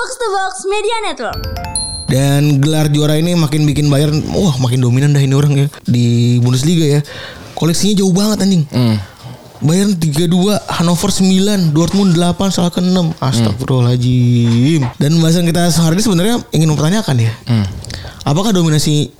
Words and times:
Box 0.00 0.16
to 0.16 0.26
Box 0.32 0.52
Media 0.64 0.96
Network. 1.04 1.44
Dan 2.08 2.56
gelar 2.56 2.88
juara 2.88 3.20
ini 3.20 3.36
makin 3.36 3.68
bikin 3.68 3.92
Bayern 3.92 4.24
wah 4.32 4.56
makin 4.56 4.80
dominan 4.80 5.12
dah 5.12 5.20
ini 5.20 5.36
orang 5.36 5.52
ya 5.52 5.66
di 5.84 6.40
Bundesliga 6.40 6.88
ya. 6.88 7.00
Koleksinya 7.52 8.00
jauh 8.00 8.08
banget 8.08 8.48
anjing. 8.48 8.64
Bayern 9.60 9.92
32, 9.92 10.56
Hannover 10.72 11.12
9, 11.12 11.76
Dortmund 11.76 12.16
8, 12.16 12.48
Schalke 12.48 12.80
6. 12.80 13.12
Astagfirullahaladzim. 13.20 14.88
Dan 14.96 15.20
pembahasan 15.20 15.44
kita 15.44 15.68
hari 15.68 16.00
ini 16.00 16.04
sebenarnya 16.08 16.36
ingin 16.56 16.72
mempertanyakan 16.72 17.20
ya. 17.20 17.36
Apakah 18.24 18.56
dominasi 18.56 19.12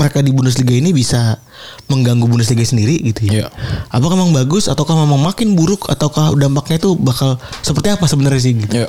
mereka 0.00 0.24
di 0.24 0.32
Bundesliga 0.32 0.72
ini 0.72 0.96
bisa 0.96 1.44
mengganggu 1.92 2.24
Bundesliga 2.24 2.64
sendiri 2.64 3.04
gitu 3.04 3.28
ya? 3.28 3.32
Iya. 3.36 3.46
Apakah 3.92 4.16
memang 4.16 4.32
bagus 4.32 4.64
ataukah 4.64 4.96
memang 4.96 5.20
makin 5.20 5.52
buruk 5.52 5.92
ataukah 5.92 6.32
dampaknya 6.40 6.80
itu 6.80 6.96
bakal 6.96 7.36
seperti 7.60 7.92
apa 7.92 8.08
sebenarnya 8.08 8.40
sih 8.40 8.56
gitu? 8.56 8.88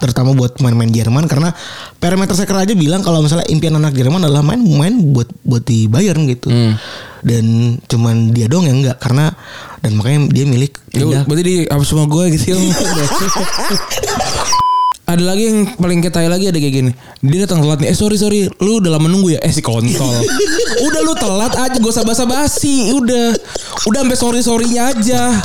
Terutama 0.00 0.34
buat 0.34 0.56
pemain-pemain 0.58 0.90
Jerman 0.90 1.24
karena 1.28 1.52
parameter 2.00 2.34
seker 2.34 2.56
aja 2.58 2.74
bilang 2.74 3.04
kalau 3.04 3.22
misalnya 3.22 3.46
impian 3.52 3.76
anak 3.76 3.94
Jerman 3.94 4.24
adalah 4.24 4.42
main 4.42 4.58
main 4.58 4.94
buat 5.14 5.28
buat 5.44 5.62
di 5.62 5.86
Bayern 5.86 6.26
gitu 6.26 6.48
dan 7.22 7.44
cuman 7.86 8.34
dia 8.34 8.50
doang 8.50 8.66
yang 8.66 8.82
enggak 8.82 8.98
karena 8.98 9.30
dan 9.78 9.94
makanya 9.94 10.26
dia 10.32 10.44
milik 10.46 10.74
Ya, 10.92 11.22
berarti 11.24 11.42
di 11.42 11.56
apa 11.70 11.82
semua 11.88 12.04
gue 12.10 12.24
gitu 12.36 12.52
ya. 12.52 12.58
ada 15.12 15.22
lagi 15.28 15.42
yang 15.50 15.58
paling 15.76 16.00
ketai 16.00 16.28
lagi 16.30 16.48
ada 16.48 16.56
kayak 16.56 16.74
gini. 16.74 16.92
Dia 17.20 17.44
datang 17.44 17.60
telat 17.60 17.80
nih. 17.82 17.90
Eh 17.92 17.96
sorry 17.96 18.16
sorry, 18.16 18.48
lu 18.62 18.80
udah 18.80 18.96
lama 18.96 19.10
nunggu 19.10 19.36
ya? 19.36 19.40
Eh 19.44 19.52
si 19.52 19.60
kontol. 19.60 20.08
udah 20.88 21.00
lu 21.04 21.12
telat 21.18 21.52
aja, 21.52 21.76
gak 21.76 21.92
usah 21.92 22.06
basa-basi. 22.06 22.96
Udah, 22.96 23.34
udah 23.88 24.00
sampai 24.04 24.16
sorry 24.16 24.40
sorrynya 24.40 24.94
aja. 24.94 25.36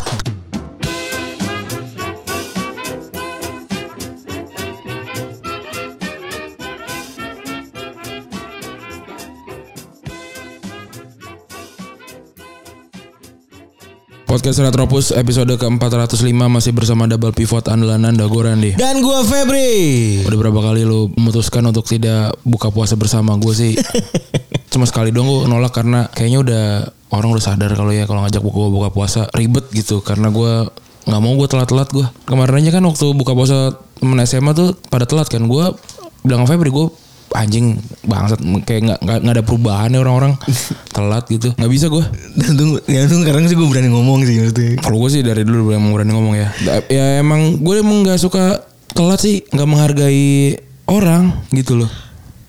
Podcast 14.37 14.61
Retropus 14.61 15.09
episode 15.17 15.49
ke-405 15.57 16.29
masih 16.29 16.69
bersama 16.69 17.09
double 17.09 17.33
pivot 17.33 17.65
andalan 17.73 18.05
Anda 18.05 18.29
gue 18.29 18.37
Randy. 18.45 18.71
dan 18.77 19.01
gua 19.01 19.25
Febri. 19.25 20.21
Udah 20.29 20.37
berapa 20.37 20.61
kali 20.61 20.85
lu 20.85 21.09
memutuskan 21.17 21.65
untuk 21.65 21.89
tidak 21.89 22.37
buka 22.45 22.69
puasa 22.69 22.93
bersama 22.93 23.33
gue 23.41 23.49
sih? 23.49 23.73
Cuma 24.77 24.85
sekali 24.85 25.09
doang 25.09 25.25
gue 25.25 25.49
nolak 25.49 25.73
karena 25.73 26.05
kayaknya 26.13 26.39
udah 26.45 26.65
Orang 27.09 27.33
udah 27.33 27.41
sadar 27.41 27.73
kalau 27.73 27.89
ya 27.89 28.05
kalau 28.05 28.21
ngajak 28.29 28.45
buka 28.45 28.69
buka 28.69 28.89
puasa 28.93 29.25
ribet 29.33 29.73
gitu. 29.73 30.05
Karena 30.05 30.29
gue 30.29 30.69
nggak 31.09 31.17
mau 31.17 31.33
gue 31.33 31.47
telat-telat 31.49 31.89
gue 31.89 32.05
Kemarin 32.29 32.61
aja 32.61 32.77
kan 32.77 32.83
waktu 32.85 33.05
buka 33.17 33.33
puasa 33.33 33.73
temen 33.97 34.21
SMA 34.21 34.53
tuh 34.53 34.77
pada 34.93 35.09
telat 35.09 35.33
kan. 35.33 35.41
Gue 35.49 35.73
bilang 36.21 36.45
Febri 36.45 36.69
gue 36.69 36.93
anjing 37.33 37.75
bangsat 38.01 38.39
kayak 38.63 38.81
nggak 38.87 38.99
nggak 39.19 39.33
ada 39.33 39.43
perubahan 39.43 39.91
ya 39.91 39.99
orang-orang 39.99 40.39
telat 40.95 41.27
gitu 41.27 41.51
nggak 41.53 41.67
bisa 41.69 41.85
gue 41.87 42.03
gantung 42.37 42.79
gantung 42.81 43.19
sekarang 43.21 43.43
sih 43.45 43.55
gue 43.55 43.67
berani 43.67 43.89
ngomong 43.89 44.23
sih 44.23 44.35
maksudnya 44.39 44.79
kalau 44.79 44.97
gue 44.99 45.09
sih 45.11 45.21
dari 45.21 45.43
dulu 45.43 45.69
emang 45.69 45.91
berani 45.91 46.11
ngomong 46.11 46.33
ya. 46.33 46.47
Ya 46.87 47.19
emang 47.19 47.59
gue 47.59 47.75
emang 47.77 48.03
nggak 48.03 48.17
suka 48.17 48.63
telat 48.87 49.19
sih, 49.19 49.43
nggak 49.45 49.67
menghargai 49.67 50.57
orang 50.85 51.35
gitu 51.51 51.77
loh. 51.77 51.91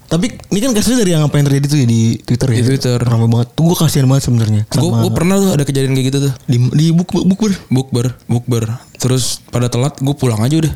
tapi 0.08 0.32
ini 0.48 0.58
kan 0.58 0.72
kasusnya 0.72 1.04
dari 1.04 1.12
yang 1.12 1.20
apa 1.20 1.36
yang 1.36 1.44
terjadi 1.44 1.66
tuh 1.68 1.78
ya 1.78 1.86
di 1.86 2.16
Twitter 2.16 2.48
ya 2.48 2.56
Di 2.56 2.64
Twitter. 2.64 2.96
ramai 2.96 3.28
banget 3.28 3.52
tuh 3.52 3.68
gue 3.68 3.76
kasihan 3.76 4.08
banget 4.08 4.24
sebenarnya 4.24 4.62
Gue 4.70 4.88
gue 4.88 5.12
pernah 5.12 5.36
tuh 5.36 5.52
ada 5.52 5.68
kejadian 5.68 5.92
kayak 5.92 6.06
gitu 6.08 6.18
tuh. 6.24 6.32
di 6.46 6.56
di 6.72 6.86
bukber 6.88 7.52
Bukber, 7.68 8.06
bukber. 8.24 8.64
Terus 8.96 9.44
pada 9.44 9.68
telat 9.68 9.98
gue 9.98 10.14
pulang 10.14 10.40
aja 10.40 10.64
udah. 10.64 10.72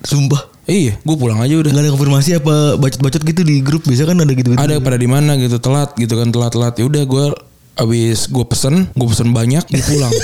sumpah 0.00 0.53
Iya, 0.64 0.96
gue 0.96 1.16
pulang 1.20 1.40
aja 1.44 1.54
udah. 1.60 1.70
nggak 1.70 1.84
ada 1.84 1.92
konfirmasi 1.92 2.30
apa 2.40 2.80
bacot-bacot 2.80 3.22
gitu 3.22 3.42
di 3.44 3.60
grup 3.60 3.84
biasa 3.84 4.08
kan 4.08 4.16
ada 4.16 4.32
gitu, 4.32 4.56
-gitu. 4.56 4.60
Ada 4.60 4.80
pada 4.80 4.96
di 4.96 5.08
mana 5.08 5.36
gitu 5.36 5.60
telat 5.60 5.92
gitu 6.00 6.16
kan 6.16 6.32
telat-telat. 6.32 6.74
Ya 6.80 6.84
udah 6.88 7.02
gue 7.04 7.26
abis 7.74 8.32
gue 8.32 8.44
pesen, 8.48 8.88
gue 8.96 9.06
pesen 9.08 9.30
banyak, 9.36 9.64
gue 9.68 9.84
pulang. 9.84 10.12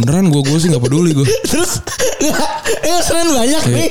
Beneran 0.00 0.32
gue 0.32 0.42
gue 0.42 0.58
sih 0.58 0.68
nggak 0.72 0.82
peduli 0.82 1.12
gue. 1.12 1.26
Terus 1.50 1.84
enggak, 2.24 2.50
eh 2.82 3.00
seren 3.04 3.28
banyak 3.36 3.62
nih. 3.68 3.88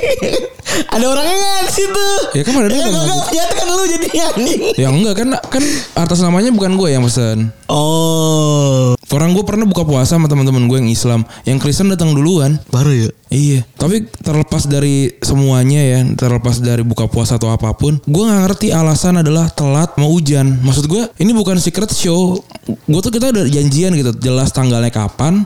ada 0.90 1.06
orangnya 1.06 1.36
nggak 1.38 1.64
di 1.66 1.74
situ. 1.74 2.08
Ya 2.34 2.42
kan 2.46 2.54
ada 2.58 2.68
yang 2.70 2.82
kok 2.82 2.92
ngaku. 2.94 3.06
nggak 3.06 3.26
ternyata 3.30 3.54
kan 3.54 3.66
lu 3.70 3.86
jadi 3.86 4.08
anjing. 4.26 4.62
Ya 4.78 4.88
enggak 4.90 5.16
kan 5.18 5.30
kan 5.38 5.64
atas 5.98 6.20
namanya 6.26 6.50
bukan 6.50 6.74
gue 6.76 6.90
yang 6.90 7.06
pesen. 7.06 7.54
Oh, 7.70 8.98
Orang 9.10 9.34
gue 9.34 9.42
pernah 9.42 9.66
buka 9.66 9.82
puasa 9.82 10.22
sama 10.22 10.30
teman-teman 10.30 10.70
gue 10.70 10.78
yang 10.86 10.92
Islam, 10.94 11.26
yang 11.42 11.58
Kristen 11.58 11.90
datang 11.90 12.14
duluan. 12.14 12.62
baru 12.70 12.94
ya. 12.94 13.10
Iya, 13.34 13.66
tapi 13.74 14.06
terlepas 14.06 14.70
dari 14.70 15.18
semuanya 15.26 15.82
ya, 15.82 16.06
terlepas 16.14 16.62
dari 16.62 16.86
buka 16.86 17.10
puasa 17.10 17.42
atau 17.42 17.50
apa 17.50 17.74
pun, 17.74 17.98
gue 18.06 18.24
nggak 18.26 18.42
ngerti 18.46 18.68
alasan 18.70 19.18
adalah 19.26 19.50
telat 19.50 19.98
mau 19.98 20.14
hujan. 20.14 20.62
Maksud 20.62 20.86
gue, 20.86 21.10
ini 21.26 21.34
bukan 21.34 21.58
secret 21.58 21.90
show. 21.90 22.38
Gue 22.86 23.02
tuh 23.02 23.10
kita 23.10 23.34
udah 23.34 23.50
janjian 23.50 23.98
gitu, 23.98 24.14
jelas 24.22 24.54
tanggalnya 24.54 24.94
kapan, 24.94 25.42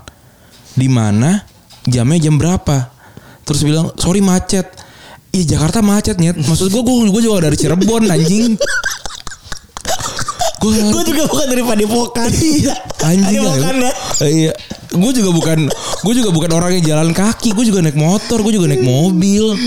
di 0.74 0.88
mana, 0.90 1.42
jamnya 1.86 2.30
jam 2.30 2.36
berapa. 2.38 2.90
Terus 3.44 3.62
bilang 3.66 3.92
sorry 4.00 4.24
macet. 4.24 4.66
Iya 5.34 5.58
Jakarta 5.58 5.82
macet 5.82 6.22
nyet. 6.22 6.38
Maksud 6.38 6.70
gue, 6.70 6.82
gue, 7.10 7.22
juga 7.26 7.50
dari 7.50 7.58
Cirebon 7.58 8.06
anjing. 8.06 8.54
Gue 10.64 10.72
Gue 10.80 11.04
juga 11.04 11.24
bukan 11.28 11.48
dari 11.50 11.64
Padepokan. 11.66 12.30
Iya. 12.32 12.74
anjing 13.04 13.42
Padepokan 13.42 13.76
ya. 13.84 13.92
Iya. 14.24 14.54
Gue 14.94 15.12
juga 15.12 15.30
bukan 15.34 15.60
gue 16.04 16.14
juga 16.14 16.30
bukan 16.30 16.52
orang 16.54 16.72
yang 16.78 16.86
jalan 16.86 17.10
kaki, 17.12 17.52
gue 17.52 17.66
juga 17.66 17.82
naik 17.82 17.98
motor, 17.98 18.40
gue 18.46 18.54
juga 18.56 18.70
naik 18.70 18.86
mobil. 18.86 19.58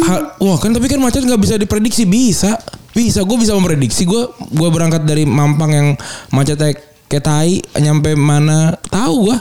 Ha- 0.00 0.40
wah 0.40 0.58
kan 0.58 0.72
tapi 0.72 0.88
kan 0.88 0.98
macet 0.98 1.22
nggak 1.22 1.38
bisa 1.38 1.54
diprediksi 1.60 2.08
bisa 2.08 2.56
bisa 2.90 3.22
gue 3.22 3.36
bisa 3.38 3.54
memprediksi 3.54 4.02
gue 4.02 4.22
gue 4.50 4.68
berangkat 4.72 5.06
dari 5.06 5.22
Mampang 5.22 5.70
yang 5.70 5.88
macetnya 6.34 6.74
kayak 7.10 7.24
tai 7.26 7.58
nyampe 7.76 8.14
mana 8.14 8.78
tahu 8.86 9.26
gue 9.26 9.38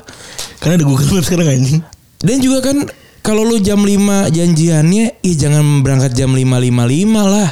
Karena 0.58 0.74
ada 0.76 0.86
Google 0.86 1.14
Maps 1.14 1.30
sekarang 1.30 1.48
anjing. 1.48 1.80
dan 2.20 2.38
juga 2.42 2.60
kan 2.60 2.78
kalau 3.22 3.46
lu 3.46 3.60
jam 3.60 3.78
5 3.78 3.94
janjiannya 4.28 5.22
ih 5.22 5.36
jangan 5.38 5.62
berangkat 5.80 6.12
jam 6.12 6.34
5.55 6.34 7.14
lah 7.14 7.50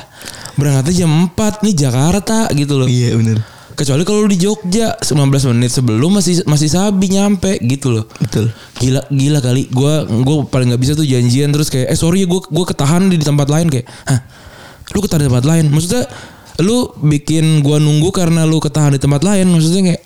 berangkatnya 0.56 1.06
jam 1.06 1.12
4 1.32 1.64
nih 1.64 1.76
Jakarta 1.78 2.50
gitu 2.52 2.74
loh 2.76 2.90
Iya 2.90 3.14
benar. 3.14 3.40
Kecuali 3.72 4.02
kalau 4.02 4.26
lu 4.26 4.30
di 4.34 4.42
Jogja 4.42 4.98
19 4.98 5.54
menit 5.54 5.70
sebelum 5.70 6.18
masih 6.18 6.42
masih 6.50 6.66
sabi 6.66 7.14
nyampe 7.14 7.62
gitu 7.62 7.94
loh. 7.94 8.10
Betul. 8.18 8.50
Gila 8.82 9.06
gila 9.08 9.38
kali 9.38 9.70
gua 9.70 10.02
gua 10.02 10.50
paling 10.50 10.74
nggak 10.74 10.82
bisa 10.82 10.98
tuh 10.98 11.06
janjian 11.06 11.54
terus 11.54 11.70
kayak 11.70 11.94
eh 11.94 11.94
sorry 11.94 12.26
ya 12.26 12.28
gua 12.28 12.42
gua 12.50 12.66
ketahan 12.66 13.06
di, 13.06 13.22
di 13.22 13.26
tempat 13.28 13.46
lain 13.46 13.70
kayak 13.70 13.86
hah 14.10 14.20
lu 14.92 15.00
ketahan 15.00 15.22
di 15.22 15.30
tempat 15.30 15.46
lain 15.46 15.70
maksudnya 15.70 16.10
lu 16.62 16.90
bikin 17.00 17.62
gua 17.62 17.78
nunggu 17.78 18.10
karena 18.10 18.44
lu 18.44 18.58
ketahan 18.58 18.96
di 18.96 19.02
tempat 19.02 19.22
lain 19.22 19.46
maksudnya 19.50 19.94
kayak 19.94 20.04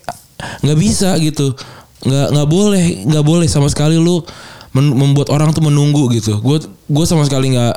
nggak 0.62 0.78
bisa 0.78 1.16
gitu 1.18 1.56
nggak 2.02 2.26
nggak 2.34 2.48
boleh 2.50 2.84
nggak 3.08 3.24
boleh 3.24 3.46
sama 3.46 3.70
sekali 3.70 3.94
lu 3.96 4.20
membuat 4.72 5.28
orang 5.28 5.52
tuh 5.52 5.60
menunggu 5.60 6.08
gitu 6.16 6.40
gue 6.40 6.56
gue 6.64 7.04
sama 7.04 7.28
sekali 7.28 7.52
nggak 7.52 7.74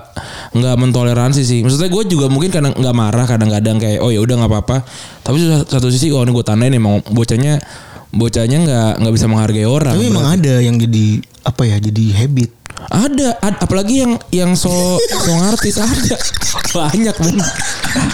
nggak 0.55 0.75
mentoleransi 0.79 1.43
sih 1.43 1.59
maksudnya 1.59 1.91
gue 1.91 2.03
juga 2.07 2.31
mungkin 2.31 2.47
kadang 2.47 2.71
nggak 2.71 2.95
marah 2.95 3.27
kadang-kadang 3.27 3.83
kayak 3.83 3.99
oh 3.99 4.15
ya 4.15 4.23
udah 4.23 4.39
nggak 4.39 4.51
apa-apa 4.51 4.77
tapi 5.19 5.43
satu- 5.43 5.67
satu 5.67 5.87
sisi 5.91 6.07
oh 6.15 6.23
ini 6.23 6.31
gue 6.31 6.45
tandain 6.47 6.71
emang 6.71 7.03
bocahnya 7.11 7.59
bocahnya 8.15 8.57
nggak 8.63 8.91
nggak 9.03 9.13
bisa 9.13 9.27
menghargai 9.27 9.67
orang 9.67 9.91
Tapi 9.91 10.07
memang 10.07 10.39
ada 10.39 10.55
yang 10.63 10.79
jadi 10.79 11.19
apa 11.43 11.67
ya? 11.67 11.77
Jadi 11.83 12.15
habit. 12.15 12.49
Ada, 12.85 13.27
ad- 13.39 13.59
apalagi 13.59 14.03
yang 14.03 14.13
yang 14.29 14.51
so 14.53 14.71
so 14.99 15.31
ngartis 15.31 15.79
ada. 15.79 16.15
Banyak 16.77 17.15
men. 17.23 17.39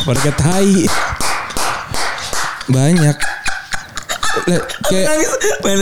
Pada 0.05 0.31
tai 0.37 0.85
banyak. 2.69 3.17
Kayak 4.87 5.05
Nangis. 5.11 5.29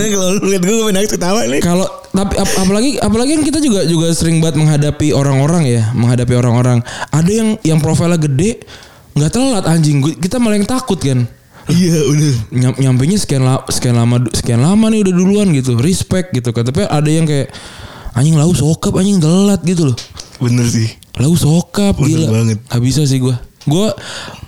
Kalau 0.09 0.29
lu 0.41 0.47
lihat 0.49 0.63
gue 0.65 0.75
gue 0.75 0.93
nangis 0.93 1.11
ketawa 1.13 1.45
nih. 1.45 1.61
kalau 1.61 1.85
tapi 2.09 2.33
ap- 2.41 2.57
apalagi 2.57 2.97
apalagi 2.97 3.37
kan 3.37 3.43
kita 3.45 3.59
juga 3.61 3.85
juga 3.85 4.09
sering 4.09 4.41
banget 4.41 4.57
menghadapi 4.57 5.13
orang-orang 5.13 5.69
ya 5.69 5.83
menghadapi 5.93 6.33
orang-orang. 6.33 6.81
Ada 7.13 7.29
yang 7.31 7.49
yang 7.61 7.79
profilnya 7.83 8.17
gede 8.17 8.65
nggak 9.13 9.29
telat 9.29 9.65
anjing. 9.69 10.01
Kita 10.17 10.41
malah 10.41 10.57
yang 10.57 10.65
takut 10.65 10.97
kan. 10.97 11.29
Iya 11.69 12.01
benar. 12.09 12.33
Nyam, 12.49 12.73
nyampe 12.81 13.03
sekian 13.13 13.45
la, 13.45 13.61
sekian 13.69 13.93
lama 13.93 14.17
sekian 14.33 14.57
lama 14.57 14.89
nih 14.89 15.05
udah 15.05 15.13
duluan 15.13 15.47
gitu. 15.53 15.77
Respect 15.77 16.33
gitu 16.33 16.49
kan. 16.49 16.65
Tapi 16.65 16.89
ada 16.89 17.09
yang 17.09 17.29
kayak 17.29 17.53
anjing 18.13 18.35
lau 18.35 18.51
sokap 18.51 18.93
anjing 18.93 19.17
telat 19.17 19.61
gitu 19.61 19.93
loh 19.93 19.97
Bener 20.39 20.63
sih. 20.63 20.87
Lau 21.19 21.35
sokap 21.35 21.99
Bener 21.99 22.23
gila. 22.23 22.27
banget. 22.31 22.57
Gak 22.63 22.79
bisa 22.79 23.03
sih 23.03 23.19
gue. 23.19 23.35
Gue 23.67 23.91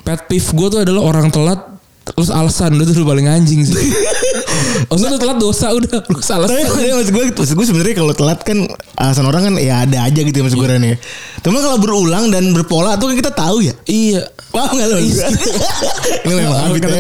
pet 0.08 0.24
peeve 0.24 0.50
gue 0.50 0.68
tuh 0.72 0.80
adalah 0.80 1.04
orang 1.04 1.28
telat 1.28 1.60
terus 2.02 2.34
alasan 2.34 2.82
itu 2.82 2.92
tuh 2.98 3.06
paling 3.06 3.30
anjing 3.30 3.62
sih. 3.62 3.78
Maksudnya 4.90 5.14
lu 5.14 5.20
telat 5.22 5.38
dosa 5.38 5.68
udah 5.72 6.02
lu 6.10 6.20
salah. 6.24 6.48
Tapi 6.50 6.66
tapi 6.66 6.90
maksud 6.90 7.14
gue, 7.14 7.26
maksud 7.38 7.54
gue 7.54 7.68
sebenarnya 7.70 7.96
kalau 7.96 8.14
telat 8.18 8.40
kan 8.42 8.58
alasan 8.98 9.26
orang 9.30 9.52
kan 9.52 9.54
ya 9.62 9.86
ada 9.86 10.10
aja 10.10 10.20
gitu 10.26 10.34
ya 10.34 10.44
maksud 10.48 10.58
gue 10.58 10.68
Ran, 10.68 10.82
ya. 10.82 10.98
Cuma 11.46 11.62
kalau 11.62 11.78
berulang 11.78 12.34
dan 12.34 12.50
berpola 12.56 12.98
tuh 12.98 13.14
kan 13.14 13.16
kita 13.20 13.32
tahu 13.32 13.62
ya. 13.62 13.74
Iya. 13.86 14.26
Paham 14.52 14.76
gak 14.76 14.88
lo? 14.92 14.98
ini 16.28 16.34
memang 16.36 16.60
Apa 16.60 16.68
habit 16.68 16.84
aja. 16.84 17.00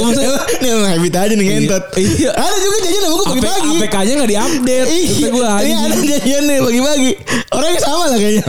Ini 0.62 0.68
memang 0.72 0.90
habit 0.96 1.14
aja 1.20 1.34
nih 1.36 1.46
ngentot. 1.52 1.84
Iya. 2.00 2.32
Ada 2.32 2.58
juga 2.62 2.78
jajan 2.86 3.02
sama 3.02 3.16
gue 3.16 3.28
pagi-pagi. 3.28 3.70
APK-nya 3.82 4.14
enggak 4.16 4.32
diupdate. 4.32 4.88
Iya, 4.88 5.28
Ini 5.60 5.74
ada 5.76 5.98
jajan 6.00 6.44
nih 6.48 6.58
pagi-pagi. 6.64 7.12
Orangnya 7.52 7.82
sama 7.82 8.04
lah 8.08 8.18
kayaknya. 8.22 8.44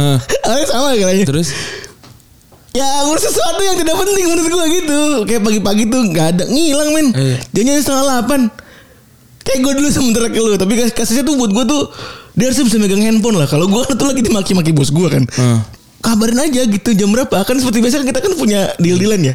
Orangnya 0.46 0.68
sama 0.68 0.86
kayaknya. 0.94 1.26
Terus 1.26 1.48
Ya 2.72 2.88
ngurus 3.04 3.22
sesuatu 3.22 3.60
yang 3.60 3.76
tidak 3.76 3.94
penting 3.94 4.24
menurut 4.24 4.48
gue 4.48 4.64
gitu. 4.80 4.98
Kayak 5.28 5.42
pagi-pagi 5.44 5.82
tuh 5.86 6.00
nggak 6.08 6.26
ada 6.32 6.44
ngilang 6.48 6.88
men. 6.90 7.06
Iya. 7.12 7.36
Jangan 7.52 7.72
setengah 7.78 8.04
delapan. 8.04 8.40
Kayak 9.42 9.58
gue 9.60 9.72
dulu 9.76 9.88
sementara 9.92 10.26
ke 10.32 10.38
lu. 10.38 10.56
Tapi 10.56 10.72
kas- 10.74 10.94
kasusnya 10.94 11.20
tuh 11.22 11.36
buat 11.36 11.52
gue 11.52 11.64
tuh 11.68 11.82
dia 12.32 12.48
harusnya 12.48 12.64
bisa 12.64 12.76
megang 12.80 13.04
handphone 13.04 13.36
lah. 13.36 13.44
Kalau 13.44 13.68
gue 13.68 13.82
tuh 13.84 14.06
lagi 14.08 14.24
dimaki-maki 14.24 14.72
bos 14.72 14.88
gue 14.88 15.08
kan. 15.08 15.24
Heeh. 15.28 15.60
Kabarin 16.02 16.34
aja 16.40 16.66
gitu 16.66 16.98
jam 16.98 17.14
berapa 17.14 17.46
kan 17.46 17.54
seperti 17.54 17.78
biasa 17.78 18.02
kan 18.02 18.10
kita 18.10 18.18
kan 18.18 18.34
punya 18.34 18.74
deal 18.82 18.98
dealan 18.98 19.22
ya 19.22 19.34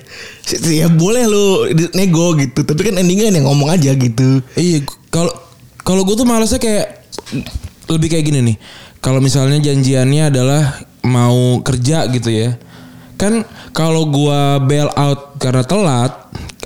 ya 0.68 0.92
boleh 0.92 1.24
lo 1.24 1.63
nego 1.95 2.36
gitu 2.36 2.60
tapi 2.60 2.92
kan 2.92 3.00
endingnya 3.00 3.31
yang 3.31 3.48
ngomong 3.48 3.72
aja 3.72 3.95
gitu 3.95 4.44
Iya, 4.51 4.84
kalau 5.07 5.31
kalau 5.80 6.04
gue 6.04 6.19
tuh 6.19 6.28
malasnya 6.28 6.60
kayak 6.60 7.07
lebih 7.88 8.12
kayak 8.12 8.25
gini 8.28 8.39
nih. 8.44 8.57
Kalau 9.00 9.24
misalnya 9.24 9.63
janjiannya 9.63 10.28
adalah 10.28 10.75
mau 11.07 11.63
kerja 11.63 12.04
gitu 12.12 12.28
ya. 12.28 12.60
Kan 13.17 13.41
kalau 13.73 14.07
gua 14.07 14.61
bail 14.61 14.87
out 14.93 15.35
karena 15.37 15.65
telat 15.65 16.13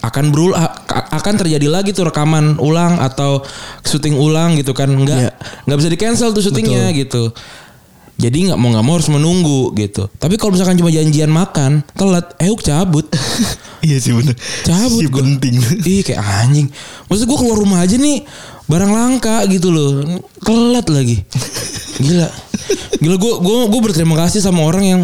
akan 0.01 0.33
berul 0.33 0.51
akan 0.89 1.33
terjadi 1.37 1.67
lagi 1.69 1.93
tuh 1.93 2.09
rekaman 2.09 2.57
ulang 2.57 2.97
atau 2.97 3.45
syuting 3.81 4.17
ulang 4.17 4.57
gitu 4.57 4.73
kan 4.73 4.89
nggak 4.89 5.19
Iya. 5.19 5.31
nggak 5.63 5.77
bisa 5.77 5.89
di 5.89 5.99
cancel 5.99 6.33
tuh 6.33 6.41
syutingnya 6.41 6.89
gitu 6.89 7.29
jadi 8.17 8.49
nggak 8.49 8.57
mau 8.57 8.73
nggak 8.73 8.81
mau 8.81 8.97
harus 8.97 9.13
menunggu 9.13 9.77
gitu 9.77 10.09
tapi 10.17 10.41
kalau 10.41 10.57
misalkan 10.57 10.73
cuma 10.73 10.89
janjian 10.89 11.29
makan 11.29 11.85
telat 11.93 12.33
eh 12.41 12.49
cabut 12.49 13.05
iya 13.85 14.01
sih 14.01 14.09
bener 14.17 14.33
cabut 14.65 15.01
Si 15.01 15.05
gua. 15.05 15.21
penting 15.21 15.53
Ih 15.85 16.01
kayak 16.01 16.21
anjing. 16.21 16.67
Maksud 17.05 17.25
gue 17.29 17.37
keluar 17.37 17.57
rumah 17.61 17.85
aja 17.85 17.93
nih 17.93 18.25
barang 18.65 18.89
langka 18.89 19.45
gitu 19.49 19.69
loh. 19.69 20.01
Telat 20.41 20.89
lagi. 20.89 21.21
Gila. 22.03 22.27
Gila 22.97 23.15
gue 23.17 23.33
gue 23.37 23.55
gue 23.69 23.81
berterima 23.81 24.17
kasih 24.17 24.41
sama 24.41 24.65
orang 24.65 24.83
yang 24.85 25.01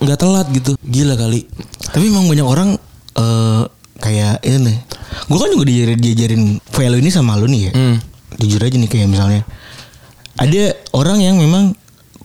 nggak 0.00 0.18
telat 0.18 0.46
gitu. 0.50 0.72
Gila 0.80 1.14
kali. 1.14 1.44
Tapi 1.92 2.04
emang 2.08 2.26
banyak 2.26 2.46
orang 2.46 2.68
eh 3.16 3.62
kayak 4.00 4.40
ini. 4.48 4.74
Gue 5.28 5.38
kan 5.38 5.52
juga 5.52 5.64
diajarin, 5.68 5.98
diajarin 6.00 6.42
value 6.72 7.00
ini 7.04 7.10
sama 7.12 7.36
lu 7.36 7.46
nih 7.46 7.68
ya. 7.68 7.72
Hmm. 7.76 7.96
Jujur 8.40 8.60
aja 8.64 8.76
nih 8.80 8.88
kayak 8.88 9.08
misalnya. 9.12 9.42
Ada 10.40 10.72
orang 10.96 11.20
yang 11.20 11.36
memang 11.36 11.76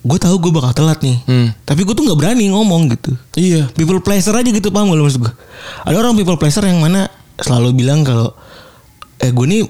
gue 0.06 0.20
tahu 0.22 0.40
gue 0.40 0.52
bakal 0.56 0.72
telat 0.72 1.04
nih. 1.04 1.20
Hmm. 1.28 1.52
Tapi 1.68 1.84
gue 1.84 1.92
tuh 1.92 2.08
nggak 2.08 2.20
berani 2.20 2.48
ngomong 2.48 2.96
gitu. 2.96 3.12
Iya. 3.36 3.68
People 3.76 4.00
pleaser 4.00 4.32
aja 4.32 4.48
gitu 4.48 4.72
paham 4.72 4.94
gak 4.94 4.98
lu 4.98 5.04
maksud 5.04 5.22
gue? 5.26 5.34
Ada 5.84 5.96
orang 6.00 6.16
people 6.16 6.40
pleaser 6.40 6.64
yang 6.64 6.80
mana 6.80 7.12
selalu 7.42 7.76
bilang 7.76 8.08
kalau 8.08 8.32
eh 9.20 9.36
gue 9.36 9.46
nih 9.50 9.68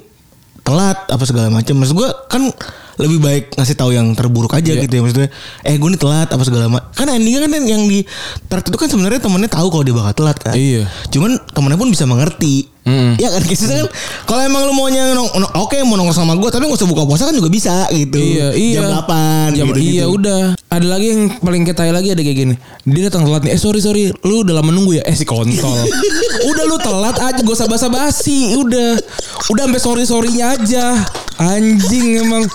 telat 0.62 1.10
apa 1.10 1.24
segala 1.25 1.50
macam. 1.50 1.74
Maksud 1.81 1.96
gue 1.98 2.10
kan 2.30 2.54
lebih 2.95 3.19
baik 3.19 3.44
ngasih 3.53 3.75
tahu 3.75 3.92
yang 3.92 4.12
terburuk 4.12 4.51
aja 4.51 4.71
Iya. 4.71 4.83
gitu 4.83 4.94
ya 4.94 5.01
maksudnya. 5.01 5.30
Eh 5.62 5.75
gue 5.75 5.89
nih 5.89 6.00
telat 6.00 6.30
apa 6.30 6.44
segala 6.44 6.65
macam. 6.68 6.88
Kan 6.92 7.07
endingnya 7.07 7.44
kan 7.44 7.51
yang 7.59 7.83
di 7.86 8.07
thread 8.45 8.65
itu 8.65 8.77
kan 8.77 8.88
sebenarnya 8.88 9.19
temennya 9.19 9.47
tahu 9.47 9.68
kalau 9.68 9.83
dia 9.83 9.94
bakal 9.94 10.13
telat 10.15 10.38
kan. 10.38 10.53
Iya. 10.53 10.88
Cuman 11.09 11.36
temennya 11.50 11.75
pun 11.75 11.89
bisa 11.89 12.03
mengerti. 12.03 12.71
Mm-mm. 12.86 13.18
Ya 13.18 13.33
kan 13.33 13.42
kisah 13.42 13.65
kan 13.65 13.89
kalau 14.30 14.45
emang 14.45 14.62
lu 14.63 14.77
maunya 14.77 15.09
nong, 15.12 15.25
nong- 15.33 15.57
oke 15.57 15.74
mau 15.81 15.97
nongkrong 15.97 16.13
sama 16.15 16.38
gue 16.38 16.45
tapi 16.47 16.69
gak 16.69 16.77
usah 16.77 16.86
buka 16.86 17.01
puasa 17.01 17.25
kan 17.25 17.33
juga 17.33 17.50
bisa 17.50 17.89
gitu. 17.89 18.13
Iya, 18.15 18.53
iya. 18.53 18.77
Jam 18.77 19.01
8 19.01 19.57
Jam, 19.57 19.65
gitu, 19.74 19.81
Iya 19.81 20.06
udah. 20.06 20.44
Ada 20.69 20.86
lagi 20.86 21.07
yang 21.09 21.21
paling 21.42 21.65
ketai 21.65 21.89
lagi 21.89 22.13
ada 22.13 22.21
kayak 22.21 22.38
gini. 22.38 22.56
Dia 22.86 23.09
datang 23.09 23.25
telat 23.25 23.42
nih. 23.42 23.57
Eh 23.57 23.59
sorry 23.59 23.81
sorry, 23.81 24.13
lu 24.21 24.45
udah 24.45 24.62
lama 24.62 24.69
nunggu 24.69 25.01
ya? 25.01 25.03
Eh 25.03 25.18
si 25.18 25.25
kontol. 25.25 25.81
udah 26.53 26.63
lu 26.63 26.77
telat 26.77 27.18
aja, 27.18 27.42
gak 27.42 27.57
usah 27.57 27.65
basa-basi. 27.65 28.53
Udah, 28.53 29.01
udah 29.50 29.63
sampai 29.65 29.81
sorry 29.81 30.03
sorrynya 30.06 30.53
aja. 30.53 30.94
Anjing 31.42 32.21
emang. 32.21 32.45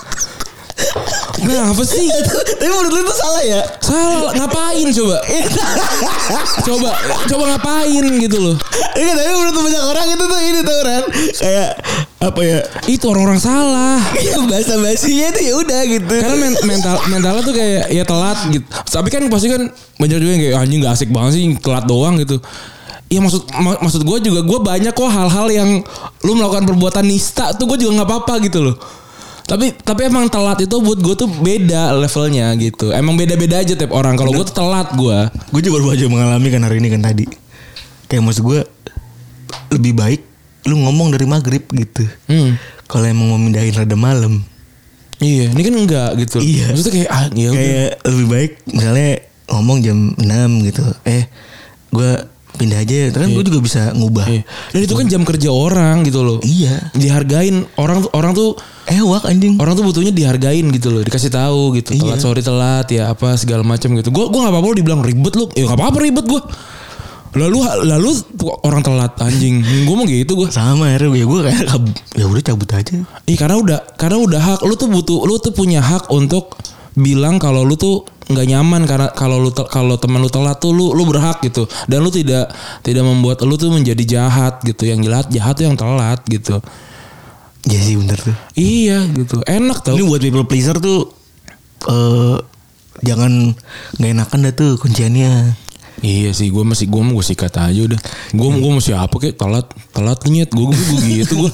Kenapa 1.31 1.81
sih? 1.81 2.05
tapi 2.59 2.67
menurut 2.67 2.91
lu 2.91 3.01
itu 3.01 3.15
salah 3.15 3.43
ya? 3.43 3.61
Salah, 3.79 4.31
ngapain 4.35 4.87
coba? 4.91 5.17
coba, 6.67 6.89
coba 7.27 7.43
ngapain 7.55 8.03
gitu 8.19 8.37
loh. 8.37 8.55
Iya 8.93 9.11
tapi 9.15 9.29
menurut 9.31 9.55
banyak 9.55 9.83
orang 9.83 10.07
itu 10.09 10.23
tuh 10.23 10.39
ini 10.41 10.59
tuh 10.61 10.77
kan 10.83 11.03
kayak 11.39 11.69
apa 12.21 12.41
ya? 12.43 12.59
Itu 12.85 13.05
orang-orang 13.09 13.39
salah. 13.39 13.97
Ya 14.19 14.37
bahasa 14.43 14.75
basinya 14.77 15.27
itu 15.33 15.41
ya 15.41 15.53
udah 15.57 15.81
gitu. 15.87 16.13
Karena 16.13 16.37
men- 16.37 16.61
mental 16.63 16.95
mentalnya 17.09 17.41
tuh 17.41 17.55
kayak 17.55 17.83
ya 17.89 18.03
telat 18.03 18.39
gitu. 18.51 18.65
Tapi 18.67 19.07
kan 19.09 19.21
pasti 19.27 19.47
kan 19.49 19.61
banyak 19.97 20.17
juga 20.17 20.31
yang 20.31 20.41
kayak 20.41 20.55
anjing 20.59 20.79
gak 20.81 20.93
asik 20.95 21.09
banget 21.09 21.31
sih 21.35 21.43
telat 21.59 21.85
doang 21.85 22.19
gitu. 22.19 22.37
Iya 23.11 23.19
maksud 23.19 23.43
mak- 23.59 23.81
maksud 23.83 24.01
gue 24.07 24.17
juga 24.23 24.39
gue 24.39 24.59
banyak 24.63 24.93
kok 24.95 25.11
hal-hal 25.11 25.47
yang 25.51 25.69
lu 26.23 26.31
melakukan 26.31 26.63
perbuatan 26.63 27.03
nista 27.03 27.51
tuh 27.51 27.67
gue 27.67 27.83
juga 27.83 27.99
nggak 27.99 28.07
apa-apa 28.07 28.39
gitu 28.47 28.63
loh. 28.63 28.75
Tapi 29.51 29.75
tapi 29.83 30.07
emang 30.07 30.31
telat 30.31 30.63
itu 30.63 30.79
buat 30.79 30.95
gue 30.95 31.15
tuh 31.19 31.27
beda 31.27 31.91
levelnya 31.91 32.55
gitu. 32.55 32.95
Emang 32.95 33.19
beda-beda 33.19 33.59
aja 33.59 33.75
tiap 33.75 33.91
orang. 33.91 34.15
Kalau 34.15 34.31
gue 34.31 34.47
tuh 34.47 34.55
telat 34.55 34.95
gue. 34.95 35.17
gue 35.27 35.61
juga 35.67 35.75
baru 35.75 35.91
aja 35.91 36.07
mengalami 36.07 36.47
kan 36.47 36.63
hari 36.63 36.79
ini 36.79 36.87
kan 36.87 37.03
tadi. 37.03 37.27
Kayak 38.07 38.23
maksud 38.31 38.47
gue 38.47 38.59
lebih 39.75 39.91
baik 39.99 40.21
lu 40.71 40.79
ngomong 40.79 41.11
dari 41.11 41.27
maghrib 41.27 41.67
gitu. 41.67 42.07
Hmm. 42.31 42.55
Kalau 42.87 43.03
emang 43.03 43.27
mau 43.27 43.39
mindahin 43.39 43.75
rada 43.75 43.97
malam. 43.99 44.39
Iya, 45.21 45.53
ini 45.53 45.61
kan 45.61 45.75
enggak 45.75 46.09
gitu. 46.17 46.37
Iya. 46.39 46.71
Maksudnya 46.71 46.93
kayak 46.95 47.09
ah 47.11 47.25
ya. 47.35 47.49
Kayak 47.51 47.91
lebih 48.07 48.27
baik 48.31 48.51
misalnya 48.71 49.11
ngomong 49.51 49.77
jam 49.83 49.97
6 50.15 50.67
gitu. 50.71 50.83
Eh 51.03 51.23
gue 51.91 52.11
pindah 52.57 52.79
aja. 52.83 53.11
Kan 53.13 53.31
gue 53.31 53.43
juga 53.45 53.59
bisa 53.59 53.93
ngubah. 53.95 54.27
Iya. 54.27 54.41
Dan 54.73 54.79
itu 54.83 54.93
kan 54.97 55.05
jam 55.07 55.21
kerja 55.23 55.49
orang 55.51 56.03
gitu 56.03 56.23
loh. 56.23 56.39
Iya. 56.41 56.91
Dihargain 56.95 57.63
orang 57.77 58.03
orang 58.11 58.33
tuh 58.33 58.55
Ewak 58.81 59.29
anjing. 59.29 59.61
orang 59.61 59.77
tuh 59.77 59.85
butuhnya 59.85 60.09
dihargain 60.09 60.65
gitu 60.73 60.89
loh 60.89 61.05
dikasih 61.05 61.29
tahu 61.29 61.77
gitu 61.77 61.93
telat 61.95 62.17
Iya. 62.17 62.23
sorry 62.25 62.41
telat 62.41 62.89
ya 62.89 63.13
apa 63.13 63.37
segala 63.37 63.61
macam 63.61 63.93
gitu 63.93 64.09
gue 64.09 64.25
gue 64.25 64.39
nggak 64.41 64.51
apa-apa 64.51 64.67
lo 64.67 64.75
dibilang 64.75 65.01
ribet 65.05 65.37
lu 65.37 65.45
ya 65.53 65.69
nggak 65.69 65.77
apa-apa 65.79 65.97
ribet 66.01 66.25
gue 66.25 66.41
lalu 67.37 67.63
lalu 67.87 68.11
orang 68.67 68.83
telat 68.83 69.15
anjing 69.23 69.63
gue 69.63 69.95
mau 69.95 70.03
gitu 70.03 70.33
gue 70.35 70.49
Sama 70.51 70.91
ya 70.91 70.99
gue 70.99 71.39
kayak 71.45 71.63
ya 72.17 72.25
udah 72.27 72.43
cabut 72.43 72.67
aja. 72.73 73.05
Ih 73.29 73.37
karena 73.39 73.55
udah 73.55 73.79
karena 73.95 74.17
udah 74.19 74.41
hak 74.41 74.59
lu 74.67 74.75
tuh 74.75 74.89
butuh 74.91 75.23
lu 75.23 75.39
tuh 75.39 75.53
punya 75.55 75.79
hak 75.79 76.11
untuk 76.11 76.57
bilang 76.95 77.39
kalau 77.39 77.63
lu 77.63 77.79
tuh 77.79 78.03
nggak 78.31 78.47
nyaman 78.47 78.87
karena 78.87 79.07
kalau 79.11 79.39
lu 79.43 79.51
kalau 79.51 79.99
teman 79.99 80.23
lu 80.23 80.31
telat 80.31 80.59
tuh 80.59 80.71
lu 80.71 80.95
lu 80.95 81.03
berhak 81.07 81.43
gitu. 81.43 81.67
Dan 81.87 82.03
lu 82.03 82.11
tidak 82.11 82.51
tidak 82.83 83.03
membuat 83.03 83.43
lu 83.43 83.55
tuh 83.55 83.71
menjadi 83.71 84.03
jahat 84.03 84.63
gitu. 84.63 84.87
Yang 84.87 85.07
jahat 85.07 85.27
jahat 85.31 85.53
tuh 85.59 85.65
yang 85.67 85.77
telat 85.77 86.19
gitu. 86.27 86.57
Ya 87.69 87.77
sih 87.77 87.93
bener 87.93 88.17
tuh. 88.17 88.35
iya 88.57 89.05
gitu. 89.11 89.43
Enak 89.45 89.85
tau. 89.85 89.93
Ini 89.93 90.03
buat 90.07 90.21
people 90.23 90.47
pleaser 90.49 90.81
tuh 90.81 91.13
eh 91.87 92.37
jangan 93.01 93.53
nggak 93.97 94.11
enakan 94.17 94.39
dah 94.49 94.53
tuh 94.53 94.71
kunciannya. 94.81 95.60
Iya 96.01 96.33
sih, 96.33 96.49
gue 96.49 96.65
masih 96.65 96.89
gue 96.89 96.97
mau 96.97 97.13
gue 97.13 97.25
sikat 97.25 97.61
aja 97.61 97.81
udah. 97.85 97.99
Gue 98.33 98.47
gue 98.57 98.71
masih 98.73 98.97
apa 98.97 99.15
kayak 99.21 99.37
telat 99.37 99.69
telat 99.93 100.17
nyet 100.25 100.49
gue 100.49 100.65
gue 100.65 100.97
gitu 101.05 101.45
gue. 101.45 101.51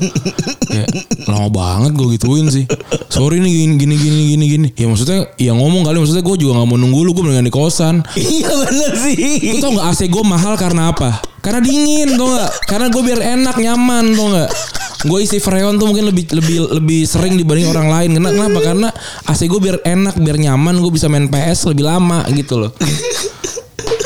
Ya 0.71 0.87
lama 1.27 1.51
banget 1.51 1.91
gue 1.99 2.07
gituin 2.15 2.47
sih. 2.47 2.63
Sorry 3.11 3.43
nih 3.43 3.75
gini 3.75 3.75
gini 3.75 3.95
gini 3.99 4.21
gini 4.31 4.45
gini. 4.47 4.67
Ya 4.79 4.87
maksudnya 4.87 5.27
ya 5.35 5.51
ngomong 5.51 5.83
kali 5.83 5.99
maksudnya 5.99 6.23
gue 6.23 6.35
juga 6.39 6.63
nggak 6.63 6.67
mau 6.67 6.79
nunggu 6.79 6.99
lu 7.03 7.11
gue 7.11 7.23
mendingan 7.27 7.47
di 7.47 7.51
kosan. 7.51 8.07
Iya 8.15 8.47
bener 8.55 8.91
sih. 8.95 9.15
Lu 9.51 9.55
tau 9.59 9.75
gak 9.75 9.87
AC 9.91 10.01
gue 10.07 10.23
mahal 10.23 10.55
karena 10.55 10.95
apa? 10.95 11.19
Karena 11.43 11.59
dingin 11.59 12.15
tau 12.15 12.31
gak? 12.31 12.51
Karena 12.71 12.87
gue 12.87 13.03
biar 13.03 13.19
enak 13.19 13.55
nyaman 13.59 14.05
tau 14.15 14.27
gak? 14.31 14.49
Gue 15.11 15.27
isi 15.27 15.43
freon 15.43 15.75
tuh 15.75 15.91
mungkin 15.91 16.07
lebih 16.07 16.25
lebih 16.31 16.57
lebih 16.71 17.01
sering 17.03 17.35
dibanding 17.35 17.67
orang 17.67 17.91
lain. 17.91 18.09
Kenapa? 18.15 18.31
Kenapa? 18.33 18.59
Karena 18.63 18.89
AC 19.27 19.43
gue 19.43 19.59
biar 19.59 19.77
enak, 19.83 20.15
biar 20.23 20.39
nyaman. 20.39 20.79
Gue 20.79 20.91
bisa 20.95 21.11
main 21.11 21.27
PS 21.27 21.67
lebih 21.67 21.83
lama 21.83 22.23
gitu 22.31 22.63
loh. 22.63 22.71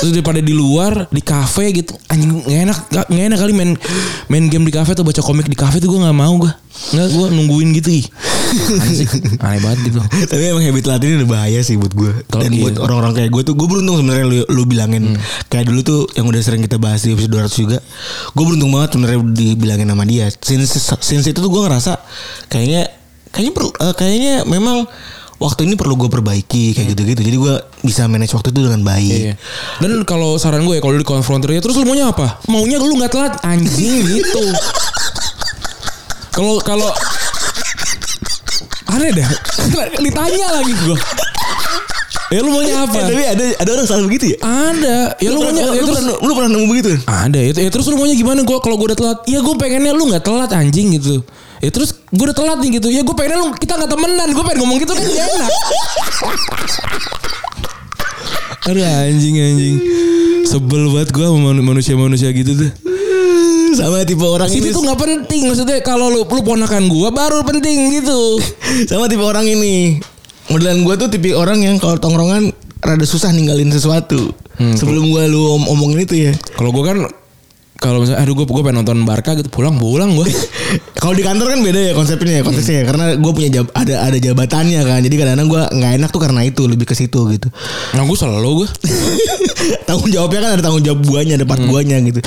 Terus 0.02 0.12
daripada 0.18 0.42
di 0.42 0.54
luar 0.54 1.06
di 1.14 1.22
kafe 1.22 1.70
gitu 1.78 1.94
anjing 2.10 2.42
nggak 2.42 2.62
enak 2.66 2.78
nggak 2.90 3.26
enak 3.32 3.40
kali 3.40 3.54
main 3.54 3.72
main 4.28 4.46
game 4.50 4.66
di 4.66 4.74
kafe 4.74 4.98
atau 4.98 5.06
baca 5.06 5.22
komik 5.22 5.46
di 5.46 5.56
kafe 5.56 5.78
tuh 5.78 5.94
gue 5.94 6.02
nggak 6.02 6.18
mau 6.18 6.34
gue 6.42 6.52
nggak 6.98 7.08
gue 7.14 7.26
nungguin 7.38 7.70
gitu 7.78 7.90
ih 8.02 8.06
aneh 8.52 9.08
aneh 9.40 9.60
banget 9.64 9.80
gitu 9.88 10.00
Tapi 10.28 10.44
emang 10.52 10.64
habit 10.64 10.86
latih 10.88 11.08
ini 11.08 11.16
udah 11.24 11.30
bahaya 11.30 11.60
sih 11.64 11.76
buat 11.80 11.94
gue. 11.96 12.12
Dan 12.28 12.52
iya. 12.52 12.62
buat 12.68 12.76
orang-orang 12.84 13.14
kayak 13.16 13.30
gue 13.32 13.44
tuh 13.48 13.56
gue 13.56 13.68
beruntung 13.68 13.96
sebenarnya 14.00 14.26
lu, 14.28 14.38
lu 14.52 14.64
bilangin 14.68 15.16
kayak 15.48 15.72
dulu 15.72 15.80
tuh 15.84 16.00
yang 16.20 16.28
udah 16.28 16.42
sering 16.44 16.62
kita 16.64 16.76
bahas 16.76 17.04
di 17.04 17.16
episode 17.16 17.32
200 17.32 17.62
juga. 17.64 17.78
Gue 18.36 18.44
beruntung 18.44 18.72
banget 18.76 18.90
sebenarnya 18.96 19.20
dibilangin 19.32 19.88
sama 19.88 20.04
dia. 20.04 20.28
Since 20.32 20.84
since 21.00 21.26
itu 21.28 21.40
tuh 21.40 21.52
gue 21.52 21.62
ngerasa 21.64 22.00
kayaknya 22.52 22.92
kayaknya 23.32 23.54
perlu 23.56 23.70
eh, 23.72 23.94
kayaknya 23.96 24.36
memang 24.44 24.84
waktu 25.42 25.66
ini 25.66 25.74
perlu 25.74 25.98
gue 25.98 26.10
perbaiki 26.14 26.78
kayak 26.78 26.94
gitu-gitu. 26.94 27.22
Jadi 27.26 27.38
gue 27.42 27.54
bisa 27.82 28.06
manage 28.06 28.38
waktu 28.38 28.54
itu 28.54 28.62
dengan 28.62 28.86
baik. 28.86 29.34
Iya. 29.34 29.34
Dan 29.82 30.06
kalau 30.06 30.38
saran 30.38 30.62
gue 30.70 30.78
ya 30.78 30.82
kalau 30.86 30.94
dikonfrontir 31.02 31.58
ya 31.58 31.62
terus 31.66 31.74
lu 31.82 31.90
maunya 31.90 32.14
apa? 32.14 32.38
Maunya 32.46 32.78
lu 32.78 32.94
nggak 33.02 33.12
telat 33.12 33.34
anjing 33.42 34.06
gitu. 34.22 34.44
Kalau 36.32 36.62
kalau 36.62 36.94
Aneh 38.92 39.12
dah. 39.16 39.30
Ditanya 40.06 40.48
lagi 40.62 40.74
gue. 40.78 40.98
Ya 42.32 42.40
lu 42.40 42.56
maunya 42.56 42.88
apa? 42.88 42.96
Eh, 42.96 43.08
tapi 43.12 43.24
ada 43.28 43.46
ada 43.60 43.70
orang 43.76 43.88
salah 43.90 44.04
begitu 44.08 44.32
ya? 44.32 44.38
Ada. 44.40 44.98
Ya 45.20 45.30
lu 45.36 45.44
maunya 45.44 45.68
lu, 45.68 45.74
ya 45.76 45.84
lu 45.84 45.88
terus 45.92 46.00
pernah, 46.00 46.16
lu 46.24 46.32
pernah 46.38 46.50
nemu 46.56 46.66
begitu? 46.72 46.90
ada 47.04 47.40
ya, 47.40 47.52
ya 47.52 47.70
terus 47.74 47.86
lu 47.92 48.00
maunya 48.00 48.16
gimana 48.16 48.40
gue 48.46 48.58
kalau 48.64 48.80
gue 48.80 48.88
udah 48.94 49.00
telat 49.00 49.20
ya 49.28 49.44
gue 49.44 49.56
pengennya 49.60 49.92
lu 49.92 50.08
nggak 50.08 50.24
telat 50.24 50.52
anjing 50.56 50.96
gitu 50.96 51.20
ya 51.62 51.70
terus 51.70 51.94
gue 52.10 52.26
udah 52.26 52.36
telat 52.36 52.58
nih 52.60 52.82
gitu. 52.82 52.88
Ya 52.90 53.02
gue 53.02 53.14
pengennya 53.14 53.40
lu 53.40 53.54
kita 53.56 53.78
nggak 53.78 53.92
temenan. 53.92 54.28
Gue 54.34 54.44
pengen 54.44 54.60
ngomong 54.66 54.78
gitu 54.82 54.92
kan 54.92 55.02
gak 55.02 55.28
enak. 55.30 55.52
Aduh 58.70 58.84
anjing 58.86 59.36
anjing. 59.38 59.76
Sebel 60.46 60.92
banget 60.92 61.10
gue 61.12 61.26
sama 61.26 61.40
manu- 61.50 61.66
manusia-manusia 61.66 62.30
gitu 62.32 62.54
tuh. 62.58 62.72
Sama 63.72 64.04
tipe 64.04 64.22
orang 64.22 64.52
ini. 64.52 64.70
tuh 64.70 64.84
nggak 64.84 65.00
penting. 65.00 65.42
Maksudnya 65.48 65.80
kalau 65.82 66.12
lu 66.12 66.22
lu 66.24 66.42
ponakan 66.44 66.86
gue 66.86 67.10
baru 67.10 67.42
penting 67.42 67.78
gitu. 67.98 68.38
Sama 68.86 69.08
tipe 69.08 69.24
orang 69.24 69.48
ini. 69.48 69.98
Modelan 70.50 70.84
gue 70.84 70.96
tuh 70.98 71.08
tipe 71.08 71.32
orang 71.32 71.64
yang 71.64 71.80
kalau 71.80 71.96
tongkrongan 71.96 72.52
rada 72.82 73.06
susah 73.06 73.32
ninggalin 73.32 73.72
sesuatu. 73.72 74.34
Sebelum 74.62 75.10
gue 75.10 75.24
lu 75.26 75.58
om- 75.58 75.70
omongin 75.72 76.06
itu 76.06 76.16
ya. 76.30 76.34
kalau 76.54 76.70
gue 76.70 76.84
kan 76.86 77.02
kalau 77.82 78.06
misalnya 78.06 78.22
aduh 78.22 78.38
gue 78.38 78.46
gue 78.46 78.62
pengen 78.62 78.86
nonton 78.86 79.02
Barca 79.10 79.34
gitu 79.34 79.50
pulang 79.50 79.82
pulang 79.82 80.14
gue 80.14 80.30
Kalau 81.02 81.18
di 81.18 81.26
kantor 81.26 81.58
kan 81.58 81.60
beda 81.66 81.80
ya 81.82 81.94
konsepnya 81.98 82.34
ya. 82.40 82.42
Konteksnya 82.46 82.76
ya. 82.78 82.84
karena 82.86 83.06
gue 83.18 83.32
punya 83.34 83.50
jab, 83.50 83.74
ada 83.74 84.06
ada 84.06 84.18
jabatannya 84.22 84.86
kan. 84.86 85.02
Jadi 85.02 85.16
kadang-kadang 85.18 85.48
gue 85.50 85.62
nggak 85.82 85.92
enak 85.98 86.10
tuh 86.14 86.22
karena 86.22 86.42
itu 86.46 86.62
lebih 86.70 86.86
ke 86.86 86.94
situ 86.94 87.20
gitu. 87.34 87.50
Nah 87.98 88.06
gue 88.06 88.18
selalu 88.18 88.64
gue 88.64 88.68
tanggung 89.90 90.14
jawabnya 90.14 90.40
kan 90.46 90.52
ada 90.62 90.62
tanggung 90.62 90.86
jawab 90.86 91.02
guanya 91.02 91.42
ada 91.42 91.46
part 91.50 91.66
guanya 91.66 91.98
gitu. 92.06 92.22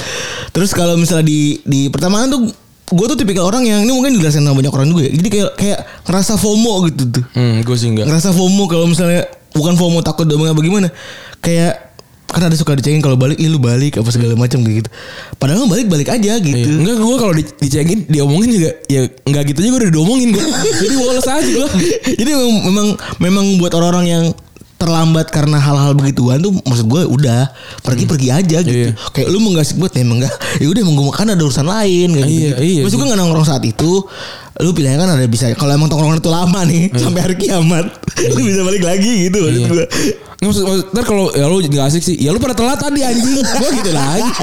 Terus 0.50 0.74
kalau 0.74 0.98
misalnya 0.98 1.30
di 1.30 1.62
di 1.62 1.86
pertemanan 1.86 2.34
tuh 2.34 2.50
gue 2.84 3.06
tuh 3.14 3.16
tipikal 3.16 3.46
orang 3.46 3.62
yang 3.62 3.86
ini 3.86 3.94
mungkin 3.94 4.18
dijelasin 4.18 4.42
sama 4.42 4.58
banyak 4.58 4.74
orang 4.74 4.90
juga 4.90 5.02
ya. 5.06 5.12
Jadi 5.22 5.28
kayak 5.30 5.50
kayak 5.54 5.78
ngerasa 6.10 6.32
FOMO 6.34 6.74
gitu 6.90 7.02
tuh. 7.14 7.24
Hmm, 7.38 7.62
gue 7.62 7.76
sih 7.78 7.88
enggak 7.94 8.10
ngerasa 8.10 8.34
FOMO 8.34 8.66
kalau 8.66 8.90
misalnya 8.90 9.22
bukan 9.54 9.78
FOMO 9.78 10.02
takut 10.02 10.26
doang 10.26 10.50
apa 10.50 10.58
gimana 10.58 10.90
kayak 11.38 11.93
kan 12.24 12.42
ada 12.42 12.56
suka 12.58 12.74
dicekin 12.74 12.98
kalau 12.98 13.14
balik 13.14 13.38
ih 13.38 13.46
lu 13.46 13.62
balik 13.62 13.94
apa 14.00 14.10
segala 14.10 14.34
macam 14.34 14.58
kayak 14.66 14.82
gitu 14.82 14.90
padahal 15.38 15.70
balik 15.70 15.86
balik 15.86 16.08
aja 16.10 16.40
gitu 16.42 16.66
Iya. 16.66 16.80
Enggak 16.80 16.96
gue 16.98 17.16
kalau 17.20 17.34
di, 17.34 17.42
dicengin 17.60 18.00
diomongin 18.08 18.50
juga 18.50 18.70
ya 18.90 19.02
enggak 19.26 19.42
gitu 19.54 19.60
juga 19.70 19.76
udah 19.86 19.90
diomongin 19.94 20.28
gue. 20.34 20.44
Jadi 20.82 20.94
woles 20.98 21.26
aja 21.28 21.46
gue. 21.46 21.68
Jadi 22.18 22.30
memang 22.34 22.88
memang, 23.20 23.46
buat 23.60 23.72
orang-orang 23.76 24.06
yang 24.08 24.24
terlambat 24.74 25.30
karena 25.30 25.56
hal-hal 25.62 25.94
begituan 25.94 26.42
tuh 26.42 26.50
maksud 26.66 26.90
gue 26.90 27.02
udah 27.06 27.48
pergi 27.80 28.04
pergi 28.04 28.28
aja 28.34 28.58
gitu. 28.60 28.90
Iya. 28.90 28.92
Kayak 29.14 29.28
lu 29.30 29.38
mau 29.40 29.54
sih 29.62 29.76
buat 29.78 29.94
emang 29.96 30.24
enggak. 30.24 30.34
Ya 30.60 30.66
udah 30.68 30.80
emang 30.82 30.94
gue 30.98 31.14
kan 31.14 31.28
ada 31.30 31.42
urusan 31.42 31.66
lain 31.66 32.08
kayak 32.12 32.28
Iya, 32.28 32.50
gitu. 32.50 32.62
iya 32.62 32.80
Maksud 32.82 32.96
gue 32.98 33.06
nggak 33.08 33.20
nongkrong 33.20 33.46
saat 33.46 33.64
itu. 33.64 33.92
Lu 34.56 34.70
pilihannya 34.70 34.98
kan 34.98 35.10
ada 35.10 35.26
bisa 35.26 35.50
kalau 35.52 35.72
emang 35.72 35.88
tongkrongan 35.88 36.18
itu 36.18 36.28
lama 36.28 36.60
nih 36.62 36.92
sampai 36.92 37.20
hari 37.20 37.34
kiamat. 37.36 37.90
lu 38.30 38.40
bisa 38.40 38.62
balik 38.62 38.82
lagi 38.82 39.26
gitu 39.26 39.38
maksud 39.40 39.54
Iya. 39.56 39.66
Nggak 39.66 39.88
maksud, 40.44 40.62
maksud- 40.62 40.88
ntar 40.90 41.04
kalau 41.04 41.24
ya 41.30 41.44
lu 41.44 41.58
nggak 41.60 41.86
asik 41.86 42.02
sih, 42.02 42.16
ya 42.16 42.30
lu 42.30 42.38
pada 42.38 42.52
telat 42.52 42.76
tadi 42.76 43.00
anjing. 43.00 43.40
Gue 43.40 43.68
gitu 43.74 43.90
lagi. 43.90 44.22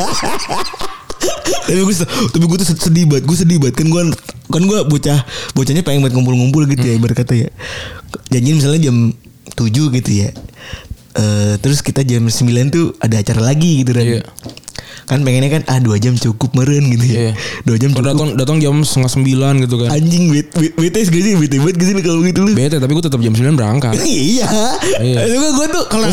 tapi 1.61 1.79
gue 1.79 1.95
tapi 2.27 2.43
gue 2.43 2.57
tuh 2.57 2.67
sedih 2.67 3.05
banget 3.05 3.23
gue 3.23 3.37
sedih 3.37 3.57
banget 3.57 3.75
kan 3.77 3.87
gue 3.87 4.01
kan 4.49 4.61
gue 4.61 4.79
bocah 4.83 5.19
bocahnya 5.53 5.81
pengen 5.81 6.01
banget 6.01 6.17
ngumpul-ngumpul 6.17 6.65
gitu 6.65 6.83
ya 6.83 6.93
ibarat 6.97 7.15
kata 7.15 7.33
ya 7.37 7.49
janjian 8.27 8.57
misalnya 8.57 8.81
jam 8.83 8.95
7 9.53 9.69
gitu 9.69 10.11
ya 10.11 10.29
Eh 11.11 11.59
terus 11.59 11.79
kita 11.79 12.01
jam 12.01 12.23
9 12.23 12.31
tuh 12.67 12.95
ada 12.97 13.19
acara 13.19 13.43
lagi 13.43 13.83
gitu 13.83 13.91
kan 13.91 14.03
Iya. 14.03 14.23
Kan 15.03 15.19
pengennya 15.19 15.49
kan 15.51 15.63
ah 15.65 15.77
dua 15.77 15.95
jam 15.95 16.13
cukup 16.13 16.53
meren 16.53 16.89
gitu 16.89 17.05
ya 17.05 17.17
Iya. 17.21 17.31
dua 17.63 17.77
jam 17.77 17.91
cukup 17.91 18.05
datang 18.07 18.29
datang 18.35 18.57
jam 18.57 18.75
setengah 18.81 19.11
sembilan 19.11 19.53
gitu 19.61 19.75
kan. 19.77 19.89
anjing 19.91 20.23
bet 20.29 20.47
bet 20.51 20.73
bete 20.73 20.99
gak 21.03 21.21
sih 21.21 21.33
bete 21.35 21.55
banget 21.57 21.75
gak 21.75 21.87
sih 21.87 21.95
kalau 21.99 22.21
gitu 22.21 22.39
lu 22.41 22.51
Bete 22.51 22.77
tapi 22.77 22.91
gue 22.91 23.03
tetap 23.03 23.17
jam 23.17 23.31
9 23.31 23.53
berangkat. 23.53 23.93
iya 24.05 24.47
Iya. 24.97 25.17
Maksud 25.23 25.51
gue 25.53 25.67
tuh 25.69 25.83
kalau 25.87 26.05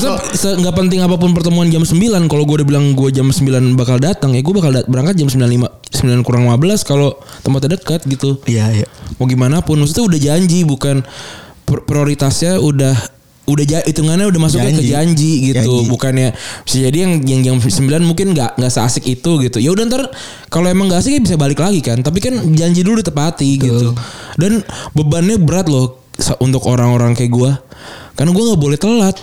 nggak 0.59 0.75
penting 0.75 1.01
apa 1.01 1.15
pun 1.15 1.31
pertemuan 1.31 1.69
jam 1.69 1.81
9 1.81 1.97
Kalau 2.25 2.43
gue 2.43 2.57
udah 2.57 2.67
bilang 2.67 2.93
gue 2.93 3.09
jam 3.11 3.27
9 3.27 3.45
bakal 3.75 3.97
datang 3.97 4.33
Ya 4.33 4.41
gue 4.41 4.51
bakal 4.51 4.73
dat- 4.73 4.87
berangkat 4.87 5.15
jam 5.17 5.29
9, 5.29 5.41
5, 5.41 5.69
9 5.95 6.21
kurang 6.21 6.47
15 6.47 6.83
Kalau 6.83 7.15
tempatnya 7.41 7.75
dekat 7.75 8.05
gitu 8.05 8.41
iya 8.45 8.69
iya 8.75 8.87
Mau 9.17 9.25
gimana 9.25 9.61
pun 9.61 9.79
Maksudnya 9.79 10.05
udah 10.05 10.19
janji 10.21 10.63
Bukan 10.63 11.05
pr- 11.65 11.83
prioritasnya 11.83 12.59
udah 12.59 12.95
udah 13.49 13.65
ja- 13.65 13.83
hitungannya 13.83 14.25
udah 14.25 14.37
masuknya 14.39 14.71
ke 14.71 14.85
Janji. 14.85 15.33
gitu 15.49 15.57
Janji. 15.59 15.89
bukannya 15.89 16.29
bisa 16.63 16.77
jadi 16.85 16.99
yang 17.01 17.13
yang 17.23 17.41
jam 17.43 17.57
9 17.59 17.73
mungkin 18.03 18.31
nggak 18.31 18.55
nggak 18.55 18.71
seasik 18.71 19.05
itu 19.05 19.41
gitu 19.41 19.57
ya 19.57 19.71
udah 19.71 19.85
ntar 19.85 20.03
kalau 20.47 20.67
emang 20.67 20.87
nggak 20.87 21.01
asik 21.01 21.13
ya 21.13 21.23
bisa 21.23 21.35
balik 21.35 21.57
lagi 21.57 21.81
kan 21.81 21.99
tapi 21.99 22.19
kan 22.19 22.37
janji 22.53 22.81
dulu 22.81 23.01
ditepati 23.01 23.49
gitu 23.59 23.97
dan 24.37 24.61
bebannya 24.93 25.37
berat 25.37 25.67
loh 25.67 26.05
untuk 26.37 26.63
orang-orang 26.65 27.13
kayak 27.13 27.31
gua 27.31 27.57
karena 28.13 28.31
gua 28.31 28.45
nggak 28.47 28.61
boleh 28.61 28.77
telat 28.77 29.17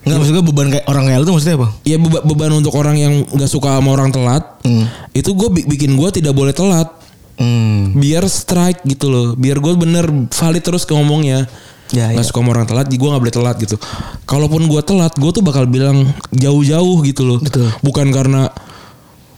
Enggak 0.00 0.16
maksud 0.18 0.32
gue 0.32 0.44
beban 0.46 0.68
kayak 0.70 0.86
orang 0.86 1.04
kayak 1.04 1.18
tuh 1.20 1.32
maksudnya 1.34 1.56
apa? 1.56 1.68
ya 1.82 1.96
beba- 1.96 2.24
beban 2.24 2.52
untuk 2.54 2.72
orang 2.72 2.96
yang 2.96 3.20
nggak 3.22 3.46
suka 3.46 3.68
sama 3.70 3.92
orang 3.92 4.08
telat 4.08 4.40
Hmm. 4.60 4.88
itu 5.12 5.28
gue 5.30 5.44
bikin 5.62 5.92
gue 5.92 6.08
tidak 6.10 6.32
boleh 6.32 6.52
telat 6.52 6.88
Hmm. 7.36 7.92
biar 7.94 8.24
strike 8.24 8.80
gitu 8.82 9.08
loh 9.08 9.26
biar 9.32 9.56
gue 9.56 9.72
bener 9.74 10.08
valid 10.26 10.60
terus 10.62 10.84
ke 10.84 10.92
ngomongnya 10.92 11.44
Ya, 11.90 12.06
nggak 12.08 12.22
ya. 12.22 12.28
suka 12.28 12.38
sama 12.38 12.50
orang 12.52 12.66
telat 12.66 12.86
gue 12.86 13.02
nggak 13.02 13.18
boleh 13.18 13.34
telat 13.34 13.56
gitu 13.58 13.74
kalaupun 14.22 14.62
gue 14.64 14.78
telat 14.80 15.10
gue 15.10 15.30
tuh 15.30 15.42
bakal 15.42 15.66
bilang 15.66 16.06
jauh-jauh 16.30 17.02
gitu 17.02 17.26
loh 17.26 17.38
Betul. 17.42 17.66
bukan 17.82 18.14
karena 18.14 18.46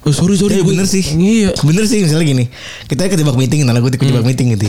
oh, 0.05 0.13
sorry 0.13 0.37
sorry 0.37 0.59
Iya 0.59 0.63
gua- 0.63 0.71
bener 0.75 0.87
sih. 0.87 1.05
iya 1.17 1.51
Bener 1.59 1.85
sih 1.87 2.03
misalnya 2.03 2.27
gini. 2.27 2.45
Kita 2.85 3.07
kejebak 3.07 3.33
meeting, 3.35 3.63
tanda 3.63 3.79
kutip 3.79 4.03
kejebak 4.03 4.21
meeting 4.23 4.53
gitu. 4.53 4.69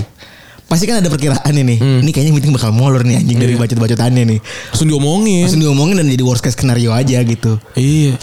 Pasti 0.63 0.85
kan 0.85 1.01
ada 1.01 1.09
perkiraan 1.09 1.53
ini. 1.53 1.75
Ini 1.99 2.09
kayaknya 2.09 2.33
meeting 2.33 2.53
bakal 2.53 2.71
molor 2.71 3.03
nih 3.03 3.19
anjing 3.19 3.37
dari 3.37 3.53
bacot-bacotannya 3.53 4.23
nih. 4.25 4.39
langsung 4.71 4.87
diomongin 4.87 5.43
Langsung 5.45 5.61
diomongin 5.61 5.95
dan 5.99 6.07
jadi 6.07 6.23
worst 6.23 6.41
case 6.41 6.55
skenario 6.55 6.93
aja 6.93 7.19
gitu. 7.19 7.57
Iya. 7.73 8.15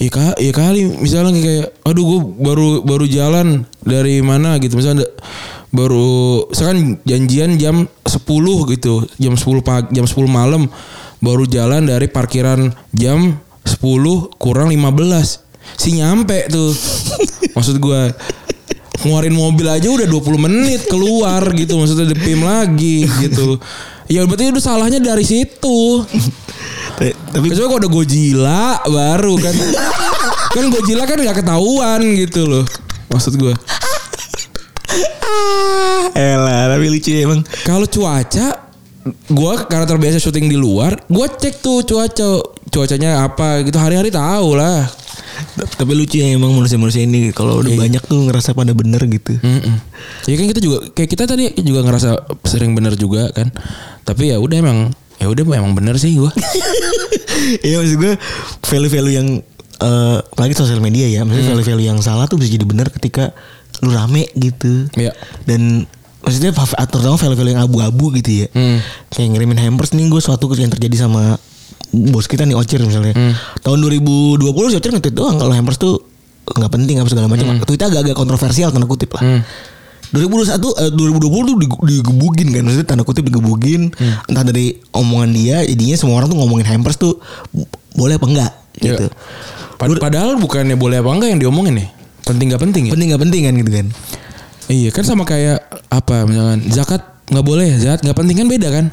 Iya 0.00 0.10
ka, 0.10 0.24
iya 0.36 0.50
kali 0.50 0.88
misalnya 0.98 1.30
kayak 1.36 1.66
aduh 1.86 2.02
gue 2.02 2.20
baru 2.42 2.68
baru 2.82 3.04
jalan 3.06 3.62
dari 3.78 4.18
mana 4.18 4.58
gitu 4.58 4.74
misalnya 4.74 5.06
baru 5.72 6.46
misalkan 6.52 7.00
janjian 7.08 7.56
jam 7.56 7.88
10 8.04 8.20
gitu, 8.76 9.08
jam 9.16 9.34
10 9.34 9.64
pagi, 9.64 9.88
jam 9.96 10.04
10 10.04 10.28
malam 10.28 10.68
baru 11.18 11.48
jalan 11.48 11.88
dari 11.88 12.12
parkiran 12.12 12.70
jam 12.92 13.40
10 13.64 13.80
kurang 14.36 14.68
15. 14.68 15.40
Si 15.78 15.96
nyampe 15.96 16.46
tuh. 16.52 16.74
Maksud 17.56 17.80
gue 17.80 18.00
ngeluarin 19.02 19.34
mobil 19.34 19.66
aja 19.66 19.90
udah 19.90 20.06
20 20.06 20.44
menit 20.46 20.86
keluar 20.86 21.42
gitu 21.58 21.74
maksudnya 21.74 22.14
depim 22.14 22.38
lagi 22.46 23.02
gitu. 23.18 23.58
Ya 24.06 24.22
berarti 24.28 24.52
udah 24.52 24.62
salahnya 24.62 25.00
dari 25.02 25.24
situ. 25.26 26.04
Tapi- 27.00 27.48
Kecuali 27.50 27.66
kalau 27.66 27.80
udah 27.82 27.90
Godzilla 27.90 28.78
baru 28.84 29.34
kan. 29.40 29.54
kan 30.54 30.64
Godzilla 30.70 31.04
kan 31.08 31.18
nggak 31.18 31.42
ketahuan 31.42 32.00
gitu 32.14 32.46
loh. 32.46 32.64
Maksud 33.10 33.40
gue. 33.40 33.54
elah, 36.14 36.72
tapi 36.72 36.86
lucu 36.88 37.10
ya 37.12 37.26
emang. 37.26 37.40
Kalau 37.64 37.86
cuaca 37.88 38.72
gue 39.26 39.52
karena 39.66 39.86
terbiasa 39.86 40.22
syuting 40.22 40.46
di 40.46 40.54
luar, 40.54 40.94
gue 41.10 41.26
cek 41.26 41.58
tuh 41.58 41.82
cuaca 41.82 42.42
cuacanya 42.70 43.26
apa 43.26 43.66
gitu 43.66 43.76
hari-hari 43.76 44.14
tahu 44.14 44.54
lah. 44.54 44.86
Tapi 45.58 45.92
lucu 45.92 46.22
ya 46.22 46.32
emang 46.32 46.54
manusia-manusia 46.54 47.02
ini 47.02 47.34
kalau 47.34 47.60
udah 47.60 47.74
banyak 47.74 48.02
tuh 48.06 48.30
ngerasa 48.30 48.54
pada 48.54 48.72
bener 48.72 49.02
gitu. 49.10 49.36
Mm-mm. 49.42 49.76
Ya 50.28 50.34
kan 50.38 50.46
kita 50.48 50.60
juga 50.62 50.78
kayak 50.94 51.10
kita 51.10 51.24
tadi 51.26 51.50
juga 51.60 51.82
ngerasa 51.82 52.10
sering 52.46 52.72
bener 52.78 52.94
juga 52.94 53.28
kan. 53.34 53.50
Tapi 54.06 54.32
ya 54.32 54.38
udah 54.38 54.56
emang 54.56 54.78
ya 55.18 55.26
udah 55.28 55.42
emang 55.56 55.74
bener 55.74 55.98
sih 55.98 56.16
gue. 56.16 56.30
Iya 57.42 57.82
maksud 57.82 57.98
gue 57.98 58.14
value-value 58.70 59.14
yang 59.18 59.28
eh 59.82 60.18
apalagi 60.22 60.54
sosial 60.54 60.78
media 60.78 61.10
ya, 61.10 61.26
maksudnya 61.26 61.58
value-value 61.58 61.90
yang 61.90 61.98
salah 61.98 62.30
tuh 62.30 62.38
bisa 62.38 62.54
jadi 62.54 62.62
benar 62.62 62.86
ketika 62.94 63.34
lu 63.82 63.90
rame 63.90 64.30
gitu. 64.38 64.86
Iya. 64.94 65.10
Dan 65.42 65.90
maksudnya 66.22 66.50
terutama 66.86 67.16
value-value 67.16 67.52
yang 67.52 67.62
abu-abu 67.62 68.14
gitu 68.16 68.44
ya. 68.44 68.46
Hmm. 68.50 68.78
Kayak 69.08 69.28
ngirimin 69.30 69.58
hampers 69.58 69.90
nih 69.92 70.06
gue 70.06 70.18
suatu 70.18 70.46
yang 70.54 70.70
terjadi 70.70 70.96
sama 71.00 71.36
bos 71.90 72.24
kita 72.24 72.42
nih 72.42 72.54
Ocir 72.54 72.80
misalnya. 72.80 73.12
Tahun 73.60 73.78
2020 73.78 74.40
si 74.68 74.76
Ocir 74.76 74.90
nge-tweet 74.90 75.12
doang 75.12 75.36
kalau 75.36 75.50
hampers 75.50 75.76
tuh 75.76 76.00
nggak 76.44 76.70
penting 76.70 76.98
apa 76.98 77.08
segala 77.08 77.26
macam. 77.26 77.58
Tweetnya 77.60 77.88
agak-agak 77.88 78.14
kontroversial 78.14 78.70
tanda 78.70 78.86
kutip 78.86 79.12
lah. 79.12 79.42
2021 80.12 80.60
eh, 80.76 80.90
2020 80.92 81.48
tuh 81.48 81.56
digebugin 81.82 82.48
kan 82.50 82.62
maksudnya 82.62 82.84
tanda 82.86 83.00
kutip 83.00 83.24
digebugin 83.24 83.88
entah 84.26 84.44
dari 84.44 84.76
omongan 84.92 85.30
dia 85.32 85.64
jadinya 85.64 85.96
semua 85.96 86.20
orang 86.20 86.28
tuh 86.28 86.36
ngomongin 86.36 86.68
hampers 86.68 87.00
tuh 87.00 87.16
boleh 87.92 88.20
apa 88.20 88.26
enggak 88.26 88.52
Iya. 88.76 88.92
gitu. 88.92 89.06
Pad- 89.76 89.96
Padahal 89.98 90.36
bukannya 90.36 90.76
boleh 90.76 91.00
apa 91.00 91.08
enggak 91.08 91.28
yang 91.30 91.40
diomongin 91.40 91.74
nih. 91.76 91.88
Penting 92.22 92.52
gak 92.52 92.60
penting 92.60 92.82
ya? 92.86 92.92
Penting 92.92 93.08
nggak 93.08 93.22
penting 93.24 93.40
kan 93.42 93.54
gitu 93.56 93.70
kan. 93.72 93.86
Iya 94.68 94.88
kan 94.90 95.02
sama 95.02 95.24
kayak 95.24 95.71
apa 95.92 96.24
misalkan 96.24 96.64
zakat 96.72 97.02
nggak 97.28 97.44
boleh 97.44 97.68
zakat 97.76 98.00
nggak 98.00 98.16
penting 98.16 98.36
kan 98.40 98.48
beda 98.48 98.68
kan? 98.72 98.86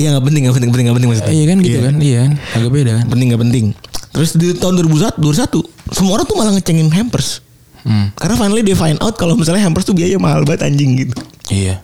Iya 0.00 0.16
nggak 0.16 0.24
penting 0.24 0.42
nggak 0.48 0.56
penting 0.56 0.70
penting 0.72 0.84
nggak 0.88 0.96
penting 0.96 1.10
maksudnya. 1.12 1.34
Iya 1.36 1.44
kan 1.44 1.58
gitu 1.60 1.78
kan 1.84 1.94
iya 2.00 2.18
kan 2.24 2.32
agak 2.56 2.70
beda 2.72 2.90
kan. 2.96 3.04
Penting 3.12 3.26
nggak 3.28 3.42
penting. 3.44 3.64
Terus 4.10 4.30
di 4.34 4.46
tahun 4.56 4.74
2021 4.88 5.20
21 5.20 5.92
semua 5.94 6.12
orang 6.16 6.26
tuh 6.26 6.36
malah 6.40 6.52
ngecengin 6.56 6.88
hampers. 6.88 7.44
Hmm. 7.80 8.12
Karena 8.12 8.36
finally 8.36 8.60
they 8.64 8.76
find 8.76 9.00
out 9.00 9.16
kalau 9.16 9.36
misalnya 9.36 9.64
hampers 9.64 9.88
tuh 9.88 9.96
biaya 9.96 10.16
mahal 10.20 10.44
banget 10.48 10.68
anjing 10.68 11.00
gitu. 11.04 11.16
Iya. 11.50 11.80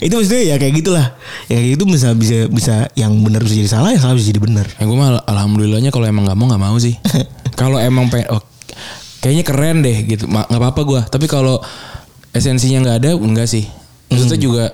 Itu 0.00 0.16
maksudnya 0.16 0.54
ya 0.54 0.56
kayak 0.56 0.74
gitulah. 0.80 1.06
Ya 1.50 1.58
kayak 1.60 1.70
gitu 1.78 1.84
bisa 1.90 2.08
bisa 2.14 2.36
bisa 2.48 2.74
yang 2.94 3.12
benar 3.20 3.42
bisa 3.42 3.54
jadi 3.58 3.70
salah, 3.70 3.90
yang 3.92 4.02
salah 4.02 4.14
bisa 4.16 4.30
jadi 4.30 4.40
benar. 4.40 4.66
Ya 4.78 4.84
gue 4.86 4.96
mah 4.96 5.22
alhamdulillahnya 5.26 5.90
kalau 5.90 6.06
emang 6.06 6.24
nggak 6.24 6.38
mau 6.38 6.46
nggak 6.48 6.62
mau 6.62 6.76
sih. 6.78 6.94
kalau 7.60 7.82
emang 7.82 8.08
pengen, 8.08 8.30
oh, 8.32 8.42
kayaknya 9.20 9.44
keren 9.44 9.82
deh 9.82 9.96
gitu. 10.06 10.24
Nggak 10.30 10.48
apa-apa 10.48 10.80
gue. 10.86 11.00
Tapi 11.10 11.26
kalau 11.26 11.58
esensinya 12.30 12.82
nggak 12.86 12.96
ada, 13.04 13.10
enggak 13.18 13.46
sih. 13.50 13.66
Maksudnya 14.10 14.38
juga 14.40 14.64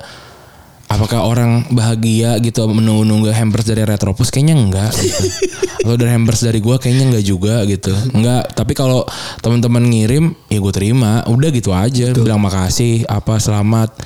apakah 0.91 1.23
orang 1.23 1.63
bahagia 1.71 2.35
gitu 2.43 2.67
menunggu-nunggu 2.67 3.31
hampers 3.31 3.71
dari 3.71 3.87
Retropus 3.87 4.35
kayaknya 4.35 4.59
enggak 4.59 4.91
gitu. 4.99 5.23
Atau 5.81 5.97
dari 5.97 6.13
hampers 6.13 6.45
dari 6.45 6.61
gua 6.61 6.77
kayaknya 6.77 7.15
enggak 7.15 7.25
juga 7.25 7.65
gitu. 7.65 7.95
Enggak, 8.13 8.53
tapi 8.53 8.77
kalau 8.77 9.07
teman-teman 9.41 9.81
ngirim 9.87 10.37
ya 10.53 10.61
gue 10.61 10.73
terima, 10.77 11.25
udah 11.25 11.49
gitu 11.49 11.73
aja, 11.73 12.13
bilang 12.13 12.43
makasih, 12.43 13.09
apa 13.09 13.41
selamat, 13.41 13.97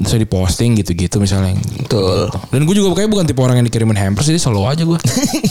bisa 0.00 0.16
diposting 0.16 0.80
gitu-gitu 0.80 1.20
misalnya. 1.20 1.60
Betul. 1.84 2.32
Dan 2.48 2.64
gue 2.64 2.72
juga 2.72 2.96
kayak 2.96 3.10
bukan 3.12 3.24
tipe 3.28 3.36
orang 3.44 3.60
yang 3.60 3.66
dikirimin 3.68 4.00
hampers 4.00 4.32
jadi 4.32 4.40
selalu 4.40 4.62
aja 4.64 4.82
gue. 4.88 4.98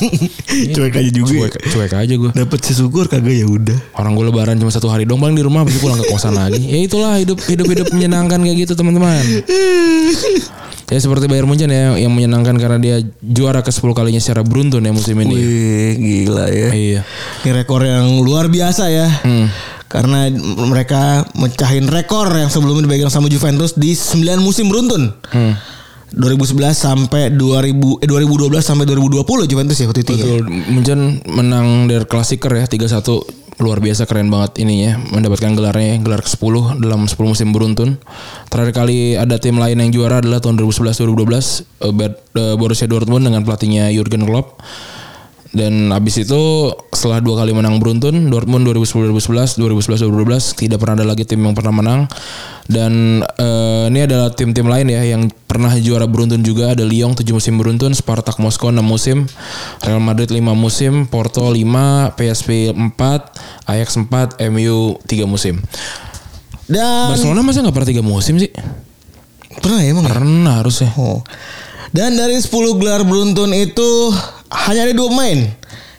Cuek 0.74 0.96
aja 0.98 1.12
juga. 1.14 1.30
cuek, 1.46 1.54
cuek 1.70 1.94
aja 1.94 2.14
gue. 2.18 2.32
Dapat 2.34 2.60
sesyukur 2.66 3.06
kagak 3.06 3.36
ya 3.38 3.46
udah. 3.46 3.78
Orang 3.94 4.18
gue 4.18 4.26
lebaran 4.26 4.58
cuma 4.58 4.74
satu 4.74 4.90
hari 4.90 5.06
doang 5.06 5.22
paling 5.22 5.38
di 5.38 5.46
rumah 5.46 5.62
habis 5.62 5.78
pulang 5.78 6.02
ke 6.02 6.10
kosan 6.10 6.34
lagi. 6.34 6.66
Ya 6.66 6.82
itulah 6.82 7.22
hidup 7.22 7.38
hidup 7.46 7.68
hidup 7.70 7.88
menyenangkan 7.94 8.42
kayak 8.42 8.66
gitu 8.66 8.74
teman-teman. 8.74 9.22
Ya 10.90 10.98
seperti 10.98 11.30
Bayern 11.30 11.46
Munchen 11.46 11.70
ya 11.70 11.94
yang 12.02 12.10
menyenangkan 12.10 12.58
karena 12.58 12.82
dia 12.82 12.96
juara 13.22 13.62
ke 13.62 13.70
10 13.70 13.94
kalinya 13.94 14.18
secara 14.18 14.42
beruntun 14.42 14.82
ya 14.82 14.90
musim 14.90 15.22
ini. 15.22 15.34
Wih, 15.38 15.92
gila 16.02 16.50
ya. 16.50 16.70
Iya. 16.74 17.02
Ini 17.46 17.50
rekor 17.54 17.86
yang 17.86 18.18
luar 18.26 18.50
biasa 18.50 18.90
ya. 18.90 19.06
Hmm. 19.22 19.54
Karena 19.86 20.30
mereka 20.70 21.30
mecahin 21.38 21.86
rekor 21.90 22.30
yang 22.34 22.50
sebelumnya 22.50 22.90
dipegang 22.90 23.14
sama 23.14 23.30
Juventus 23.30 23.78
di 23.78 23.94
9 23.94 24.42
musim 24.42 24.66
beruntun. 24.66 25.14
Hmm. 25.30 25.54
2011 26.10 26.74
sampai 26.74 27.30
2000 27.38 28.02
eh 28.02 28.08
2012 28.10 28.66
sampai 28.66 28.86
2020 28.90 29.46
Juventus 29.46 29.78
ya 29.78 29.86
waktu 29.86 30.02
itu 30.02 30.14
ya. 30.18 30.26
Betul. 30.26 30.42
Munchen 30.74 31.00
menang 31.30 31.86
Der 31.86 32.10
Klassiker 32.10 32.50
ya 32.50 32.66
3-1 32.66 33.49
luar 33.60 33.84
biasa 33.84 34.08
keren 34.08 34.32
banget 34.32 34.64
ini 34.64 34.88
ya 34.88 34.96
mendapatkan 34.96 35.52
gelarnya 35.52 36.00
gelar 36.00 36.24
ke-10 36.24 36.80
dalam 36.80 37.06
10 37.06 37.20
musim 37.20 37.52
beruntun. 37.52 38.00
Terakhir 38.48 38.72
kali 38.72 39.20
ada 39.20 39.36
tim 39.36 39.60
lain 39.60 39.84
yang 39.84 39.92
juara 39.92 40.24
adalah 40.24 40.40
tahun 40.40 40.56
2011 40.64 40.96
2012 40.96 41.68
eh, 41.84 41.94
eh, 42.40 42.56
Borussia 42.56 42.88
Dortmund 42.88 43.28
dengan 43.28 43.44
pelatihnya 43.44 43.92
Jurgen 43.92 44.24
Klopp. 44.24 44.64
Dan 45.50 45.90
abis 45.90 46.30
itu 46.30 46.70
setelah 46.94 47.26
dua 47.26 47.42
kali 47.42 47.58
menang 47.58 47.82
beruntun 47.82 48.30
Dortmund 48.30 48.70
2010 48.70 49.10
2011 49.10 49.58
2011 49.58 50.06
2012 50.06 50.62
tidak 50.62 50.78
pernah 50.78 51.02
ada 51.02 51.08
lagi 51.10 51.26
tim 51.26 51.42
yang 51.42 51.58
pernah 51.58 51.74
menang. 51.74 52.02
Dan 52.70 53.26
eh, 53.26 53.90
ini 53.90 54.06
adalah 54.06 54.30
tim-tim 54.30 54.70
lain 54.70 54.94
ya 54.94 55.02
yang 55.02 55.26
pernah 55.50 55.74
juara 55.82 56.06
beruntun 56.06 56.46
juga. 56.46 56.78
Ada 56.78 56.86
Lyon 56.86 57.18
7 57.18 57.26
musim 57.34 57.58
beruntun 57.58 57.98
Spartak 57.98 58.38
Moskow 58.38 58.70
6 58.70 58.78
musim 58.86 59.26
Real 59.82 59.98
Madrid 59.98 60.30
5 60.30 60.38
musim 60.54 61.10
Porto 61.10 61.50
5 61.50 62.14
PSV 62.14 62.78
4 62.78 63.74
Ajax 63.74 63.90
4 63.98 64.38
MU 64.54 65.02
3 65.02 65.26
musim. 65.26 65.58
Dan 66.70 67.18
Barcelona 67.18 67.42
masa 67.42 67.66
nggak 67.66 67.74
pernah 67.74 67.90
3 67.98 68.06
musim 68.06 68.38
sih? 68.38 68.54
Pernah 69.66 69.82
ya 69.82 69.90
emang 69.90 70.06
ya? 70.06 70.14
pernah 70.14 70.54
harusnya. 70.62 70.94
Oh. 70.94 71.26
Dan 71.90 72.14
dari 72.14 72.38
10 72.38 72.54
gelar 72.78 73.02
beruntun 73.02 73.50
itu 73.58 74.14
hanya 74.50 74.90
ada 74.90 74.94
dua 74.94 75.08
pemain 75.14 75.40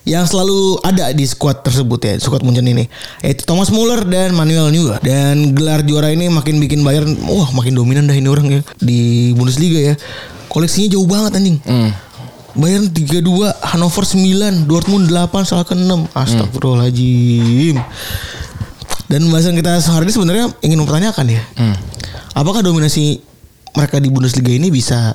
yang 0.09 0.25
selalu 0.25 0.81
ada 0.83 1.13
di 1.13 1.23
skuad 1.29 1.61
tersebut 1.63 2.01
ya, 2.03 2.15
skuad 2.19 2.43
Munchen 2.43 2.67
ini. 2.67 2.89
Yaitu 3.23 3.45
Thomas 3.45 3.69
Muller 3.71 4.03
dan 4.09 4.33
Manuel 4.35 4.73
Neuer. 4.73 4.99
Dan 5.05 5.53
gelar 5.55 5.85
juara 5.85 6.11
ini 6.11 6.27
makin 6.33 6.59
bikin 6.59 6.81
Bayern 6.83 7.15
wah 7.29 7.53
makin 7.53 7.77
dominan 7.77 8.09
dah 8.09 8.17
ini 8.17 8.27
orang 8.27 8.47
ya 8.49 8.61
di 8.81 9.31
Bundesliga 9.37 9.93
ya. 9.93 9.95
Koleksinya 10.51 10.99
jauh 10.99 11.07
banget 11.07 11.39
anjing. 11.39 11.59
Hmm. 11.63 11.95
Bayern 12.59 12.91
32, 12.91 13.23
Hannover 13.63 14.03
9, 14.03 14.67
Dortmund 14.67 15.07
8, 15.07 15.47
Schalke 15.47 15.79
6. 15.79 16.11
Astagfirullahaladzim. 16.11 17.79
Dan 19.07 19.27
pembahasan 19.31 19.55
kita 19.55 19.79
hari 19.79 20.11
ini 20.11 20.15
sebenarnya 20.15 20.47
ingin 20.59 20.83
mempertanyakan 20.83 21.31
ya. 21.31 21.43
Apakah 22.35 22.67
dominasi 22.67 23.23
mereka 23.77 24.03
di 24.03 24.11
Bundesliga 24.11 24.51
ini 24.51 24.69
bisa 24.69 25.15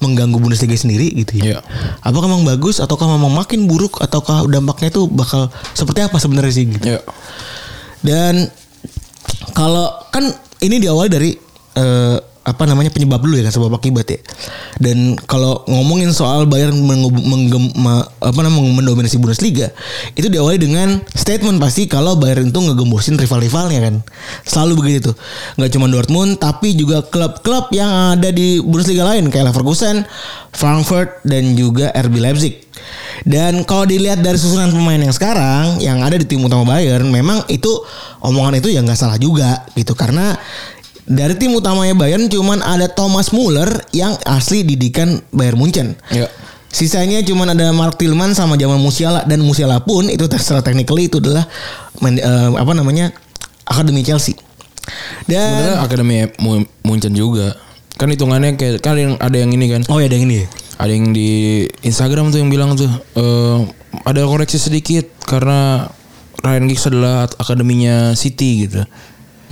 mengganggu 0.00 0.36
Bundesliga 0.36 0.76
sendiri 0.76 1.10
gitu 1.24 1.40
ya? 1.40 1.44
Iya. 1.44 1.58
Apakah 2.04 2.28
memang 2.28 2.44
bagus 2.44 2.78
ataukah 2.78 3.08
memang 3.08 3.32
makin 3.32 3.64
buruk 3.64 4.00
ataukah 4.04 4.44
dampaknya 4.48 4.92
itu 4.92 5.08
bakal 5.08 5.48
seperti 5.72 6.04
apa 6.04 6.16
sebenarnya 6.20 6.52
sih 6.52 6.64
gitu. 6.68 6.84
ya 6.84 7.00
Dan 8.04 8.48
kalau 9.56 9.88
kan 10.12 10.28
ini 10.60 10.80
diawali 10.80 11.08
dari 11.08 11.30
eh, 11.80 12.18
apa 12.44 12.68
namanya 12.68 12.92
penyebab 12.92 13.24
dulu 13.24 13.40
ya 13.40 13.48
kan 13.48 13.56
sebab 13.56 13.72
akibat 13.80 14.04
ya. 14.04 14.20
Dan 14.76 15.16
kalau 15.24 15.64
ngomongin 15.64 16.12
soal 16.12 16.44
Bayern 16.44 16.76
menggem- 16.84 17.72
apa 18.20 18.40
namanya 18.44 18.84
mendominasi 18.84 19.16
Bundesliga, 19.16 19.72
itu 20.12 20.28
diawali 20.28 20.60
dengan 20.60 21.00
statement 21.16 21.56
pasti 21.56 21.88
kalau 21.88 22.20
Bayern 22.20 22.52
itu 22.52 22.60
ngegembosin 22.60 23.16
rival-rivalnya 23.16 23.80
kan. 23.80 23.94
Selalu 24.44 24.72
begitu 24.76 25.12
tuh. 25.12 25.16
Nggak 25.56 25.70
cuma 25.72 25.86
Dortmund 25.88 26.36
tapi 26.36 26.76
juga 26.76 27.00
klub-klub 27.00 27.72
yang 27.72 28.20
ada 28.20 28.28
di 28.28 28.60
Bundesliga 28.60 29.08
lain 29.08 29.32
kayak 29.32 29.48
Leverkusen, 29.48 30.04
Frankfurt 30.52 31.24
dan 31.24 31.56
juga 31.56 31.88
RB 31.96 32.20
Leipzig. 32.20 32.54
Dan 33.24 33.64
kalau 33.64 33.88
dilihat 33.88 34.20
dari 34.20 34.36
susunan 34.36 34.68
pemain 34.68 35.00
yang 35.00 35.14
sekarang 35.14 35.80
yang 35.80 36.04
ada 36.04 36.20
di 36.20 36.26
tim 36.28 36.44
utama 36.44 36.76
Bayern, 36.76 37.08
memang 37.08 37.46
itu 37.48 37.70
omongan 38.20 38.60
itu 38.60 38.68
ya 38.68 38.84
nggak 38.84 38.98
salah 38.98 39.16
juga 39.16 39.64
gitu 39.72 39.96
karena 39.96 40.36
dari 41.04 41.36
tim 41.36 41.52
utamanya 41.52 41.92
Bayern 41.92 42.26
cuman 42.26 42.64
ada 42.64 42.88
Thomas 42.88 43.28
Muller 43.30 43.68
yang 43.92 44.16
asli 44.24 44.64
didikan 44.64 45.20
Bayern 45.30 45.60
Munchen. 45.60 45.96
ya 46.10 46.28
Sisanya 46.74 47.22
cuman 47.22 47.54
ada 47.54 47.70
Mark 47.70 48.02
Tillman 48.02 48.34
sama 48.34 48.58
Jamal 48.58 48.82
Musiala 48.82 49.22
dan 49.30 49.38
Musiala 49.46 49.78
pun 49.78 50.10
itu 50.10 50.26
secara 50.26 50.58
technically 50.58 51.06
itu 51.06 51.22
adalah 51.22 51.46
men- 52.02 52.18
eh, 52.18 52.50
apa 52.50 52.74
namanya 52.74 53.14
akademi 53.62 54.02
Chelsea. 54.02 54.34
Dan 55.30 55.38
sebenarnya 55.38 55.78
akademi 55.86 56.16
Mu- 56.42 56.66
Munchen 56.82 57.14
juga 57.14 57.54
kan 57.94 58.10
hitungannya 58.10 58.58
kayak 58.58 58.82
kan 58.82 58.98
yang 58.98 59.14
ada 59.22 59.38
yang 59.38 59.54
ini 59.54 59.70
kan 59.70 59.86
oh 59.86 60.02
ya 60.02 60.10
ada 60.10 60.18
yang 60.18 60.26
ini. 60.26 60.42
ya? 60.42 60.46
ada 60.74 60.90
yang 60.90 61.14
di 61.14 61.30
Instagram 61.86 62.34
tuh 62.34 62.42
yang 62.42 62.50
bilang 62.50 62.74
tuh 62.74 62.90
eh, 62.90 63.58
ada 64.02 64.26
koreksi 64.26 64.58
sedikit 64.58 65.06
karena 65.22 65.86
Ryan 66.42 66.66
Giggs 66.66 66.90
adalah 66.90 67.30
akademinya 67.38 68.18
City 68.18 68.66
gitu. 68.66 68.82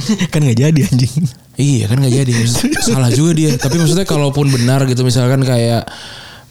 kan 0.32 0.40
nggak 0.42 0.58
jadi 0.58 0.80
anjing. 0.88 1.14
Iya 1.56 1.84
kan 1.90 1.96
nggak 2.00 2.14
jadi 2.24 2.32
salah 2.88 3.10
juga 3.12 3.32
dia. 3.36 3.50
Tapi 3.56 3.76
maksudnya 3.78 4.06
kalaupun 4.08 4.48
benar 4.48 4.84
gitu 4.88 5.02
misalkan 5.02 5.42
kayak 5.42 5.86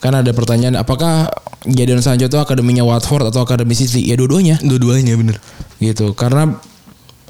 kan 0.02 0.14
ada 0.18 0.34
pertanyaan 0.34 0.82
apakah 0.82 1.30
Jadon 1.62 2.02
Sancho 2.02 2.26
itu 2.26 2.38
akademinya 2.42 2.82
Watford 2.82 3.30
atau 3.30 3.46
akademi 3.46 3.78
City? 3.78 4.02
Ya 4.10 4.18
dua-duanya 4.18 4.58
Dua-duanya 4.62 5.14
bener. 5.14 5.38
gitu. 5.78 6.18
Karena 6.18 6.58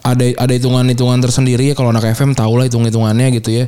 ada 0.01 0.25
ada 0.39 0.53
hitungan-hitungan 0.55 1.19
tersendiri 1.21 1.69
ya 1.69 1.75
kalau 1.75 1.91
anak 1.91 2.15
FM 2.15 2.31
tahu 2.33 2.55
lah 2.57 2.65
hitung-hitungannya 2.71 3.27
gitu 3.37 3.51
ya. 3.51 3.65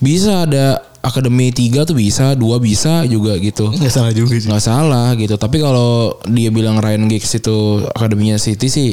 Bisa 0.00 0.48
ada 0.48 0.80
akademi 1.04 1.52
tiga 1.52 1.84
tuh 1.84 1.96
bisa, 1.96 2.32
dua 2.32 2.56
bisa 2.60 3.04
juga 3.04 3.36
gitu. 3.36 3.68
Nggak 3.68 3.92
salah 3.92 4.12
juga 4.16 4.40
sih. 4.40 4.48
nggak 4.48 4.64
salah 4.64 5.12
gitu 5.16 5.36
tapi 5.36 5.60
kalau 5.60 6.16
dia 6.28 6.48
bilang 6.48 6.80
Ryan 6.80 7.08
Giggs 7.08 7.36
itu 7.36 7.84
akademinya 7.92 8.40
City 8.40 8.68
sih 8.72 8.88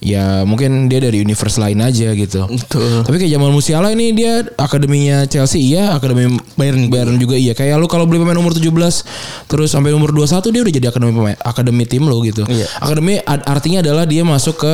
ya 0.00 0.48
mungkin 0.48 0.88
dia 0.88 0.96
dari 0.96 1.20
universe 1.20 1.60
lain 1.60 1.84
aja 1.84 2.16
gitu. 2.16 2.48
Betul. 2.48 3.04
tapi 3.04 3.20
kayak 3.20 3.32
Jamal 3.36 3.52
Musiala 3.52 3.92
ini 3.92 4.16
dia 4.16 4.40
akademinya 4.56 5.28
Chelsea 5.28 5.60
iya 5.60 5.92
akademi 5.92 6.40
Bayern. 6.56 6.88
Bayern 6.88 7.20
juga 7.20 7.36
iya. 7.36 7.52
Kayak 7.52 7.76
lu 7.76 7.86
kalau 7.86 8.08
beli 8.08 8.16
pemain 8.16 8.40
umur 8.40 8.56
17 8.56 8.72
terus 9.46 9.68
sampai 9.68 9.92
umur 9.92 10.16
21 10.16 10.40
dia 10.48 10.60
udah 10.64 10.72
jadi 10.72 10.86
akademi 10.88 11.12
pemain 11.12 11.36
akademi 11.44 11.84
tim 11.84 12.08
lo 12.08 12.16
gitu. 12.24 12.48
Iya. 12.48 12.64
akademi 12.80 13.20
ad- 13.20 13.44
artinya 13.44 13.84
adalah 13.84 14.08
dia 14.08 14.24
masuk 14.24 14.56
ke 14.56 14.72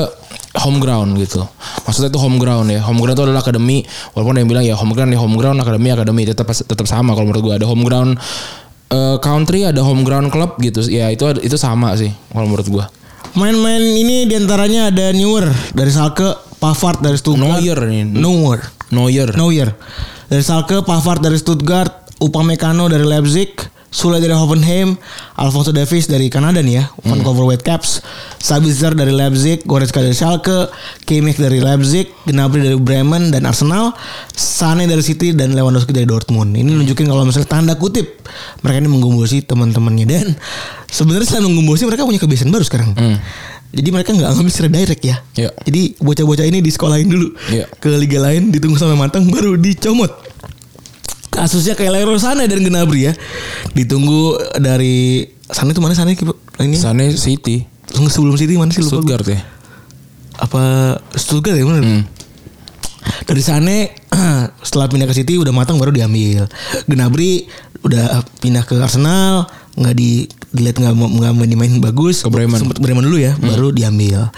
home 0.62 0.78
ground 0.78 1.18
gitu. 1.18 1.42
Maksudnya 1.84 2.08
itu 2.14 2.20
home 2.22 2.38
ground 2.38 2.70
ya. 2.70 2.80
Home 2.86 3.02
ground 3.02 3.18
itu 3.18 3.24
adalah 3.26 3.42
akademi. 3.42 3.82
Walaupun 4.14 4.38
ada 4.38 4.40
yang 4.46 4.50
bilang 4.54 4.64
ya 4.64 4.74
home 4.78 4.94
ground 4.94 5.10
ya 5.10 5.18
home 5.18 5.34
ground 5.34 5.58
akademi 5.58 5.90
akademi. 5.90 6.22
Tetap 6.22 6.46
tetap 6.46 6.86
sama 6.86 7.18
kalau 7.18 7.26
menurut 7.28 7.42
gua. 7.42 7.54
Ada 7.58 7.66
home 7.66 7.82
ground 7.82 8.14
eh, 8.94 9.16
country 9.18 9.66
ada 9.66 9.82
home 9.82 10.06
ground 10.06 10.30
club 10.30 10.54
gitu. 10.62 10.86
Ya 10.86 11.10
itu 11.10 11.26
itu 11.42 11.58
sama 11.58 11.98
sih 11.98 12.14
kalau 12.30 12.46
menurut 12.46 12.70
gua 12.70 12.86
Main-main 13.36 13.82
ini 13.82 14.24
di 14.24 14.32
antaranya 14.32 14.88
ada 14.88 15.12
Neuer 15.12 15.44
dari 15.76 15.92
Schalke, 15.92 16.40
Pavard 16.56 17.04
dari 17.04 17.20
Stuttgart. 17.20 17.60
Neuer 17.60 17.78
nih 17.84 18.04
Neuer. 18.08 18.60
Neuer 18.88 19.28
Neuer. 19.36 19.76
Dari 20.26 20.42
Schalke, 20.42 20.80
Pavard 20.82 21.20
dari 21.20 21.36
Stuttgart, 21.36 22.16
Upamecano 22.18 22.88
dari 22.88 23.04
Leipzig, 23.04 23.52
Sule 23.96 24.20
dari 24.20 24.36
Hoffenheim, 24.36 24.92
Alfonso 25.40 25.72
Davies 25.72 26.04
dari 26.04 26.28
Kanada 26.28 26.60
nih 26.60 26.74
ya, 26.76 26.84
Vancouver 27.00 27.48
Whitecaps, 27.48 28.04
Sabitzer 28.36 28.92
dari 28.92 29.08
Leipzig, 29.08 29.64
Goretzka 29.64 30.04
dari 30.04 30.12
Schalke, 30.12 30.68
Kimmich 31.08 31.40
dari 31.40 31.64
Leipzig, 31.64 32.04
Gnabry 32.28 32.60
dari 32.60 32.76
Bremen 32.76 33.32
dan 33.32 33.48
Arsenal, 33.48 33.96
Sane 34.36 34.84
dari 34.84 35.00
City 35.00 35.32
dan 35.32 35.56
Lewandowski 35.56 35.96
dari 35.96 36.04
Dortmund. 36.04 36.52
Ini 36.52 36.76
nunjukin 36.76 37.08
kalau 37.08 37.24
misalnya 37.24 37.48
tanda 37.48 37.72
kutip 37.72 38.20
mereka 38.60 38.84
ini 38.84 38.92
menggumulasi 38.92 39.48
teman-temannya 39.48 40.04
dan 40.04 40.36
sebenarnya 40.92 41.32
selain 41.32 41.48
menggumulasi 41.48 41.88
mereka 41.88 42.04
punya 42.04 42.20
kebiasaan 42.20 42.52
baru 42.52 42.64
sekarang. 42.68 42.92
Jadi 43.72 43.88
mereka 43.96 44.12
nggak 44.12 44.28
ngambil 44.28 44.52
secara 44.52 44.70
direct 44.76 45.02
ya. 45.08 45.16
Iya. 45.40 45.50
Jadi 45.64 45.96
bocah-bocah 46.04 46.44
ini 46.44 46.60
disekolahin 46.60 47.08
dulu 47.08 47.32
Iya. 47.48 47.64
ke 47.80 47.88
liga 47.96 48.20
lain, 48.20 48.52
ditunggu 48.52 48.76
sampai 48.76 48.96
matang 48.96 49.24
baru 49.32 49.56
dicomot 49.56 50.25
kasusnya 51.36 51.76
kayak 51.76 51.92
Leroy 51.92 52.16
Sané 52.16 52.48
dan 52.48 52.64
Gnabry 52.64 53.06
ya. 53.06 53.12
Ditunggu 53.76 54.40
dari 54.56 55.28
Sané 55.46 55.76
itu 55.76 55.84
mana 55.84 55.92
Sané 55.92 56.16
ini? 56.16 56.76
Sana 56.80 57.04
City, 57.12 57.68
Sebelum 57.86 58.34
City 58.34 58.56
mana 58.56 58.72
sih 58.72 58.82
lupa. 58.82 58.98
Stuttgart 58.98 59.26
ya. 59.28 59.40
Apa 60.40 60.96
Stuttgart 61.14 61.56
ya 61.56 61.64
benar? 61.68 61.84
Hmm. 61.84 62.02
Dari 63.28 63.42
Sané 63.44 63.94
setelah 64.66 64.90
pindah 64.90 65.06
ke 65.06 65.14
City 65.14 65.38
udah 65.38 65.52
matang 65.54 65.78
baru 65.78 65.94
diambil. 65.94 66.48
Gnabry 66.88 67.46
udah 67.86 68.24
pindah 68.42 68.66
ke 68.66 68.74
Arsenal 68.82 69.46
nggak 69.76 69.94
di 69.94 70.26
dilihat 70.56 70.76
nggak 70.76 70.92
mau- 70.92 71.12
nggak 71.12 71.32
main 71.34 71.52
main 71.54 71.72
bagus 71.78 72.20
Ke 72.20 72.28
Bremen. 72.28 72.56
Sempet 72.56 72.76
Bremen 72.76 73.02
dulu 73.02 73.16
ya 73.16 73.36
baru 73.36 73.68
diambil 73.70 74.32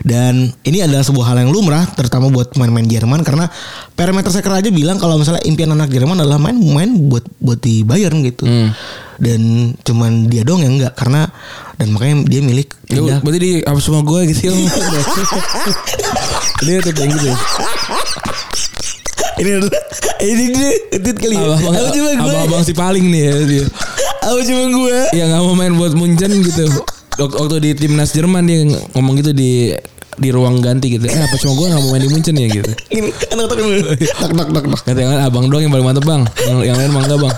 dan 0.00 0.36
ini 0.60 0.78
adalah 0.78 1.00
sebuah 1.00 1.26
hal 1.26 1.38
yang 1.38 1.50
lumrah 1.50 1.88
terutama 1.88 2.28
buat 2.28 2.50
pemain-pemain 2.50 2.84
Jerman 2.86 3.20
karena 3.20 3.48
parameter 3.90 4.28
seker 4.30 4.52
aja 4.54 4.68
bilang 4.68 4.96
kalau 4.96 5.16
misalnya 5.16 5.40
impian 5.42 5.70
anak 5.70 5.88
Jerman 5.88 6.16
adalah 6.16 6.36
main 6.36 6.54
main 6.54 6.90
buat 7.02 7.24
buat 7.38 7.58
di 7.58 7.82
Bayern 7.82 8.20
gitu 8.22 8.44
dan 9.16 9.40
cuman 9.80 10.26
dia 10.26 10.42
dong 10.42 10.60
yang 10.60 10.76
enggak 10.76 10.92
karena 10.92 11.24
dan 11.74 11.88
makanya 11.88 12.22
dia 12.24 12.40
milik 12.40 12.68
Ya, 12.86 13.18
berarti 13.18 13.38
di 13.38 13.52
apa 13.60 13.80
semua 13.80 14.02
gue 14.02 14.20
gitu. 14.28 14.52
Dia 16.60 16.78
tetap 16.78 17.00
yang 17.00 17.10
gitu 17.12 17.26
ya. 17.26 17.36
ini 19.34 19.50
adalah 19.52 19.72
ini 20.22 20.44
dia 20.48 20.70
edit 20.92 21.16
kali 21.16 21.34
ya 21.34 21.42
Abang-abang, 21.44 21.74
Apa 21.74 21.90
coba 21.90 22.06
gue 22.06 22.14
abang-abang 22.20 22.62
si 22.62 22.72
paling 22.72 23.04
nih 23.04 23.20
ya 23.20 23.34
dia. 23.42 23.64
Apa 24.24 24.40
coba 24.40 24.62
gue 24.66 24.98
Ya 25.12 25.24
nggak 25.26 25.42
mau 25.42 25.54
main 25.54 25.72
buat 25.74 25.92
Munchen 25.92 26.32
gitu. 26.40 26.64
Wak- 27.16 27.36
Waktu 27.36 27.56
di 27.60 27.70
timnas 27.74 28.10
Jerman 28.10 28.42
dia 28.42 28.64
ngomong 28.90 29.14
gitu 29.16 29.30
di 29.30 29.70
di 30.14 30.28
ruang 30.30 30.58
ganti 30.58 30.90
gitu. 30.90 31.04
Eh 31.04 31.14
apa 31.16 31.34
cuma 31.36 31.52
gue 31.54 31.66
nggak 31.68 31.80
mau 31.80 31.90
main 31.90 32.02
di 32.02 32.10
Munchen 32.10 32.34
ya 32.34 32.48
gitu. 32.48 32.72
ini 32.90 33.10
anak 33.28 33.46
tak 33.46 33.56
tak 33.56 34.30
tak 34.32 34.48
tak 34.50 34.64
Kata 34.82 34.98
yang 34.98 35.12
abang 35.20 35.46
doang 35.46 35.62
yang 35.62 35.70
paling 35.70 35.84
mantep 35.84 36.04
bang. 36.04 36.22
Yang, 36.42 36.58
yang 36.64 36.76
lain 36.76 36.90
mah 36.90 37.02
enggak 37.02 37.20
bang. 37.20 37.34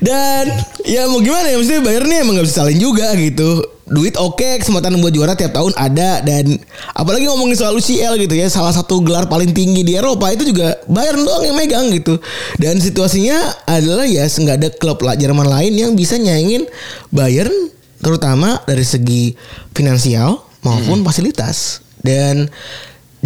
Dan 0.00 0.48
ya 0.88 1.04
mau 1.12 1.20
gimana 1.20 1.52
ya 1.52 1.60
maksudnya 1.60 1.82
Bayern 1.84 2.08
nih 2.08 2.18
emang 2.24 2.34
gak 2.40 2.46
bisa 2.48 2.56
salin 2.64 2.80
juga 2.80 3.12
gitu. 3.16 3.64
Duit 3.90 4.14
oke, 4.14 4.62
kesempatan 4.62 5.02
buat 5.02 5.10
juara 5.10 5.34
tiap 5.34 5.50
tahun 5.50 5.74
ada 5.74 6.22
dan 6.22 6.62
apalagi 6.94 7.26
ngomongin 7.26 7.58
soal 7.58 7.74
UCL 7.74 8.22
gitu 8.22 8.38
ya, 8.38 8.46
salah 8.46 8.70
satu 8.70 9.02
gelar 9.02 9.26
paling 9.26 9.50
tinggi 9.50 9.82
di 9.82 9.98
Eropa 9.98 10.30
itu 10.30 10.46
juga 10.46 10.78
Bayern 10.86 11.26
doang 11.26 11.42
yang 11.42 11.58
megang 11.58 11.90
gitu. 11.90 12.22
Dan 12.54 12.78
situasinya 12.78 13.66
adalah 13.66 14.06
ya 14.06 14.30
nggak 14.30 14.56
ada 14.62 14.70
klub 14.78 15.02
lah 15.02 15.18
Jerman 15.18 15.42
lain 15.42 15.74
yang 15.74 15.98
bisa 15.98 16.14
nyaingin 16.22 16.70
Bayern 17.10 17.50
terutama 17.98 18.62
dari 18.62 18.86
segi 18.86 19.34
finansial 19.74 20.38
maupun 20.62 21.02
fasilitas. 21.02 21.82
Dan 21.98 22.46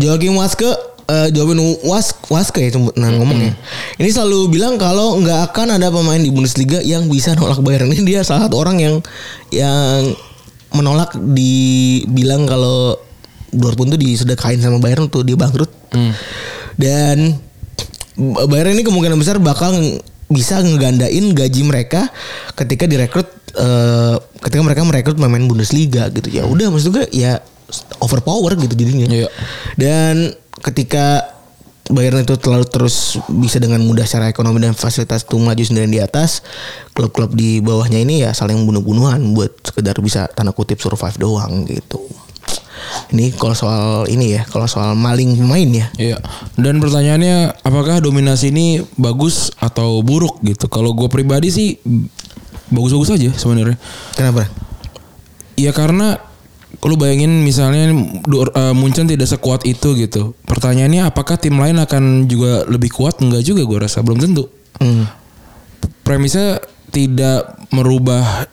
Joachim 0.00 0.34
Waske 0.40 0.93
eh 1.04 1.28
Joachim 1.30 1.60
Was 1.82 2.12
Waske 2.26 2.60
ya 2.60 2.70
cuma- 2.70 2.94
nah 2.94 3.10
ngomongnya. 3.10 3.52
Ini 3.94 4.08
selalu 4.08 4.48
bilang 4.48 4.74
kalau 4.74 5.16
nggak 5.16 5.50
akan 5.50 5.74
ada 5.74 5.88
pemain 5.88 6.16
di 6.16 6.28
Bundesliga 6.28 6.80
yang 6.80 7.06
bisa 7.06 7.32
nolak 7.32 7.60
Bayern. 7.60 7.88
Ini 7.88 8.02
dia 8.02 8.20
salah 8.20 8.46
satu 8.46 8.56
orang 8.56 8.76
yang 8.78 8.94
yang 9.50 10.12
menolak 10.70 11.12
dibilang 11.14 12.44
kalau 12.44 12.96
Dortmund 13.48 13.92
tuh 13.92 14.00
disedekain 14.00 14.58
sama 14.58 14.78
Bayern 14.78 15.06
tuh 15.06 15.22
dia 15.22 15.34
bangkrut. 15.34 15.70
Dan 16.74 17.38
Bayern 18.44 18.72
ini 18.72 18.82
kemungkinan 18.82 19.14
besar 19.14 19.38
bakal 19.38 19.74
bisa 20.24 20.58
ngegandain 20.58 21.30
gaji 21.30 21.62
mereka 21.62 22.08
ketika 22.54 22.86
direkrut 22.86 23.28
eh, 23.52 24.14
ketika 24.40 24.62
mereka 24.62 24.82
merekrut 24.82 25.14
pemain 25.14 25.42
Bundesliga 25.42 26.08
gitu 26.08 26.26
ya 26.28 26.42
udah 26.42 26.70
maksud 26.70 26.90
gue 26.90 27.06
ya 27.12 27.38
overpower 27.98 28.56
gitu 28.56 28.72
jadinya 28.72 29.06
Iya. 29.06 29.28
dan 29.76 30.14
ketika 30.62 31.34
Bayern 31.84 32.24
itu 32.24 32.40
terlalu 32.40 32.64
terus 32.64 33.20
bisa 33.28 33.60
dengan 33.60 33.84
mudah 33.84 34.08
secara 34.08 34.32
ekonomi 34.32 34.56
dan 34.56 34.72
fasilitas 34.72 35.28
tuh 35.28 35.36
maju 35.36 35.60
sendirian 35.60 35.92
di 35.92 36.00
atas 36.00 36.40
klub-klub 36.96 37.36
di 37.36 37.60
bawahnya 37.60 38.00
ini 38.00 38.24
ya 38.24 38.32
saling 38.32 38.56
bunuh-bunuhan 38.64 39.20
buat 39.36 39.52
sekedar 39.60 39.92
bisa 40.00 40.24
tanda 40.32 40.56
kutip 40.56 40.80
survive 40.80 41.20
doang 41.20 41.68
gitu 41.68 42.00
ini 43.12 43.36
kalau 43.36 43.52
soal 43.52 44.08
ini 44.08 44.32
ya 44.32 44.48
kalau 44.48 44.64
soal 44.64 44.96
maling 44.96 45.36
pemain 45.36 45.68
ya 45.68 45.86
Iya. 46.00 46.18
Dan 46.56 46.80
pertanyaannya 46.80 47.60
apakah 47.60 48.00
dominasi 48.00 48.48
ini 48.48 48.80
bagus 48.96 49.52
atau 49.60 50.00
buruk 50.00 50.40
gitu? 50.40 50.72
Kalau 50.72 50.96
gue 50.96 51.12
pribadi 51.12 51.52
sih 51.52 51.76
bagus-bagus 52.72 53.20
aja 53.20 53.30
sebenarnya. 53.36 53.76
kenapa 54.16 54.48
Ya 55.54 55.70
karena 55.70 56.18
lu 56.84 56.94
bayangin 56.94 57.42
misalnya 57.42 57.88
eh, 57.90 58.74
Munchen 58.76 59.08
tidak 59.08 59.26
sekuat 59.26 59.64
itu 59.64 59.96
gitu. 59.96 60.36
Pertanyaannya 60.44 61.08
apakah 61.08 61.40
tim 61.40 61.56
lain 61.56 61.80
akan 61.80 62.28
juga 62.28 62.68
lebih 62.68 62.92
kuat? 62.92 63.24
Enggak 63.24 63.42
juga 63.42 63.64
gue 63.64 63.78
rasa 63.80 64.04
belum 64.04 64.20
tentu. 64.20 64.46
Hmm. 64.78 65.08
Premisnya 66.04 66.60
tidak 66.92 67.56
merubah 67.72 68.46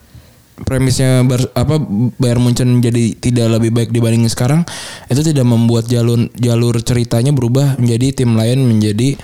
premisnya 0.62 1.26
Bar- 1.26 1.52
apa 1.58 1.76
Bayern 2.22 2.42
Munchen 2.42 2.80
jadi 2.80 3.18
tidak 3.18 3.58
lebih 3.60 3.74
baik 3.74 3.90
dibanding 3.90 4.30
sekarang 4.30 4.62
itu 5.10 5.22
tidak 5.26 5.42
membuat 5.42 5.90
jalur 5.90 6.30
jalur 6.38 6.78
ceritanya 6.86 7.34
berubah 7.34 7.82
menjadi 7.82 8.22
tim 8.24 8.38
lain 8.38 8.62
menjadi 8.70 9.18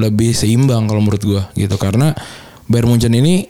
lebih 0.00 0.32
seimbang 0.32 0.88
kalau 0.88 1.04
menurut 1.04 1.20
gua 1.20 1.42
gitu 1.52 1.76
karena 1.76 2.16
Bayern 2.64 2.88
Munchen 2.88 3.12
ini 3.12 3.44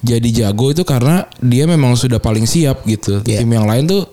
jadi 0.00 0.28
jago 0.32 0.72
itu 0.72 0.82
karena 0.82 1.28
dia 1.44 1.68
memang 1.68 1.92
sudah 1.94 2.18
paling 2.18 2.48
siap 2.48 2.82
gitu 2.88 3.20
Iya. 3.22 3.44
tim 3.44 3.52
yang 3.52 3.68
lain 3.68 3.84
tuh 3.86 4.08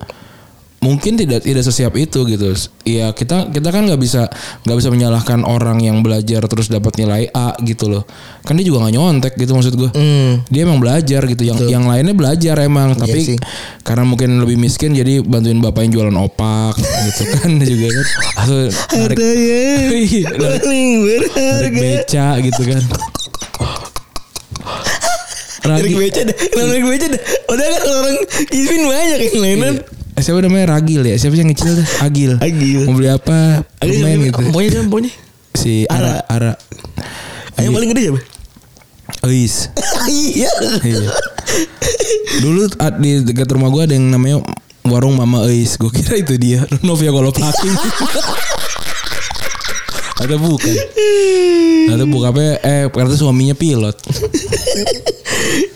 mungkin 0.79 1.19
tidak 1.19 1.43
tidak 1.43 1.59
sesiap 1.61 1.91
itu 1.95 2.23
gitu. 2.23 2.55
Ya 2.83 3.11
kita 3.11 3.51
kita 3.51 3.67
kan 3.67 3.83
nggak 3.83 3.99
bisa 3.99 4.31
nggak 4.63 4.77
bisa 4.79 4.89
menyalahkan 4.89 5.43
orang 5.43 5.83
yang 5.83 5.99
belajar 5.99 6.39
terus 6.47 6.71
dapat 6.71 6.95
nilai 6.95 7.27
A 7.31 7.55
gitu 7.59 7.91
loh. 7.91 8.03
Kan 8.43 8.55
dia 8.55 8.63
juga 8.63 8.87
nggak 8.87 8.95
nyontek 8.95 9.33
gitu 9.35 9.51
maksud 9.51 9.75
gue 9.75 9.91
Hmm. 9.91 10.39
dia 10.47 10.63
emang 10.63 10.79
belajar 10.79 11.27
gitu. 11.27 11.43
Yang 11.43 11.67
yang 11.67 11.83
lainnya 11.83 12.15
belajar 12.15 12.55
emang 12.59 12.95
tapi 12.95 13.35
sih. 13.35 13.37
karena 13.83 14.07
mungkin 14.07 14.39
lebih 14.39 14.55
miskin 14.55 14.95
jadi 14.95 15.19
bantuin 15.19 15.59
bapaknya 15.59 15.99
jualan 15.99 16.15
opak 16.15 16.79
gitu 16.79 17.23
kan. 17.35 17.49
Juga 17.69 17.87
kan. 17.91 18.05
Atau 18.39 18.57
narik, 18.95 19.17
Iya, 20.09 20.29
narik, 20.31 21.23
narik 21.35 21.73
beca 21.75 22.27
gitu 22.39 22.61
kan. 22.63 22.81
Narik 25.59 25.91
beca 25.93 26.21
dah 26.23 26.35
Kenapa 26.39 26.65
narik 26.71 26.85
beca 26.87 27.05
dah 27.13 27.21
Udah 27.51 27.65
kan 27.67 27.81
orang 27.85 28.17
Kismin 28.47 28.83
banyak 28.87 29.19
yang 29.21 29.37
lainan 29.43 29.75
eh, 29.75 29.83
siapa 30.21 30.39
namanya? 30.43 30.77
Ragil 30.77 31.01
ya? 31.03 31.15
Siapa 31.17 31.33
sih 31.35 31.41
yang 31.43 31.51
kecil 31.51 31.71
tuh? 31.79 31.87
Agil. 32.03 32.31
Agil. 32.39 32.81
mau 32.87 32.95
beli 32.95 33.09
apa? 33.11 33.63
Permen 33.79 34.17
gitu. 34.29 34.41
Pokoknya 34.51 34.69
dia 34.69 34.81
pokoknya 34.85 35.11
si 35.57 35.73
Ara. 35.89 36.23
Ara 36.29 36.53
Yang 37.59 37.73
paling 37.75 37.89
gede 37.91 38.01
siapa? 38.07 38.21
Ois 39.25 39.55
Iya. 40.07 40.51
Iya. 40.85 41.09
Dulu 42.39 42.61
di 43.01 43.11
dekat 43.25 43.49
rumah 43.51 43.73
gua 43.73 43.83
ada 43.89 43.97
yang 43.97 44.13
namanya 44.13 44.45
warung 44.89 45.17
Mama 45.17 45.45
Eis. 45.49 45.77
Gue 45.77 45.93
kira 45.93 46.17
itu 46.17 46.35
dia. 46.39 46.65
Novia 46.87 47.13
Kolopaking. 47.13 47.75
Atau 50.19 50.37
bukan. 50.37 50.75
Atau 51.89 52.05
bukan 52.11 52.27
apa 52.35 52.41
eh 52.61 52.83
ternyata 52.91 53.15
suaminya 53.15 53.55
pilot. 53.55 53.95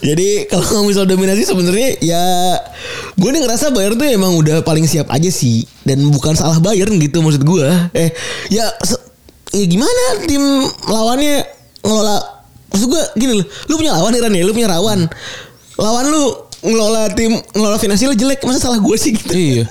Jadi 0.03 0.51
kalau 0.51 0.83
ngomong 0.83 0.91
soal 0.91 1.07
dominasi 1.07 1.47
sebenarnya 1.47 1.95
ya 2.03 2.23
gue 3.15 3.29
nih 3.31 3.39
ngerasa 3.39 3.71
Bayern 3.71 3.95
tuh 3.95 4.03
emang 4.11 4.35
udah 4.35 4.59
paling 4.61 4.83
siap 4.83 5.07
aja 5.07 5.31
sih 5.31 5.63
dan 5.87 6.03
bukan 6.11 6.35
salah 6.35 6.59
Bayern 6.59 6.99
gitu 6.99 7.23
maksud 7.23 7.47
gue. 7.47 7.67
Eh 7.95 8.11
ya 8.51 8.67
ya 9.55 9.65
gimana 9.65 10.03
tim 10.27 10.43
lawannya 10.91 11.47
ngelola 11.79 12.17
maksud 12.73 12.87
gue 12.89 13.03
gini 13.15 13.33
loh, 13.39 13.45
lu 13.69 13.73
punya 13.79 13.93
lawan 13.95 14.11
Iran 14.17 14.33
ya, 14.35 14.43
lu 14.43 14.51
punya 14.51 14.67
rawan. 14.67 15.07
Lawan 15.79 16.05
lu 16.11 16.23
ngelola 16.63 17.11
tim 17.15 17.31
ngelola 17.55 17.77
finansial 17.79 18.15
jelek 18.15 18.43
masa 18.43 18.59
salah 18.59 18.79
gue 18.79 18.97
sih 18.99 19.15
gitu. 19.15 19.31
iya. 19.31 19.65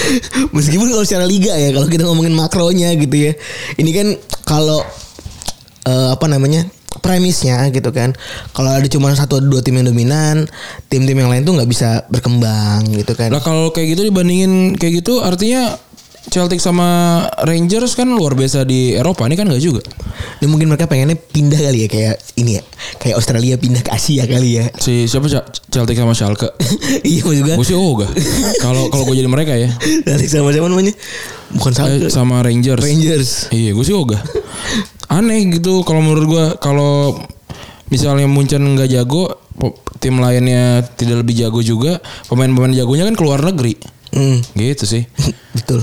Meskipun 0.56 0.88
kalau 0.90 1.04
secara 1.04 1.24
liga 1.28 1.54
ya 1.54 1.72
kalau 1.72 1.88
kita 1.88 2.04
ngomongin 2.08 2.34
makronya 2.34 2.92
gitu 2.96 3.30
ya. 3.30 3.32
Ini 3.76 3.90
kan 3.92 4.06
kalau 4.44 4.80
eh, 5.86 6.08
apa 6.12 6.26
namanya? 6.28 6.68
premisnya 7.00 7.72
gitu 7.72 7.88
kan. 7.88 8.12
Kalau 8.52 8.70
ada 8.70 8.84
cuma 8.86 9.10
satu 9.16 9.40
dua 9.40 9.64
tim 9.64 9.80
yang 9.80 9.88
dominan, 9.88 10.44
tim-tim 10.92 11.16
yang 11.16 11.32
lain 11.32 11.42
tuh 11.42 11.56
nggak 11.56 11.70
bisa 11.70 12.04
berkembang 12.12 12.84
gitu 12.92 13.16
kan. 13.16 13.32
Lah 13.32 13.40
kalau 13.40 13.72
kayak 13.72 13.96
gitu 13.96 14.12
dibandingin 14.12 14.76
kayak 14.76 15.00
gitu 15.00 15.24
artinya 15.24 15.72
Celtic 16.22 16.62
sama 16.62 17.18
Rangers 17.42 17.98
kan 17.98 18.06
luar 18.06 18.38
biasa 18.38 18.62
di 18.62 18.94
Eropa 18.94 19.26
ini 19.26 19.34
kan 19.34 19.50
nggak 19.50 19.58
juga. 19.58 19.82
Ini 20.38 20.46
mungkin 20.46 20.70
mereka 20.70 20.86
pengennya 20.86 21.18
pindah 21.18 21.58
kali 21.58 21.84
ya 21.84 21.88
kayak 21.90 22.16
ini 22.38 22.58
ya. 22.58 22.62
Kayak 23.02 23.18
Australia 23.18 23.54
pindah 23.58 23.82
ke 23.82 23.90
Asia 23.90 24.22
kali 24.30 24.62
ya. 24.62 24.70
Si 24.78 25.10
siapa 25.10 25.26
Celtic 25.66 25.98
sama 25.98 26.14
Schalke? 26.14 26.54
iya 27.02 27.26
maksud 27.26 27.42
gue. 27.42 27.54
Gue 27.58 27.66
sih 27.66 27.74
ogah. 27.74 28.06
Kalau 28.62 28.86
kalau 28.86 29.02
gue 29.10 29.18
jadi 29.18 29.26
mereka 29.26 29.58
ya. 29.58 29.74
Dari 30.06 30.30
sama 30.30 30.54
siapa 30.54 30.70
namanya? 30.70 30.94
Bukan 31.58 31.72
sama 31.74 31.88
Eh, 31.90 32.06
sama 32.06 32.36
Rangers. 32.40 32.80
Rangers. 32.80 33.30
Iya, 33.50 33.74
gue 33.74 33.84
sih 33.84 33.92
ogah. 33.92 34.22
Aneh 35.10 35.42
gitu 35.50 35.82
kalau 35.82 36.00
menurut 36.00 36.24
gue 36.30 36.44
kalau 36.62 37.18
misalnya 37.90 38.24
Munchen 38.24 38.62
nggak 38.62 38.88
jago, 38.88 39.42
tim 40.00 40.16
lainnya 40.16 40.86
tidak 40.96 41.26
lebih 41.26 41.34
jago 41.36 41.60
juga, 41.60 42.00
pemain-pemain 42.30 42.72
jagonya 42.72 43.04
kan 43.10 43.16
keluar 43.18 43.42
negeri. 43.42 43.76
Hmm, 44.12 44.44
Gitu 44.54 44.84
sih. 44.84 45.02
betul. 45.56 45.80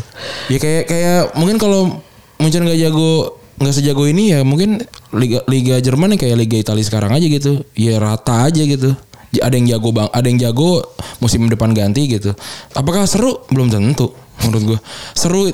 Ya 0.48 0.58
kayak 0.62 0.84
kayak 0.86 1.22
mungkin 1.36 1.58
kalau 1.58 2.02
Munchen 2.38 2.64
nggak 2.64 2.80
jago 2.80 3.42
nggak 3.60 3.76
sejago 3.76 4.08
ini 4.08 4.32
ya 4.32 4.40
mungkin 4.48 4.80
liga 5.12 5.44
liga 5.52 5.76
Jerman 5.84 6.16
ya 6.16 6.18
kayak 6.24 6.38
liga 6.40 6.58
Italia 6.62 6.86
sekarang 6.86 7.12
aja 7.12 7.26
gitu. 7.28 7.66
Ya 7.76 8.00
rata 8.00 8.48
aja 8.48 8.62
gitu. 8.64 8.96
Ada 9.30 9.54
yang 9.62 9.68
jago 9.78 9.94
bang, 9.94 10.10
ada 10.10 10.26
yang 10.26 10.40
jago 10.42 10.82
musim 11.22 11.46
depan 11.50 11.74
ganti 11.76 12.10
gitu. 12.10 12.34
Apakah 12.74 13.06
seru? 13.06 13.46
Belum 13.50 13.70
tentu 13.70 14.14
menurut 14.46 14.64
gua. 14.64 14.80
Seru. 15.18 15.50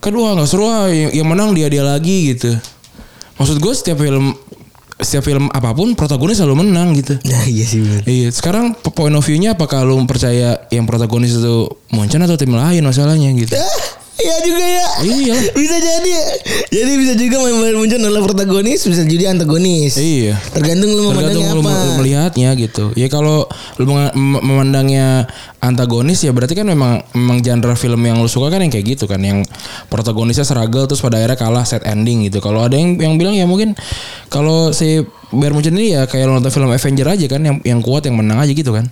Kedua 0.00 0.32
nggak 0.32 0.48
seru 0.48 0.64
ah, 0.64 0.88
yang, 0.88 1.12
yang 1.12 1.28
menang 1.28 1.52
dia 1.52 1.68
dia 1.68 1.84
lagi 1.84 2.32
gitu. 2.32 2.56
Maksud 3.40 3.56
gue 3.56 3.72
setiap 3.72 3.96
film 4.04 4.36
setiap 5.00 5.24
film 5.24 5.48
apa 5.48 5.70
pun 5.70 5.92
protagonis 5.92 6.36
selalu 6.36 6.62
menang 6.62 6.92
gitu. 6.94 7.16
Nah 7.26 7.44
iya 7.44 7.64
sih 7.64 7.80
bener. 7.80 8.02
Iya, 8.04 8.28
sekarang 8.28 8.74
po- 8.74 8.90
point 8.90 9.12
of 9.12 9.22
view-nya 9.22 9.52
apakah 9.52 9.82
lu 9.82 9.98
percaya 10.04 10.60
yang 10.68 10.84
protagonis 10.84 11.34
itu 11.34 11.56
Munchen 11.90 12.20
atau 12.20 12.34
tim 12.34 12.50
lain 12.50 12.80
masalahnya 12.80 13.30
gitu. 13.32 13.54
Iya 14.20 14.36
juga 14.44 14.60
ya. 14.60 14.86
Iya. 15.00 15.34
Bisa 15.56 15.76
jadi 15.76 16.10
ya. 16.10 16.24
Jadi 16.70 16.92
bisa 16.94 17.14
juga 17.14 17.40
main-main 17.40 17.72
Munchen 17.72 17.98
adalah 17.98 18.20
protagonis, 18.20 18.84
bisa 18.84 19.02
jadi 19.02 19.32
antagonis. 19.32 19.96
Iya. 19.96 20.36
Tergantung 20.52 20.92
lu 20.92 21.08
Tergantung 21.08 21.40
memandangnya 21.40 21.50
lu 21.50 21.62
apa. 21.64 21.72
lu 21.72 21.92
melihatnya 21.98 22.48
gitu. 22.54 22.84
Ya 22.94 23.08
kalau 23.08 23.48
lu 23.74 23.88
memandangnya 24.14 25.24
antagonis 25.58 26.20
ya 26.20 26.30
berarti 26.30 26.52
kan 26.52 26.64
memang 26.64 27.00
memang 27.12 27.40
genre 27.40 27.72
film 27.74 28.00
yang 28.00 28.16
lu 28.16 28.28
suka 28.28 28.48
kan 28.48 28.60
yang 28.60 28.68
kayak 28.68 28.94
gitu 28.94 29.04
kan 29.04 29.20
yang 29.20 29.40
protagonisnya 29.88 30.44
struggle 30.44 30.84
terus 30.84 31.00
pada 31.00 31.16
akhirnya 31.16 31.36
kalah 31.36 31.64
set 31.64 31.80
ending 31.84 32.28
gitu. 32.28 32.40
Kalau 32.40 32.60
ada 32.60 32.76
yang 32.76 32.96
yang 32.96 33.16
bilang 33.16 33.32
ya 33.32 33.44
mungkin 33.44 33.72
kalau 34.30 34.70
si 34.70 35.02
Bayern 35.34 35.58
Munchen 35.58 35.74
ini 35.74 35.94
ya 35.94 36.06
kayak 36.06 36.26
lu 36.26 36.38
nonton 36.38 36.54
film 36.54 36.70
Avenger 36.70 37.06
aja 37.06 37.26
kan 37.26 37.42
yang 37.42 37.56
yang 37.66 37.82
kuat 37.82 38.06
yang 38.06 38.14
menang 38.14 38.38
aja 38.38 38.54
gitu 38.54 38.70
kan. 38.70 38.86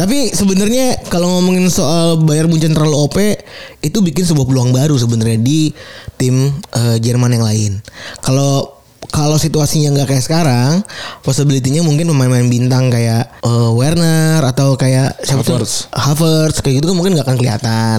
Tapi 0.00 0.32
sebenarnya 0.32 1.00
kalau 1.12 1.28
ngomongin 1.38 1.68
soal 1.68 2.20
Bayern 2.24 2.48
Munchen 2.48 2.72
terlalu 2.72 2.96
OP 2.96 3.16
itu 3.84 3.98
bikin 4.00 4.24
sebuah 4.24 4.48
peluang 4.48 4.72
baru 4.72 4.96
sebenarnya 4.96 5.40
di 5.40 5.72
tim 6.16 6.56
eh, 6.72 6.96
Jerman 7.00 7.36
yang 7.36 7.44
lain. 7.44 7.72
Kalau 8.24 8.79
kalau 9.08 9.40
situasinya 9.40 9.96
nggak 9.96 10.12
kayak 10.12 10.24
sekarang, 10.24 10.84
possibility-nya 11.24 11.80
mungkin 11.80 12.12
pemain-pemain 12.12 12.52
bintang 12.52 12.92
kayak 12.92 13.32
eh, 13.40 13.70
Werner 13.72 14.44
atau 14.44 14.76
kayak 14.76 15.16
siapa 15.24 15.40
tuh? 15.40 15.56
Havertz. 15.56 15.88
Havertz 15.88 16.58
kayak 16.60 16.84
gitu 16.84 16.92
kan 16.92 16.96
mungkin 17.00 17.12
nggak 17.16 17.24
akan 17.24 17.38
kelihatan. 17.40 17.98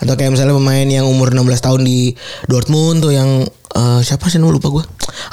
Atau 0.00 0.14
kayak 0.16 0.32
misalnya 0.32 0.56
pemain 0.56 0.88
yang 0.88 1.04
umur 1.04 1.30
16 1.36 1.44
tahun 1.60 1.80
di 1.84 2.16
Dortmund 2.48 3.04
tuh 3.04 3.12
yang 3.12 3.44
eh, 3.76 4.00
siapa 4.00 4.32
sih 4.32 4.40
nama 4.40 4.48
lupa 4.48 4.72
gue. 4.72 4.84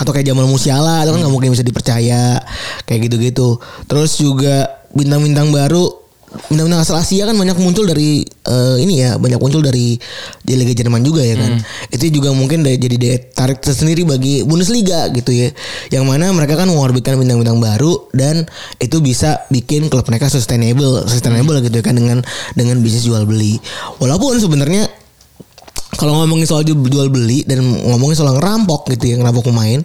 Atau 0.03 0.11
kayak 0.11 0.27
Jamal 0.27 0.51
Musiala 0.51 1.07
itu 1.07 1.15
kan 1.15 1.19
nggak 1.23 1.33
mungkin 1.33 1.55
bisa 1.55 1.63
dipercaya 1.63 2.37
kayak 2.83 3.07
gitu-gitu. 3.07 3.57
Terus 3.87 4.19
juga 4.19 4.83
bintang-bintang 4.91 5.49
baru 5.49 6.04
bintang-bintang 6.47 6.81
asal 6.81 6.95
Asia 6.95 7.23
kan 7.23 7.33
banyak 7.33 7.55
muncul 7.55 7.83
dari 7.83 8.21
eh, 8.23 8.75
ini 8.79 9.01
ya 9.01 9.15
banyak 9.15 9.39
muncul 9.39 9.59
dari 9.59 9.95
di 10.41 10.53
Liga 10.53 10.73
Jerman 10.73 11.01
juga 11.01 11.23
ya 11.23 11.35
kan. 11.35 11.59
Itu 11.89 12.07
juga 12.09 12.31
mungkin 12.31 12.61
dari, 12.61 12.77
jadi 12.77 12.95
daya 12.95 13.17
tarik 13.31 13.59
tersendiri 13.59 14.03
bagi 14.03 14.41
Bundesliga 14.43 15.07
gitu 15.09 15.31
ya. 15.31 15.49
Yang 15.89 16.03
mana 16.05 16.31
mereka 16.31 16.55
kan 16.55 16.67
mengorbitkan 16.67 17.15
bintang-bintang 17.15 17.57
baru 17.57 18.07
dan 18.11 18.43
itu 18.77 18.99
bisa 18.99 19.43
bikin 19.47 19.87
klub 19.87 20.05
mereka 20.05 20.27
sustainable 20.27 21.05
sustainable 21.05 21.57
gitu 21.59 21.79
ya 21.79 21.83
kan 21.83 21.95
dengan 21.95 22.19
dengan 22.53 22.77
bisnis 22.79 23.03
jual 23.03 23.23
beli 23.23 23.57
walaupun 23.97 24.37
sebenarnya 24.37 24.85
kalau 25.95 26.19
ngomongin 26.19 26.43
soal 26.43 26.61
ju- 26.61 26.75
jual 26.87 27.07
beli 27.07 27.47
dan 27.47 27.63
ngomongin 27.63 28.19
soal 28.19 28.35
ngerampok 28.35 28.91
gitu 28.91 29.11
ya 29.11 29.15
ngerampok 29.17 29.47
pemain 29.47 29.79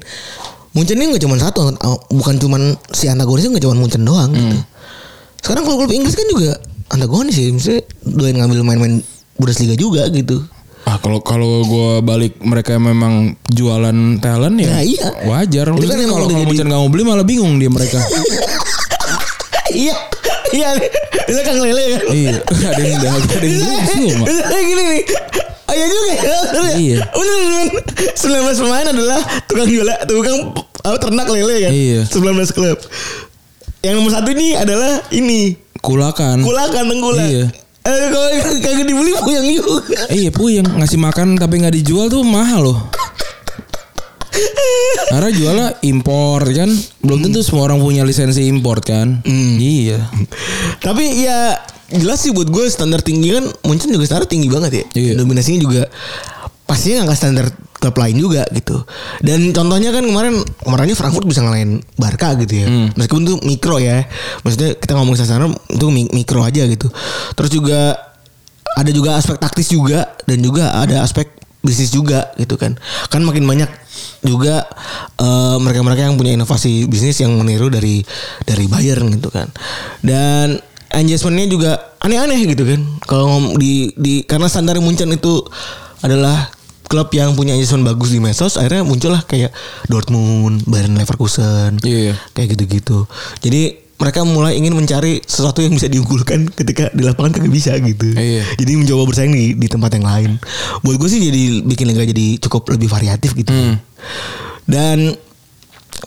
Munchen 0.71 1.03
ini 1.03 1.11
nggak 1.11 1.23
cuma 1.27 1.35
satu 1.35 1.75
bukan 2.15 2.39
cuma 2.39 2.59
si 2.95 3.11
antagonisnya 3.11 3.59
nggak 3.59 3.65
cuma 3.67 3.75
Munchen 3.75 4.03
doang 4.03 4.31
gitu 4.31 4.57
sekarang 5.41 5.63
kalau 5.63 5.77
klub 5.79 5.93
Inggris 5.93 6.13
kan 6.13 6.27
juga 6.29 6.53
antagonis 6.89 7.35
ya 7.35 7.49
misalnya 7.49 7.83
doain 8.03 8.37
ngambil 8.37 8.61
main-main 8.63 8.95
Bundesliga 9.35 9.75
juga 9.75 10.05
gitu 10.09 10.45
Ah 10.81 10.97
kalau 10.97 11.21
kalau 11.21 11.61
gue 11.63 12.01
balik 12.01 12.41
mereka 12.41 12.73
memang 12.75 13.37
jualan 13.47 13.93
talent 14.19 14.57
ya 14.57 14.69
Nah, 14.71 14.81
iya. 14.83 15.07
wajar. 15.23 15.69
Itu 15.69 15.85
kan 15.85 16.01
kalau 16.01 16.01
udah 16.01 16.09
kalau 16.09 16.29
jadi- 16.35 16.47
Munchen 16.47 16.67
nggak 16.67 16.81
mau 16.81 16.89
beli 16.89 17.05
malah 17.05 17.21
bingung 17.23 17.57
dia 17.57 17.69
mereka. 17.69 18.01
iya 19.77 19.95
iya 20.51 20.69
itu 21.23 21.41
kan 21.41 21.55
lele 21.55 21.85
kan 21.95 22.03
iya, 22.11 22.33
ada 22.73 22.81
yang 22.81 22.97
udah 22.97 23.11
ada 23.13 23.47
yang 23.47 23.61
beli 23.61 23.85
semua. 23.87 24.25
Itu 24.27 24.41
kayak 24.43 24.65
gini 24.67 24.83
nih 24.83 25.03
Oh 25.71 25.75
iya 25.77 25.87
juga 25.87 26.03
ya 26.03 26.17
Iya. 26.75 26.99
Bener 27.07 27.37
men 27.39 27.69
19 28.51 28.59
pemain 28.59 28.87
adalah 28.89 29.21
Tukang 29.47 29.69
jual 29.69 29.87
Tukang 30.03 30.39
apa, 30.81 30.97
ternak 30.99 31.29
lele 31.29 31.55
kan 31.61 31.71
Iya. 31.71 32.01
19 32.09 32.25
klub 32.51 32.79
Yang 33.81 33.95
nomor 33.97 34.11
satu 34.13 34.29
ini 34.37 34.53
adalah 34.57 35.01
Ini 35.09 35.57
Kulakan. 35.81 36.45
Kulakan 36.45 36.85
tengkulak 36.93 37.25
Iya. 37.25 37.45
Eh 37.81 38.13
kalau 38.13 38.29
kagak 38.61 38.85
dibeli 38.85 39.13
puyeng 39.25 39.47
juga 39.57 39.81
Eh, 40.13 40.29
iya 40.29 40.31
puyeng 40.31 40.69
ngasih 40.69 41.01
makan 41.01 41.41
tapi 41.41 41.65
nggak 41.65 41.73
dijual 41.81 42.13
tuh 42.13 42.21
mahal 42.21 42.61
loh. 42.61 42.79
Karena 45.09 45.29
jualnya 45.33 45.69
impor 45.83 46.45
kan 46.45 46.69
belum 47.01 47.19
tentu 47.25 47.41
semua 47.41 47.73
orang 47.73 47.81
punya 47.81 48.05
lisensi 48.05 48.45
impor 48.47 48.85
kan. 48.85 49.25
Iya. 49.25 50.13
Tapi 50.85 51.25
ya 51.25 51.57
jelas 51.91 52.21
sih 52.21 52.37
buat 52.37 52.53
gue 52.53 52.69
standar 52.69 53.01
tinggi 53.01 53.33
kan 53.35 53.49
Munchen 53.65 53.91
juga 53.91 54.05
standar 54.07 54.29
tinggi 54.29 54.53
banget 54.53 54.73
ya. 54.77 54.85
Iya. 54.93 55.13
Dominasinya 55.17 55.61
juga 55.65 55.83
pastinya 56.71 57.11
nggak 57.11 57.19
standar 57.19 57.47
klub 57.83 57.97
lain 57.99 58.15
juga 58.15 58.47
gitu. 58.55 58.79
Dan 59.19 59.51
contohnya 59.51 59.91
kan 59.91 60.07
kemarin 60.07 60.39
kemarinnya 60.63 60.95
Frankfurt 60.95 61.27
bisa 61.27 61.43
ngalahin 61.43 61.83
Barca 61.99 62.39
gitu 62.39 62.55
ya. 62.63 62.67
Meskipun 62.95 63.27
itu 63.27 63.35
mikro 63.43 63.83
ya. 63.83 64.07
Maksudnya 64.47 64.79
kita 64.79 64.95
ngomong 64.95 65.19
standar 65.19 65.51
itu 65.67 65.87
mi- 65.91 66.13
mikro 66.15 66.47
aja 66.47 66.63
gitu. 66.63 66.87
Terus 67.35 67.51
juga 67.51 67.99
ada 68.79 68.91
juga 68.95 69.19
aspek 69.19 69.35
taktis 69.43 69.67
juga 69.67 70.15
dan 70.31 70.39
juga 70.39 70.71
ada 70.79 71.03
aspek 71.03 71.27
bisnis 71.59 71.91
juga 71.91 72.31
gitu 72.39 72.55
kan. 72.55 72.79
Kan 73.11 73.27
makin 73.27 73.43
banyak 73.43 73.67
juga 74.23 74.69
eh, 75.19 75.57
mereka-mereka 75.59 76.07
yang 76.07 76.15
punya 76.15 76.39
inovasi 76.39 76.87
bisnis 76.87 77.19
yang 77.19 77.35
meniru 77.35 77.67
dari 77.67 78.05
dari 78.47 78.71
Bayern 78.71 79.11
gitu 79.11 79.33
kan. 79.33 79.51
Dan 80.05 80.61
adjustmentnya 80.93 81.49
juga 81.49 81.71
aneh-aneh 81.99 82.45
gitu 82.45 82.63
kan. 82.63 82.81
Kalau 83.09 83.57
di 83.57 83.91
di 83.97 84.23
karena 84.23 84.47
standar 84.47 84.77
Munchen 84.85 85.11
itu 85.11 85.43
adalah 86.05 86.60
klub 86.91 87.07
yang 87.15 87.39
punya 87.39 87.55
adjustment 87.55 87.87
bagus 87.87 88.11
di 88.11 88.19
medsos 88.19 88.59
akhirnya 88.59 88.83
muncullah 88.83 89.23
kayak 89.23 89.55
Dortmund, 89.87 90.67
Bayern 90.67 90.99
Leverkusen 90.99 91.79
Iya. 91.81 92.19
kayak 92.35 92.59
gitu-gitu. 92.59 93.07
Jadi 93.39 93.79
mereka 93.95 94.25
mulai 94.25 94.57
ingin 94.57 94.73
mencari 94.73 95.21
sesuatu 95.23 95.61
yang 95.61 95.77
bisa 95.77 95.85
diunggulkan 95.87 96.49
ketika 96.51 96.89
di 96.91 97.05
lapangan 97.05 97.37
kagak 97.37 97.53
bisa 97.53 97.77
gitu. 97.79 98.11
Iya. 98.11 98.43
Jadi 98.57 98.73
mencoba 98.75 99.07
bersaing 99.07 99.31
di, 99.31 99.55
di 99.55 99.69
tempat 99.69 99.93
yang 99.95 100.09
lain. 100.09 100.31
Buat 100.81 100.97
gue 100.99 101.09
sih 101.09 101.21
jadi 101.21 101.63
bikin 101.63 101.85
liga 101.95 102.03
jadi 102.03 102.41
cukup 102.41 102.75
lebih 102.75 102.89
variatif 102.89 103.37
gitu. 103.37 103.53
Dan 104.65 105.15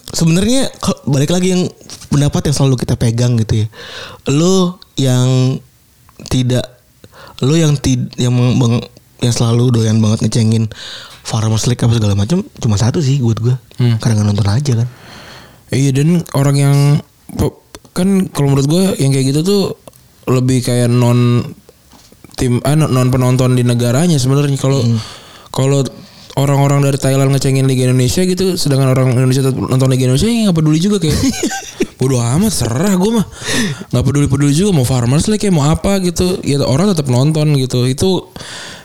sebenarnya 0.10 0.74
balik 1.06 1.30
lagi 1.30 1.54
yang 1.54 1.70
pendapat 2.10 2.50
yang 2.50 2.56
selalu 2.58 2.76
kita 2.82 2.98
pegang 2.98 3.38
gitu 3.38 3.62
ya. 3.62 3.68
Lo 4.26 4.82
yang 4.98 5.62
tidak 6.34 6.66
lo 7.46 7.54
yang 7.54 7.78
tid 7.78 8.10
yang 8.18 8.34
meng- 8.34 8.90
yang 9.24 9.34
selalu 9.34 9.72
doyan 9.72 10.04
banget 10.04 10.28
ngecengin 10.28 10.68
Farmers 11.24 11.66
League 11.72 11.80
apa 11.80 11.96
segala 11.96 12.20
macam 12.20 12.44
cuma 12.60 12.76
satu 12.76 13.00
sih 13.00 13.24
buat 13.24 13.40
gue. 13.40 13.56
Karena 14.04 14.20
nggak 14.20 14.28
nonton 14.28 14.48
aja 14.52 14.74
kan. 14.84 14.88
Iya 15.74 15.90
dan 15.96 16.22
orang 16.36 16.56
yang 16.60 16.78
kan 17.96 18.28
kalau 18.30 18.54
menurut 18.54 18.68
gue 18.68 18.84
yang 19.02 19.16
kayak 19.16 19.34
gitu 19.34 19.42
tuh 19.42 19.62
lebih 20.28 20.62
kayak 20.62 20.92
non 20.92 21.42
tim 22.36 22.60
ah, 22.68 22.76
non 22.76 23.10
penonton 23.10 23.56
di 23.56 23.64
negaranya 23.64 24.20
sebenarnya. 24.20 24.60
Kalau 24.60 24.84
kalau 25.50 25.80
orang-orang 26.34 26.82
dari 26.82 26.98
Thailand 26.98 27.30
ngecengin 27.32 27.70
Liga 27.70 27.86
Indonesia 27.90 28.26
gitu 28.26 28.58
sedangkan 28.58 28.92
orang 28.92 29.14
Indonesia 29.14 29.46
tetap 29.46 29.58
nonton 29.58 29.88
Liga 29.94 30.10
Indonesia 30.10 30.28
ya 30.28 30.52
nggak 30.52 30.58
peduli 30.60 30.80
juga 30.84 30.98
kayak. 31.00 31.18
Bodoh 32.02 32.20
amat 32.20 32.52
serah 32.52 32.94
gue 33.00 33.12
mah. 33.16 33.28
Nggak 33.96 34.04
peduli 34.04 34.28
peduli 34.28 34.52
juga 34.52 34.76
mau 34.76 34.84
farmers 34.84 35.32
lah 35.32 35.40
kayak 35.40 35.54
mau 35.56 35.72
apa 35.72 36.04
gitu. 36.04 36.42
Ya 36.44 36.60
orang 36.66 36.92
tetap 36.92 37.08
nonton 37.08 37.56
gitu. 37.56 37.88
Itu 37.88 38.34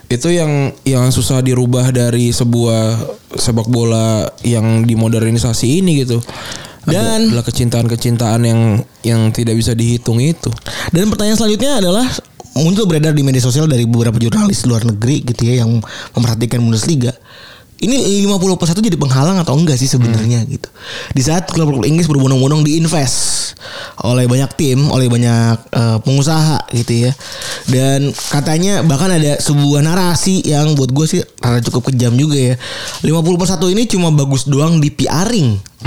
itu 0.08 0.28
yang 0.32 0.72
yang 0.88 1.12
susah 1.12 1.44
dirubah 1.44 1.92
dari 1.92 2.32
sebuah 2.32 2.96
sepak 3.36 3.68
bola 3.68 4.24
yang 4.40 4.88
dimodernisasi 4.88 5.84
ini 5.84 6.04
gitu 6.04 6.24
Dan- 6.88 7.28
adalah 7.28 7.44
kecintaan-kecintaan 7.44 8.40
yang 8.48 8.60
yang 9.04 9.28
tidak 9.28 9.60
bisa 9.60 9.76
dihitung 9.76 10.24
itu. 10.24 10.48
Dan 10.88 11.12
pertanyaan 11.12 11.36
selanjutnya 11.36 11.84
adalah 11.84 12.08
muncul 12.56 12.88
beredar 12.88 13.12
di 13.12 13.20
media 13.20 13.44
sosial 13.44 13.68
dari 13.68 13.84
beberapa 13.84 14.16
jurnalis 14.16 14.64
luar 14.64 14.88
negeri 14.88 15.20
gitu 15.28 15.44
ya 15.44 15.60
yang 15.60 15.84
memperhatikan 16.16 16.64
Bundesliga. 16.64 17.12
Ini 17.78 18.26
50 18.26 18.58
plus 18.58 18.70
1 18.74 18.82
jadi 18.82 18.98
penghalang 18.98 19.38
atau 19.38 19.54
enggak 19.54 19.78
sih 19.78 19.86
sebenarnya 19.86 20.42
gitu. 20.50 20.66
Di 21.14 21.22
saat 21.22 21.46
klub-klub 21.46 21.86
Inggris 21.86 22.10
berbondong-bondong 22.10 22.66
diinvest 22.66 23.54
oleh 24.02 24.26
banyak 24.26 24.50
tim, 24.58 24.90
oleh 24.90 25.06
banyak 25.06 25.56
eh, 25.70 25.98
pengusaha 26.02 26.66
gitu 26.74 27.06
ya. 27.06 27.12
Dan 27.70 28.10
katanya 28.34 28.82
bahkan 28.82 29.14
ada 29.14 29.38
sebuah 29.38 29.86
narasi 29.86 30.42
yang 30.42 30.74
buat 30.74 30.90
gue 30.90 31.06
sih 31.06 31.20
rada 31.38 31.62
cukup 31.62 31.94
kejam 31.94 32.18
juga 32.18 32.38
ya. 32.38 32.54
50 33.06 33.38
plus 33.38 33.50
1 33.54 33.74
ini 33.74 33.82
cuma 33.86 34.10
bagus 34.10 34.50
doang 34.50 34.82
di 34.82 34.90
PRing. 34.90 35.78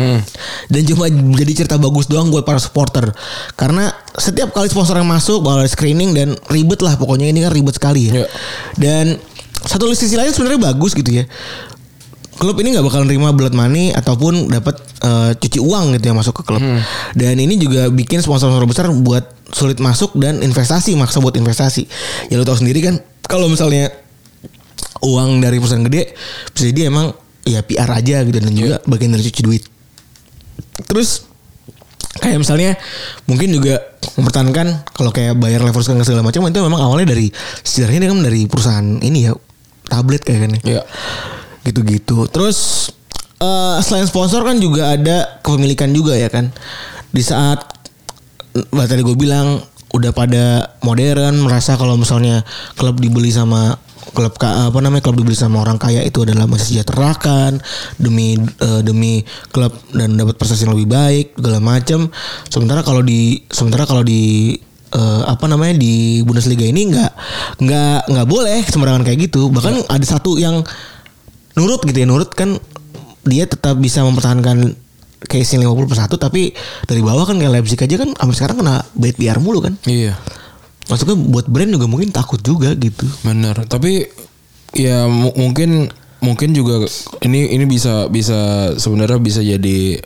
Dan 0.72 0.82
cuma 0.88 1.12
jadi 1.12 1.52
cerita 1.52 1.76
bagus 1.76 2.08
doang 2.08 2.32
buat 2.32 2.48
para 2.48 2.64
supporter. 2.64 3.12
Karena 3.60 3.92
setiap 4.16 4.56
kali 4.56 4.72
sponsor 4.72 4.96
yang 4.96 5.12
masuk 5.12 5.44
bakal 5.44 5.68
screening 5.68 6.16
dan 6.16 6.40
ribet 6.48 6.80
lah 6.80 6.96
pokoknya 6.96 7.28
ini 7.28 7.44
kan 7.44 7.52
ribet 7.52 7.76
sekali 7.76 8.08
ya. 8.08 8.24
Iya. 8.24 8.28
Dan 8.80 9.06
satu 9.62 9.86
sisi 9.94 10.18
lain 10.18 10.34
sebenarnya 10.34 10.74
bagus 10.74 10.98
gitu 10.98 11.22
ya. 11.22 11.26
Klub 12.32 12.56
ini 12.58 12.72
nggak 12.72 12.86
bakal 12.86 13.04
nerima 13.04 13.30
blood 13.32 13.52
money 13.52 13.92
ataupun 13.92 14.48
dapat 14.48 14.80
eh, 15.04 15.32
cuci 15.36 15.60
uang 15.60 15.94
gitu 15.96 16.10
ya 16.10 16.16
masuk 16.16 16.42
ke 16.42 16.44
klub. 16.48 16.64
Dan 17.14 17.36
ini 17.38 17.56
juga 17.56 17.88
bikin 17.88 18.20
sponsor-sponsor 18.20 18.66
besar 18.66 18.86
buat 18.90 19.28
sulit 19.52 19.78
masuk 19.78 20.16
dan 20.16 20.40
investasi 20.40 20.96
maksa 20.96 21.20
buat 21.20 21.36
investasi. 21.36 21.86
Ya 22.28 22.40
lo 22.40 22.44
tau 22.44 22.56
sendiri 22.56 22.80
kan 22.80 22.96
kalau 23.22 23.46
misalnya 23.46 23.92
uang 25.02 25.42
dari 25.42 25.58
perusahaan 25.58 25.84
gede 25.84 26.14
bisa 26.54 26.64
jadi 26.70 26.88
emang 26.88 27.12
ya 27.42 27.62
PR 27.62 27.90
aja 27.90 28.22
gitu 28.22 28.38
dan 28.38 28.54
juga 28.54 28.80
bagian 28.86 29.12
dari 29.12 29.28
cuci 29.28 29.42
duit. 29.44 29.64
Terus 30.88 31.26
kayak 32.12 32.38
misalnya 32.38 32.76
mungkin 33.26 33.52
juga 33.52 33.82
mempertahankan 34.16 34.88
kalau 34.92 35.12
kayak 35.12 35.40
bayar 35.40 35.64
Leverkusen 35.64 35.96
segala 36.02 36.22
macam 36.22 36.44
itu 36.44 36.60
memang 36.60 36.82
awalnya 36.82 37.12
dari 37.12 37.32
sejarahnya 37.62 38.12
kan 38.12 38.20
dari 38.22 38.42
perusahaan 38.46 38.88
ini 39.00 39.30
ya 39.30 39.34
tablet 39.88 40.22
kayak 40.24 40.40
kan 40.44 40.52
ya 40.56 40.62
Iya. 40.64 40.82
Gitu-gitu. 41.66 42.30
Terus 42.30 42.90
eh, 43.42 43.78
selain 43.82 44.08
sponsor 44.08 44.46
kan 44.46 44.58
juga 44.58 44.96
ada 44.96 45.42
kepemilikan 45.42 45.90
juga 45.92 46.18
ya 46.18 46.30
kan. 46.30 46.50
Di 47.12 47.24
saat 47.24 47.60
tadi 48.72 49.02
gue 49.04 49.16
bilang 49.16 49.64
udah 49.92 50.12
pada 50.16 50.76
modern 50.84 51.44
merasa 51.44 51.76
kalau 51.76 52.00
misalnya 52.00 52.44
klub 52.80 53.00
dibeli 53.00 53.32
sama 53.32 53.76
klub 54.12 54.36
apa 54.40 54.76
namanya 54.80 55.04
klub 55.04 55.20
dibeli 55.20 55.36
sama 55.36 55.64
orang 55.64 55.80
kaya 55.80 56.04
itu 56.04 56.24
adalah 56.24 56.48
mensejahterakan 56.48 57.60
demi 58.00 58.40
eh, 58.40 58.82
demi 58.84 59.24
klub 59.52 59.72
dan 59.92 60.16
dapat 60.16 60.36
prestasi 60.40 60.68
yang 60.68 60.76
lebih 60.76 60.90
baik 60.92 61.26
segala 61.36 61.60
macam. 61.60 62.00
Sementara 62.48 62.82
kalau 62.84 63.04
di 63.04 63.44
sementara 63.52 63.84
kalau 63.84 64.04
di 64.04 64.56
eh, 64.96 65.22
apa 65.28 65.46
namanya 65.48 65.80
di 65.80 66.24
Bundesliga 66.24 66.64
ini 66.64 66.92
nggak 66.92 67.12
nggak 67.62 68.00
nggak 68.12 68.28
boleh 68.28 68.60
sembarangan 68.68 69.04
kayak 69.08 69.32
gitu. 69.32 69.52
Bahkan 69.52 69.92
ada 69.92 70.06
satu 70.08 70.40
yang 70.40 70.64
nurut 71.54 71.82
gitu 71.82 71.98
ya 71.98 72.08
nurut 72.08 72.32
kan 72.32 72.56
dia 73.22 73.46
tetap 73.46 73.78
bisa 73.78 74.02
mempertahankan 74.02 74.74
case 75.22 75.54
50 75.54 75.86
per 75.86 75.98
1 76.00 76.10
tapi 76.18 76.42
dari 76.84 77.02
bawah 77.02 77.24
kan 77.24 77.38
kayak 77.38 77.54
Leipzig 77.54 77.78
aja 77.78 77.96
kan 77.96 78.10
sampai 78.12 78.36
sekarang 78.36 78.58
kena 78.60 78.82
bad 78.92 79.16
PR 79.16 79.38
mulu 79.38 79.62
kan 79.62 79.78
Iya. 79.86 80.18
maksudnya 80.90 81.14
buat 81.14 81.46
brand 81.46 81.70
juga 81.70 81.86
mungkin 81.86 82.10
takut 82.10 82.42
juga 82.42 82.74
gitu 82.74 83.06
Bener. 83.22 83.54
Tapi 83.64 84.10
ya 84.74 85.06
mu- 85.06 85.36
mungkin 85.36 85.92
mungkin 86.20 86.54
juga 86.54 86.86
ini 87.22 87.54
ini 87.54 87.66
bisa 87.66 88.08
bisa 88.08 88.72
sebenarnya 88.76 89.18
bisa 89.18 89.42
jadi 89.42 90.02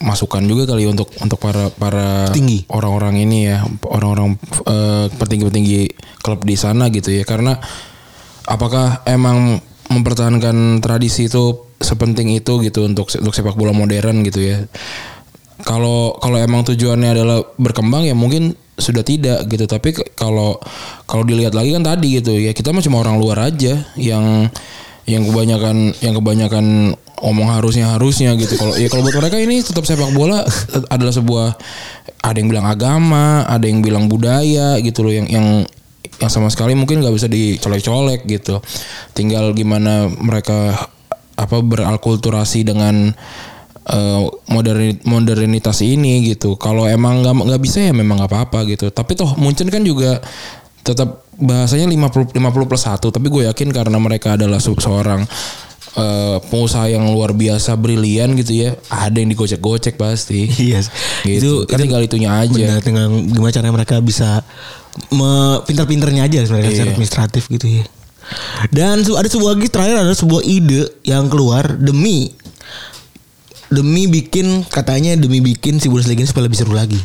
masukan 0.00 0.40
juga 0.44 0.64
kali 0.64 0.84
untuk 0.84 1.12
untuk 1.20 1.36
para 1.36 1.68
para 1.70 2.28
orang-orang 2.68 3.20
ini 3.20 3.48
ya 3.48 3.60
orang-orang 3.84 4.36
eh, 4.64 5.06
petinggi-petinggi 5.10 5.80
klub 6.20 6.44
di 6.44 6.56
sana 6.56 6.88
gitu 6.88 7.12
ya 7.12 7.24
karena 7.24 7.60
apakah 8.44 9.04
emang 9.04 9.60
mempertahankan 9.90 10.78
tradisi 10.78 11.26
itu 11.26 11.66
sepenting 11.82 12.30
itu 12.30 12.62
gitu 12.62 12.86
untuk 12.86 13.10
untuk 13.10 13.34
sepak 13.34 13.58
bola 13.58 13.74
modern 13.74 14.22
gitu 14.22 14.40
ya. 14.40 14.62
Kalau 15.60 16.16
kalau 16.22 16.40
emang 16.40 16.64
tujuannya 16.64 17.10
adalah 17.12 17.38
berkembang 17.58 18.06
ya 18.06 18.14
mungkin 18.14 18.54
sudah 18.78 19.02
tidak 19.04 19.44
gitu. 19.50 19.66
Tapi 19.66 19.92
kalau 20.14 20.56
kalau 21.04 21.26
dilihat 21.26 21.52
lagi 21.52 21.74
kan 21.74 21.84
tadi 21.84 22.22
gitu 22.22 22.38
ya 22.38 22.54
kita 22.54 22.70
mah 22.70 22.80
cuma 22.80 23.02
orang 23.02 23.18
luar 23.18 23.50
aja 23.50 23.82
yang 23.98 24.48
yang 25.10 25.26
kebanyakan 25.26 25.90
yang 26.00 26.14
kebanyakan 26.14 26.94
omong 27.20 27.50
harusnya 27.50 27.98
harusnya 27.98 28.32
gitu. 28.38 28.56
Kalau 28.56 28.78
ya 28.78 28.86
kalau 28.88 29.04
buat 29.04 29.18
mereka 29.18 29.36
ini 29.42 29.60
tetap 29.60 29.84
sepak 29.84 30.14
bola 30.14 30.46
adalah 30.94 31.12
sebuah 31.12 31.58
ada 32.20 32.36
yang 32.38 32.48
bilang 32.48 32.66
agama 32.70 33.44
ada 33.44 33.66
yang 33.66 33.82
bilang 33.82 34.06
budaya 34.06 34.78
gitu 34.80 35.02
loh 35.02 35.12
yang 35.12 35.26
yang 35.26 35.46
yang 36.18 36.32
sama 36.32 36.50
sekali 36.50 36.74
mungkin 36.74 37.00
nggak 37.00 37.14
bisa 37.14 37.28
dicolek-colek 37.30 38.26
gitu. 38.26 38.58
Tinggal 39.14 39.54
gimana 39.54 40.10
mereka 40.10 40.74
apa 41.38 41.56
beralkulturasi 41.62 42.66
dengan 42.66 43.14
eh, 43.86 44.22
moderni- 44.50 45.00
modernitas 45.06 45.80
ini 45.80 46.26
gitu. 46.28 46.58
Kalau 46.60 46.84
emang 46.84 47.22
nggak 47.24 47.34
nggak 47.48 47.62
bisa 47.62 47.78
ya 47.80 47.92
memang 47.94 48.20
nggak 48.20 48.30
apa-apa 48.30 48.68
gitu. 48.68 48.90
Tapi 48.90 49.16
toh 49.16 49.32
Munchen 49.40 49.70
kan 49.72 49.80
juga 49.80 50.20
tetap 50.80 51.24
bahasanya 51.40 51.88
50 51.88 52.36
50 52.36 52.68
plus 52.68 52.84
1 52.84 53.00
tapi 53.00 53.26
gue 53.32 53.42
yakin 53.48 53.68
karena 53.72 53.96
mereka 53.96 54.36
adalah 54.36 54.60
se- 54.60 54.76
seorang 54.76 55.24
eh, 55.96 56.36
pengusaha 56.52 56.92
yang 56.92 57.08
luar 57.08 57.32
biasa 57.32 57.74
brilian 57.74 58.36
gitu 58.36 58.64
ya 58.64 58.76
ada 58.92 59.16
yang 59.16 59.32
digocek-gocek 59.32 59.96
pasti. 59.96 60.44
Iya. 60.52 60.84
Gitu. 61.24 61.64
Kan 61.64 61.80
tinggal 61.80 62.04
itunya 62.04 62.28
aja. 62.30 62.52
benar 62.52 62.80
tinggal 62.84 63.08
gimana 63.24 63.52
caranya 63.52 63.74
mereka 63.74 63.96
bisa 64.04 64.44
pintar-pintarnya 65.62 66.24
aja 66.24 66.44
sebenarnya 66.44 66.68
Iya. 66.68 66.76
secara 66.76 66.90
administratif 66.92 67.44
gitu 67.48 67.66
ya. 67.70 67.84
Dan 68.70 69.02
ada 69.02 69.26
sebuah 69.26 69.54
lagi 69.54 69.66
terakhir 69.66 69.96
ada 69.98 70.14
sebuah 70.14 70.42
ide 70.42 70.86
yang 71.02 71.26
keluar 71.26 71.66
demi 71.72 72.30
demi 73.66 74.06
bikin 74.06 74.66
katanya 74.66 75.14
demi 75.14 75.38
bikin 75.38 75.78
si 75.78 75.86
Bundesliga 75.86 76.20
ini 76.20 76.28
supaya 76.28 76.46
lebih 76.46 76.58
seru 76.58 76.74
lagi. 76.74 76.98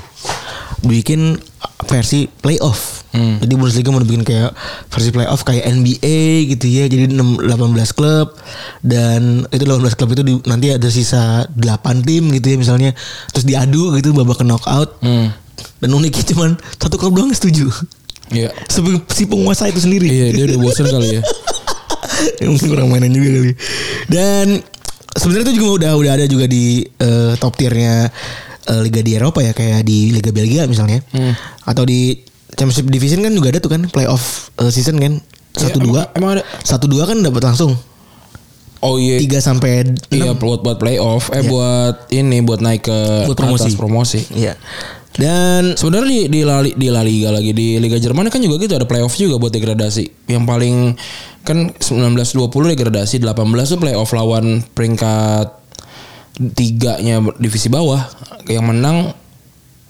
Bikin 0.81 1.38
versi 1.84 2.29
playoff. 2.29 3.05
Jadi 3.15 3.53
Bundesliga 3.55 3.89
mau 3.89 4.03
bikin 4.03 4.21
kayak 4.21 4.51
versi 4.86 5.08
playoff 5.08 5.41
kayak 5.41 5.63
NBA 5.63 6.19
gitu 6.51 6.67
ya. 6.67 6.84
Jadi 6.86 7.10
6, 7.10 7.39
18 7.39 7.95
klub. 7.95 8.36
Dan 8.81 9.47
itu 9.47 9.63
18 9.63 9.95
klub 9.95 10.12
itu 10.12 10.21
di- 10.21 10.43
nanti 10.43 10.67
ada 10.69 10.89
sisa 10.89 11.47
8 11.47 12.03
tim 12.03 12.27
gitu 12.29 12.43
ya 12.45 12.58
misalnya. 12.60 12.91
Terus 13.31 13.47
diadu 13.47 13.95
gitu 13.95 14.12
babak 14.12 14.43
knockout. 14.43 14.99
Hmm. 14.99 15.31
Dan 15.77 15.89
uniknya 15.89 16.25
cuman 16.25 16.49
satu 16.75 16.95
klub 16.95 17.13
doang 17.13 17.29
setuju 17.29 17.69
Iya. 18.27 18.49
si, 18.65 18.81
si 19.11 19.23
penguasa 19.23 19.65
itu 19.65 19.77
sendiri 19.77 20.05
Iya 20.05 20.27
dia 20.31 20.43
udah 20.47 20.57
bosen 20.59 20.85
kali 20.85 21.09
ya. 21.13 21.21
Ya, 22.35 22.47
mungkin 22.47 22.67
kurang 22.67 22.87
mainan 22.87 23.11
juga 23.11 23.27
kali. 23.29 23.51
Dan 24.07 24.45
sebenarnya 25.11 25.45
itu 25.45 25.55
juga 25.57 25.69
udah 25.77 25.91
udah 25.95 26.11
ada 26.13 26.25
juga 26.25 26.45
di 26.45 26.81
eh, 26.81 27.33
top 27.35 27.53
tiernya 27.53 28.07
eh, 28.65 28.79
liga 28.81 28.99
di 28.99 29.11
Eropa 29.13 29.39
ya 29.39 29.51
kayak 29.51 29.83
di 29.83 30.09
Liga 30.09 30.31
Belgia 30.31 30.63
misalnya. 30.65 31.03
Atau 31.61 31.83
di 31.83 32.15
Championship 32.49 32.87
Division 32.87 33.19
kan 33.19 33.29
juga 33.29 33.51
ada 33.51 33.59
tuh 33.59 33.69
kan 33.69 33.81
playoff 33.85 34.49
eh, 34.55 34.69
season 34.69 34.95
kan. 34.97 35.19
Satu 35.53 35.77
Iya, 35.77 35.83
dua. 35.83 36.01
emang- 36.07 36.15
emang 36.15 36.29
ada? 36.33 36.43
Satu 36.61 36.85
dua 36.85 37.03
kan 37.03 37.19
dapat 37.19 37.41
langsung. 37.43 37.75
Oh 38.79 38.95
iya. 38.95 39.17
Tiga 39.17 39.37
sampai 39.39 39.85
Iya 40.07 40.31
enam. 40.31 40.37
buat 40.37 40.61
buat 40.61 40.77
playoff, 40.77 41.29
eh 41.29 41.43
buat 41.43 42.09
ini 42.09 42.41
buat 42.41 42.59
naik 42.59 42.85
ke 42.85 42.97
Buat 43.25 43.37
promosi. 43.37 43.63
atas 43.65 43.75
promosi. 43.75 44.19
Iya. 44.31 44.53
Dan 45.15 45.80
Sebenarnya 45.80 46.08
di 46.08 46.19
di 46.28 46.41
La, 46.43 46.60
di 46.60 46.88
La 46.91 47.01
Liga 47.04 47.32
lagi 47.32 47.56
di 47.56 47.80
Liga 47.80 47.95
Jerman 47.95 48.28
kan 48.28 48.43
juga 48.43 48.60
gitu 48.60 48.75
ada 48.75 48.88
playoff 48.88 49.15
juga 49.15 49.39
buat 49.39 49.51
degradasi. 49.51 50.28
Yang 50.28 50.43
paling 50.43 50.75
kan 51.45 51.71
19-20 51.71 52.73
degradasi, 52.75 53.15
18 53.23 53.71
tuh 53.71 53.80
playoff 53.80 54.12
lawan 54.12 54.65
peringkat 54.75 55.47
tiganya 56.58 57.23
divisi 57.39 57.71
bawah. 57.71 58.04
Yang 58.49 58.65
menang 58.65 58.97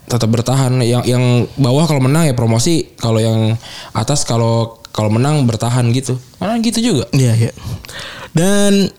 tetap 0.05 0.29
bertahan. 0.29 0.77
Yang 0.85 1.03
yang 1.09 1.23
bawah 1.57 1.89
kalau 1.89 2.01
menang 2.01 2.29
ya 2.29 2.37
promosi, 2.37 2.93
kalau 3.01 3.17
yang 3.17 3.57
atas 3.97 4.23
kalau 4.29 4.77
kalau 4.93 5.09
menang 5.09 5.43
bertahan 5.49 5.89
gitu. 5.91 6.21
Mana 6.37 6.61
gitu 6.61 6.79
juga. 6.79 7.09
Iya, 7.11 7.33
iya. 7.35 7.51
Dan 8.35 8.93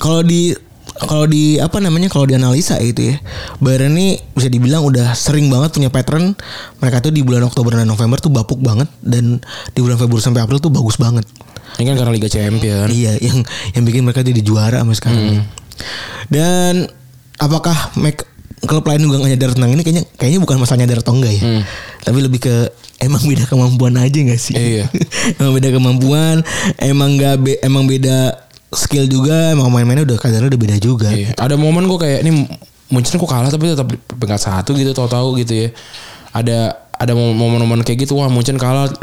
kalau 0.00 0.24
di 0.24 0.52
kalau 0.94 1.26
di 1.26 1.58
apa 1.58 1.82
namanya 1.82 2.06
kalau 2.06 2.22
dianalisa 2.22 2.78
gitu 2.78 3.10
ya 3.10 3.16
Bayern 3.58 3.98
ini 3.98 4.14
bisa 4.30 4.46
dibilang 4.46 4.86
udah 4.86 5.10
sering 5.12 5.50
banget 5.50 5.74
punya 5.74 5.90
pattern. 5.90 6.38
Mereka 6.78 7.02
tuh 7.02 7.10
di 7.10 7.26
bulan 7.26 7.42
Oktober 7.42 7.74
dan 7.74 7.90
November 7.90 8.18
tuh 8.18 8.30
bapuk 8.30 8.62
banget 8.62 8.86
dan 9.02 9.42
di 9.74 9.80
bulan 9.82 9.98
Februari 9.98 10.22
sampai 10.22 10.46
April 10.46 10.62
tuh 10.62 10.70
bagus 10.70 10.94
banget. 10.94 11.26
Ini 11.74 11.90
kan 11.90 11.96
karena 11.98 12.12
Liga 12.14 12.30
Champion. 12.30 12.86
iya 12.86 13.18
yang 13.18 13.42
yang 13.74 13.82
bikin 13.82 14.06
mereka 14.06 14.22
jadi 14.22 14.38
juara 14.38 14.78
sampai 14.80 14.94
sekarang. 14.94 15.24
Dan 16.30 16.86
apakah 17.36 17.74
Mac 17.98 18.22
klub 18.64 18.86
lain 18.86 19.02
juga 19.04 19.20
nggak 19.20 19.32
nyadar 19.34 19.50
tentang 19.58 19.70
ini? 19.74 19.82
Kayaknya 19.82 20.04
kayaknya 20.16 20.40
bukan 20.40 20.56
masalah 20.62 20.78
nyadar 20.86 20.98
atau 21.02 21.14
enggak 21.18 21.34
ya. 21.34 21.42
Tapi 22.04 22.18
lebih 22.22 22.40
ke 22.40 22.54
emang 23.02 23.20
beda 23.20 23.44
kemampuan 23.44 23.98
aja 23.98 24.14
nggak 24.14 24.40
sih? 24.40 24.54
Iya. 24.54 24.86
emang 25.42 25.52
beda 25.58 25.68
kemampuan 25.74 26.36
emang 26.78 27.18
nggak 27.18 27.34
be- 27.42 27.60
emang 27.60 27.84
beda 27.90 28.43
skill 28.76 29.06
juga 29.06 29.54
emang 29.54 29.70
main-mainnya 29.70 30.04
udah 30.04 30.18
kadarnya 30.18 30.50
udah 30.50 30.60
beda 30.60 30.76
juga 30.78 31.08
Iya. 31.10 31.34
Ada 31.38 31.54
momen 31.54 31.86
kok 31.88 32.02
kayak 32.02 32.26
ini 32.26 32.46
Munchen 32.92 33.16
kok 33.16 33.30
kalah 33.30 33.48
tapi 33.48 33.72
tetap 33.72 33.88
peringkat 33.90 34.40
satu 34.40 34.76
gitu 34.76 34.92
tahu-tahu 34.92 35.40
gitu 35.40 35.52
ya. 35.54 35.68
Ada 36.34 36.84
ada 36.94 37.12
momen-momen 37.14 37.82
kayak 37.82 38.06
gitu 38.06 38.18
wah 38.22 38.30
Munchen 38.30 38.54
kalah 38.54 38.86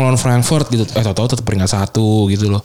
lawan 0.00 0.16
Frankfurt 0.16 0.72
gitu 0.72 0.88
eh 0.96 1.04
tau-tau 1.04 1.36
tetap 1.36 1.44
peringkat 1.44 1.68
satu 1.68 2.26
gitu 2.32 2.48
loh 2.48 2.64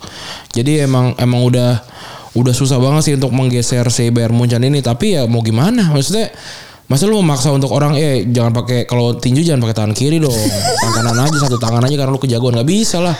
jadi 0.55 0.87
emang 0.87 1.11
emang 1.19 1.43
udah 1.43 1.83
udah 2.31 2.53
susah 2.55 2.79
banget 2.79 3.11
sih 3.11 3.13
untuk 3.19 3.35
menggeser 3.35 3.83
si 3.91 4.07
Bayern 4.09 4.31
Munchen 4.31 4.63
ini 4.63 4.79
tapi 4.79 5.19
ya 5.19 5.27
mau 5.27 5.43
gimana 5.43 5.91
maksudnya 5.91 6.31
Masa 6.91 7.07
lu 7.07 7.23
memaksa 7.23 7.55
untuk 7.55 7.71
orang 7.71 7.95
eh 7.95 8.27
jangan 8.27 8.51
pakai 8.51 8.83
kalau 8.83 9.15
tinju 9.15 9.47
jangan 9.47 9.63
pakai 9.63 9.75
tangan 9.79 9.93
kiri 9.95 10.19
dong. 10.19 10.35
Tangan 10.35 10.91
kanan 10.91 11.23
aja 11.23 11.37
satu 11.47 11.55
tangan 11.55 11.87
aja 11.87 11.95
karena 11.95 12.11
lu 12.11 12.19
kejagoan 12.19 12.59
nggak 12.59 12.67
bisa 12.67 12.99
lah. 12.99 13.15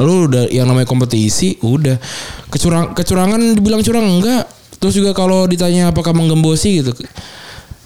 Lu 0.00 0.24
udah 0.24 0.48
yang 0.48 0.64
namanya 0.64 0.88
kompetisi 0.88 1.60
udah 1.60 2.00
kecurang 2.48 2.96
kecurangan 2.96 3.60
dibilang 3.60 3.84
curang 3.84 4.08
enggak. 4.08 4.48
Terus 4.80 4.96
juga 4.96 5.12
kalau 5.12 5.44
ditanya 5.44 5.92
apakah 5.92 6.16
menggembosi 6.16 6.80
gitu. 6.80 6.96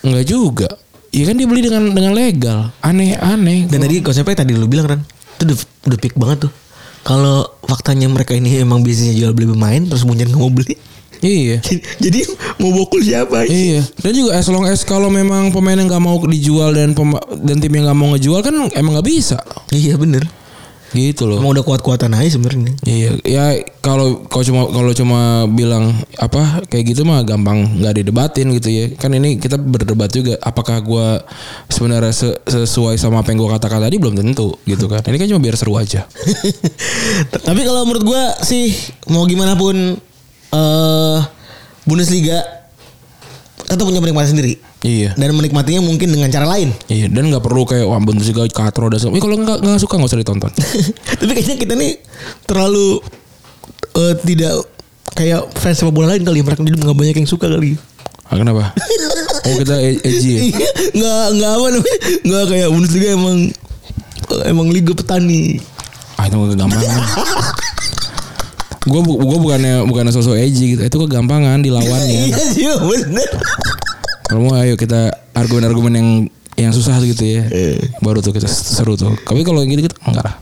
Enggak 0.06 0.24
juga. 0.30 0.70
Iya 1.10 1.26
kan 1.26 1.34
dia 1.34 1.46
beli 1.50 1.66
dengan 1.66 1.90
dengan 1.90 2.14
legal. 2.14 2.70
Aneh-aneh. 2.78 3.66
Dan 3.66 3.82
tadi 3.82 4.06
konsepnya 4.06 4.46
tadi 4.46 4.54
lu 4.54 4.70
bilang 4.70 4.86
kan, 4.86 5.00
itu 5.02 5.50
udah, 5.50 5.56
udah 5.90 5.98
peak 5.98 6.14
banget 6.14 6.46
tuh. 6.46 6.52
Kalau 7.02 7.58
faktanya 7.66 8.06
mereka 8.06 8.38
ini 8.38 8.62
emang 8.62 8.86
bisnisnya 8.86 9.18
jual 9.18 9.34
beli 9.34 9.50
pemain 9.50 9.82
terus 9.82 10.06
Munchen 10.06 10.30
nggak 10.30 10.38
mau 10.38 10.54
beli. 10.54 10.93
Iya. 11.24 11.56
Jadi 11.96 12.20
mau 12.60 12.68
bokul 12.70 13.00
siapa? 13.00 13.48
Iya. 13.48 13.80
Dan 13.96 14.12
juga 14.12 14.36
as 14.36 14.44
long 14.46 14.68
as 14.68 14.84
kalau 14.84 15.08
memang 15.08 15.48
pemain 15.50 15.72
yang 15.72 15.88
nggak 15.88 16.04
mau 16.04 16.20
dijual 16.20 16.76
dan 16.76 16.92
pema- 16.92 17.24
dan 17.40 17.56
tim 17.58 17.72
yang 17.72 17.88
nggak 17.88 17.98
mau 17.98 18.12
ngejual 18.12 18.44
kan 18.44 18.52
emang 18.76 19.00
nggak 19.00 19.08
bisa. 19.08 19.40
Iya 19.72 19.96
bener. 19.96 20.28
Gitu 20.94 21.26
loh. 21.26 21.42
Emang 21.42 21.58
udah 21.58 21.66
kuat-kuatan 21.66 22.14
aja 22.14 22.38
sebenarnya. 22.38 22.70
Iya, 22.86 23.18
ya 23.26 23.44
kalau 23.82 24.30
kalau 24.30 24.44
cuma 24.46 24.62
kalau 24.70 24.92
cuma 24.94 25.20
bilang 25.50 25.90
apa 26.22 26.62
kayak 26.70 26.94
gitu 26.94 27.02
mah 27.02 27.26
gampang 27.26 27.82
nggak 27.82 27.98
didebatin 27.98 28.54
gitu 28.54 28.68
ya. 28.70 28.84
Kan 28.94 29.10
ini 29.10 29.34
kita 29.34 29.58
berdebat 29.58 30.14
juga. 30.14 30.38
Apakah 30.38 30.78
gua 30.78 31.18
sebenarnya 31.66 32.14
se- 32.14 32.38
sesuai 32.46 32.94
sama 32.94 33.26
apa 33.26 33.34
yang 33.34 33.42
gua 33.42 33.58
katakan 33.58 33.82
tadi 33.82 33.98
belum 33.98 34.14
tentu 34.14 34.54
gitu 34.62 34.86
kan. 34.86 35.02
Ini 35.02 35.18
kan 35.18 35.26
cuma 35.26 35.42
biar 35.42 35.58
seru 35.58 35.74
aja. 35.74 36.06
Tapi 37.48 37.60
kalau 37.64 37.82
menurut 37.82 38.04
gua 38.04 38.22
sih 38.40 38.70
mau 39.10 39.26
gimana 39.26 39.58
pun 39.58 39.98
eh 40.54 41.18
Bundesliga 41.84 42.38
tetap 43.64 43.84
punya 43.84 43.98
penikmat 43.98 44.24
sendiri. 44.24 44.60
iya. 44.80 45.16
Dan 45.16 45.34
menikmatinya 45.34 45.80
mungkin 45.80 46.08
dengan 46.08 46.28
cara 46.28 46.44
lain. 46.46 46.70
Iya, 46.86 47.08
dan 47.08 47.28
nggak 47.28 47.40
perlu 47.40 47.64
kayak 47.64 47.84
wah 47.84 47.98
Bundesliga 47.98 48.44
katro 48.46 48.86
dan 48.86 49.00
Eh, 49.00 49.18
kalau 49.18 49.36
nggak 49.36 49.58
nggak 49.60 49.80
suka 49.80 49.96
nggak 49.96 50.10
usah 50.12 50.20
ditonton. 50.20 50.52
Tapi 51.20 51.30
kayaknya 51.32 51.56
kita 51.58 51.74
nih 51.74 51.92
terlalu 52.44 53.00
eh, 53.94 54.14
tidak 54.22 54.52
kayak 55.12 55.48
fans 55.54 55.76
sepak 55.76 55.92
bola 55.92 56.12
lain 56.12 56.22
kali 56.22 56.40
ya. 56.40 56.44
mereka 56.44 56.60
jadi 56.60 56.76
nggak 56.78 56.96
banyak 56.96 57.16
yang 57.16 57.28
suka 57.28 57.46
kali. 57.48 57.74
Ah, 58.28 58.36
kenapa? 58.36 58.70
Oh 59.44 59.60
kita 59.60 59.76
e- 59.76 60.00
edgy 60.00 60.30
ya? 60.32 60.40
Iya, 60.40 60.68
nggak 60.96 61.24
nggak 61.36 61.52
apa 61.52 61.66
namanya 61.68 61.96
nggak 62.24 62.44
kayak 62.48 62.68
Bundesliga 62.72 63.08
emang 63.12 63.36
emang 64.48 64.66
liga 64.72 64.96
petani. 64.96 65.60
Ah 66.16 66.24
itu 66.24 66.36
kegampangan. 66.48 67.00
gue 68.84 69.00
bu 69.00 69.12
gue 69.16 69.38
bukannya 69.40 69.74
bukannya 69.88 70.12
sosok 70.12 70.36
edgy 70.36 70.76
gitu. 70.76 70.82
Itu 70.84 70.96
kegampangan 71.08 71.64
dilawannya. 71.64 72.32
Iya 72.32 72.42
sih 72.52 72.68
bener. 72.68 73.30
Kalau 74.28 74.40
mau 74.48 74.56
ayo 74.60 74.76
kita 74.76 75.12
argumen-argumen 75.36 75.92
yang 75.92 76.08
yang 76.54 76.72
susah 76.72 76.96
gitu 77.02 77.24
ya. 77.26 77.44
Eh. 77.50 77.78
Baru 78.00 78.22
tuh 78.22 78.30
kita 78.30 78.46
seru 78.46 78.94
tuh. 78.94 79.12
Tapi 79.26 79.42
kalau 79.42 79.60
yang 79.60 79.74
gitu 79.74 79.90
gitu 79.90 79.96
enggak 80.06 80.24
lah. 80.24 80.36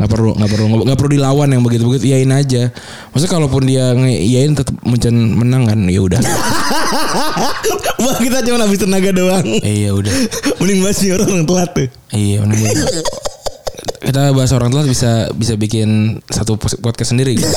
Gak 0.00 0.08
perlu, 0.08 0.32
gak 0.32 0.48
perlu, 0.48 0.64
gak 0.80 0.96
perlu 0.96 1.10
dilawan 1.12 1.48
yang 1.52 1.62
begitu 1.62 1.84
begitu. 1.84 2.08
Iyain 2.08 2.32
aja. 2.32 2.72
Maksudnya 3.12 3.30
kalaupun 3.36 3.62
dia 3.68 3.92
ngeiyain 3.92 4.56
tetap 4.56 4.72
mencen 4.80 5.12
menang 5.12 5.68
kan, 5.68 5.76
ya 5.86 6.00
udah. 6.00 6.18
Wah 8.02 8.16
kita 8.16 8.40
cuma 8.48 8.64
habis 8.64 8.80
tenaga 8.80 9.12
doang. 9.12 9.44
Iya 9.60 9.92
udah. 9.92 10.12
Mending 10.56 10.80
bahas 10.80 10.98
nih 11.04 11.12
orang 11.20 11.44
telat 11.44 11.70
tuh. 11.76 11.88
Iya 12.16 12.48
benar. 12.48 13.19
Kita 14.00 14.32
bahas 14.32 14.50
orang 14.50 14.72
telat 14.72 14.88
bisa 14.88 15.28
bisa 15.30 15.54
bikin 15.54 16.18
satu 16.26 16.56
podcast 16.56 17.12
sendiri 17.12 17.36
gitu. 17.36 17.48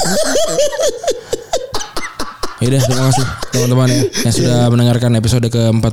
Yaudah 2.60 2.80
terima 2.80 3.04
kasih 3.12 3.26
teman-teman 3.52 3.88
ya 3.92 4.02
yang 4.24 4.34
sudah 4.34 4.60
mendengarkan 4.72 5.12
episode 5.20 5.44
ke 5.52 5.64
405 5.68 5.84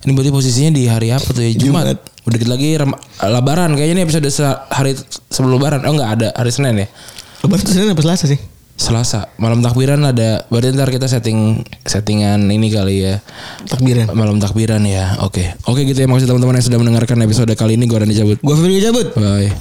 Ini 0.00 0.10
berarti 0.16 0.32
posisinya 0.32 0.70
di 0.72 0.88
hari 0.88 1.12
apa 1.12 1.28
tuh 1.28 1.44
ya? 1.44 1.52
Jumat, 1.52 1.92
Jumat. 1.92 1.98
Udah 2.24 2.36
dikit 2.40 2.48
lagi 2.48 2.68
rem- 2.80 2.96
Lebaran. 3.20 3.70
Kayaknya 3.76 3.94
ini 4.00 4.02
episode 4.04 4.28
se- 4.32 4.60
hari 4.72 4.96
sebelum 5.28 5.60
Lebaran. 5.60 5.84
Oh 5.84 5.92
enggak 5.92 6.10
ada 6.16 6.28
hari 6.32 6.48
Senin 6.48 6.72
ya? 6.72 6.88
Lebaran 7.44 7.60
tuh 7.60 7.72
Senin 7.76 7.92
apa 7.92 8.00
Selasa 8.00 8.24
sih? 8.28 8.40
Selasa. 8.80 9.28
Malam 9.36 9.60
takbiran 9.60 10.00
ada 10.08 10.48
Berarti 10.48 10.72
ntar 10.72 10.88
kita 10.88 11.04
setting 11.04 11.60
Settingan 11.84 12.48
ini 12.48 12.72
kali 12.72 13.04
ya. 13.04 13.20
Takbiran. 13.68 14.16
Malam 14.16 14.40
takbiran 14.40 14.80
ya 14.88 15.20
Oke. 15.20 15.52
Oke 15.68 15.84
gitu 15.84 16.00
ya 16.00 16.08
Makasih 16.08 16.32
teman-teman 16.32 16.56
yang 16.56 16.64
sudah 16.64 16.78
mendengarkan 16.80 17.20
episode 17.20 17.52
kali 17.52 17.76
ini 17.76 17.84
Gue 17.84 18.00
Rani 18.00 18.16
cabut. 18.16 18.40
Gua 18.40 18.56
Febri 18.56 18.80
cabut. 18.80 19.12
Bye 19.12 19.52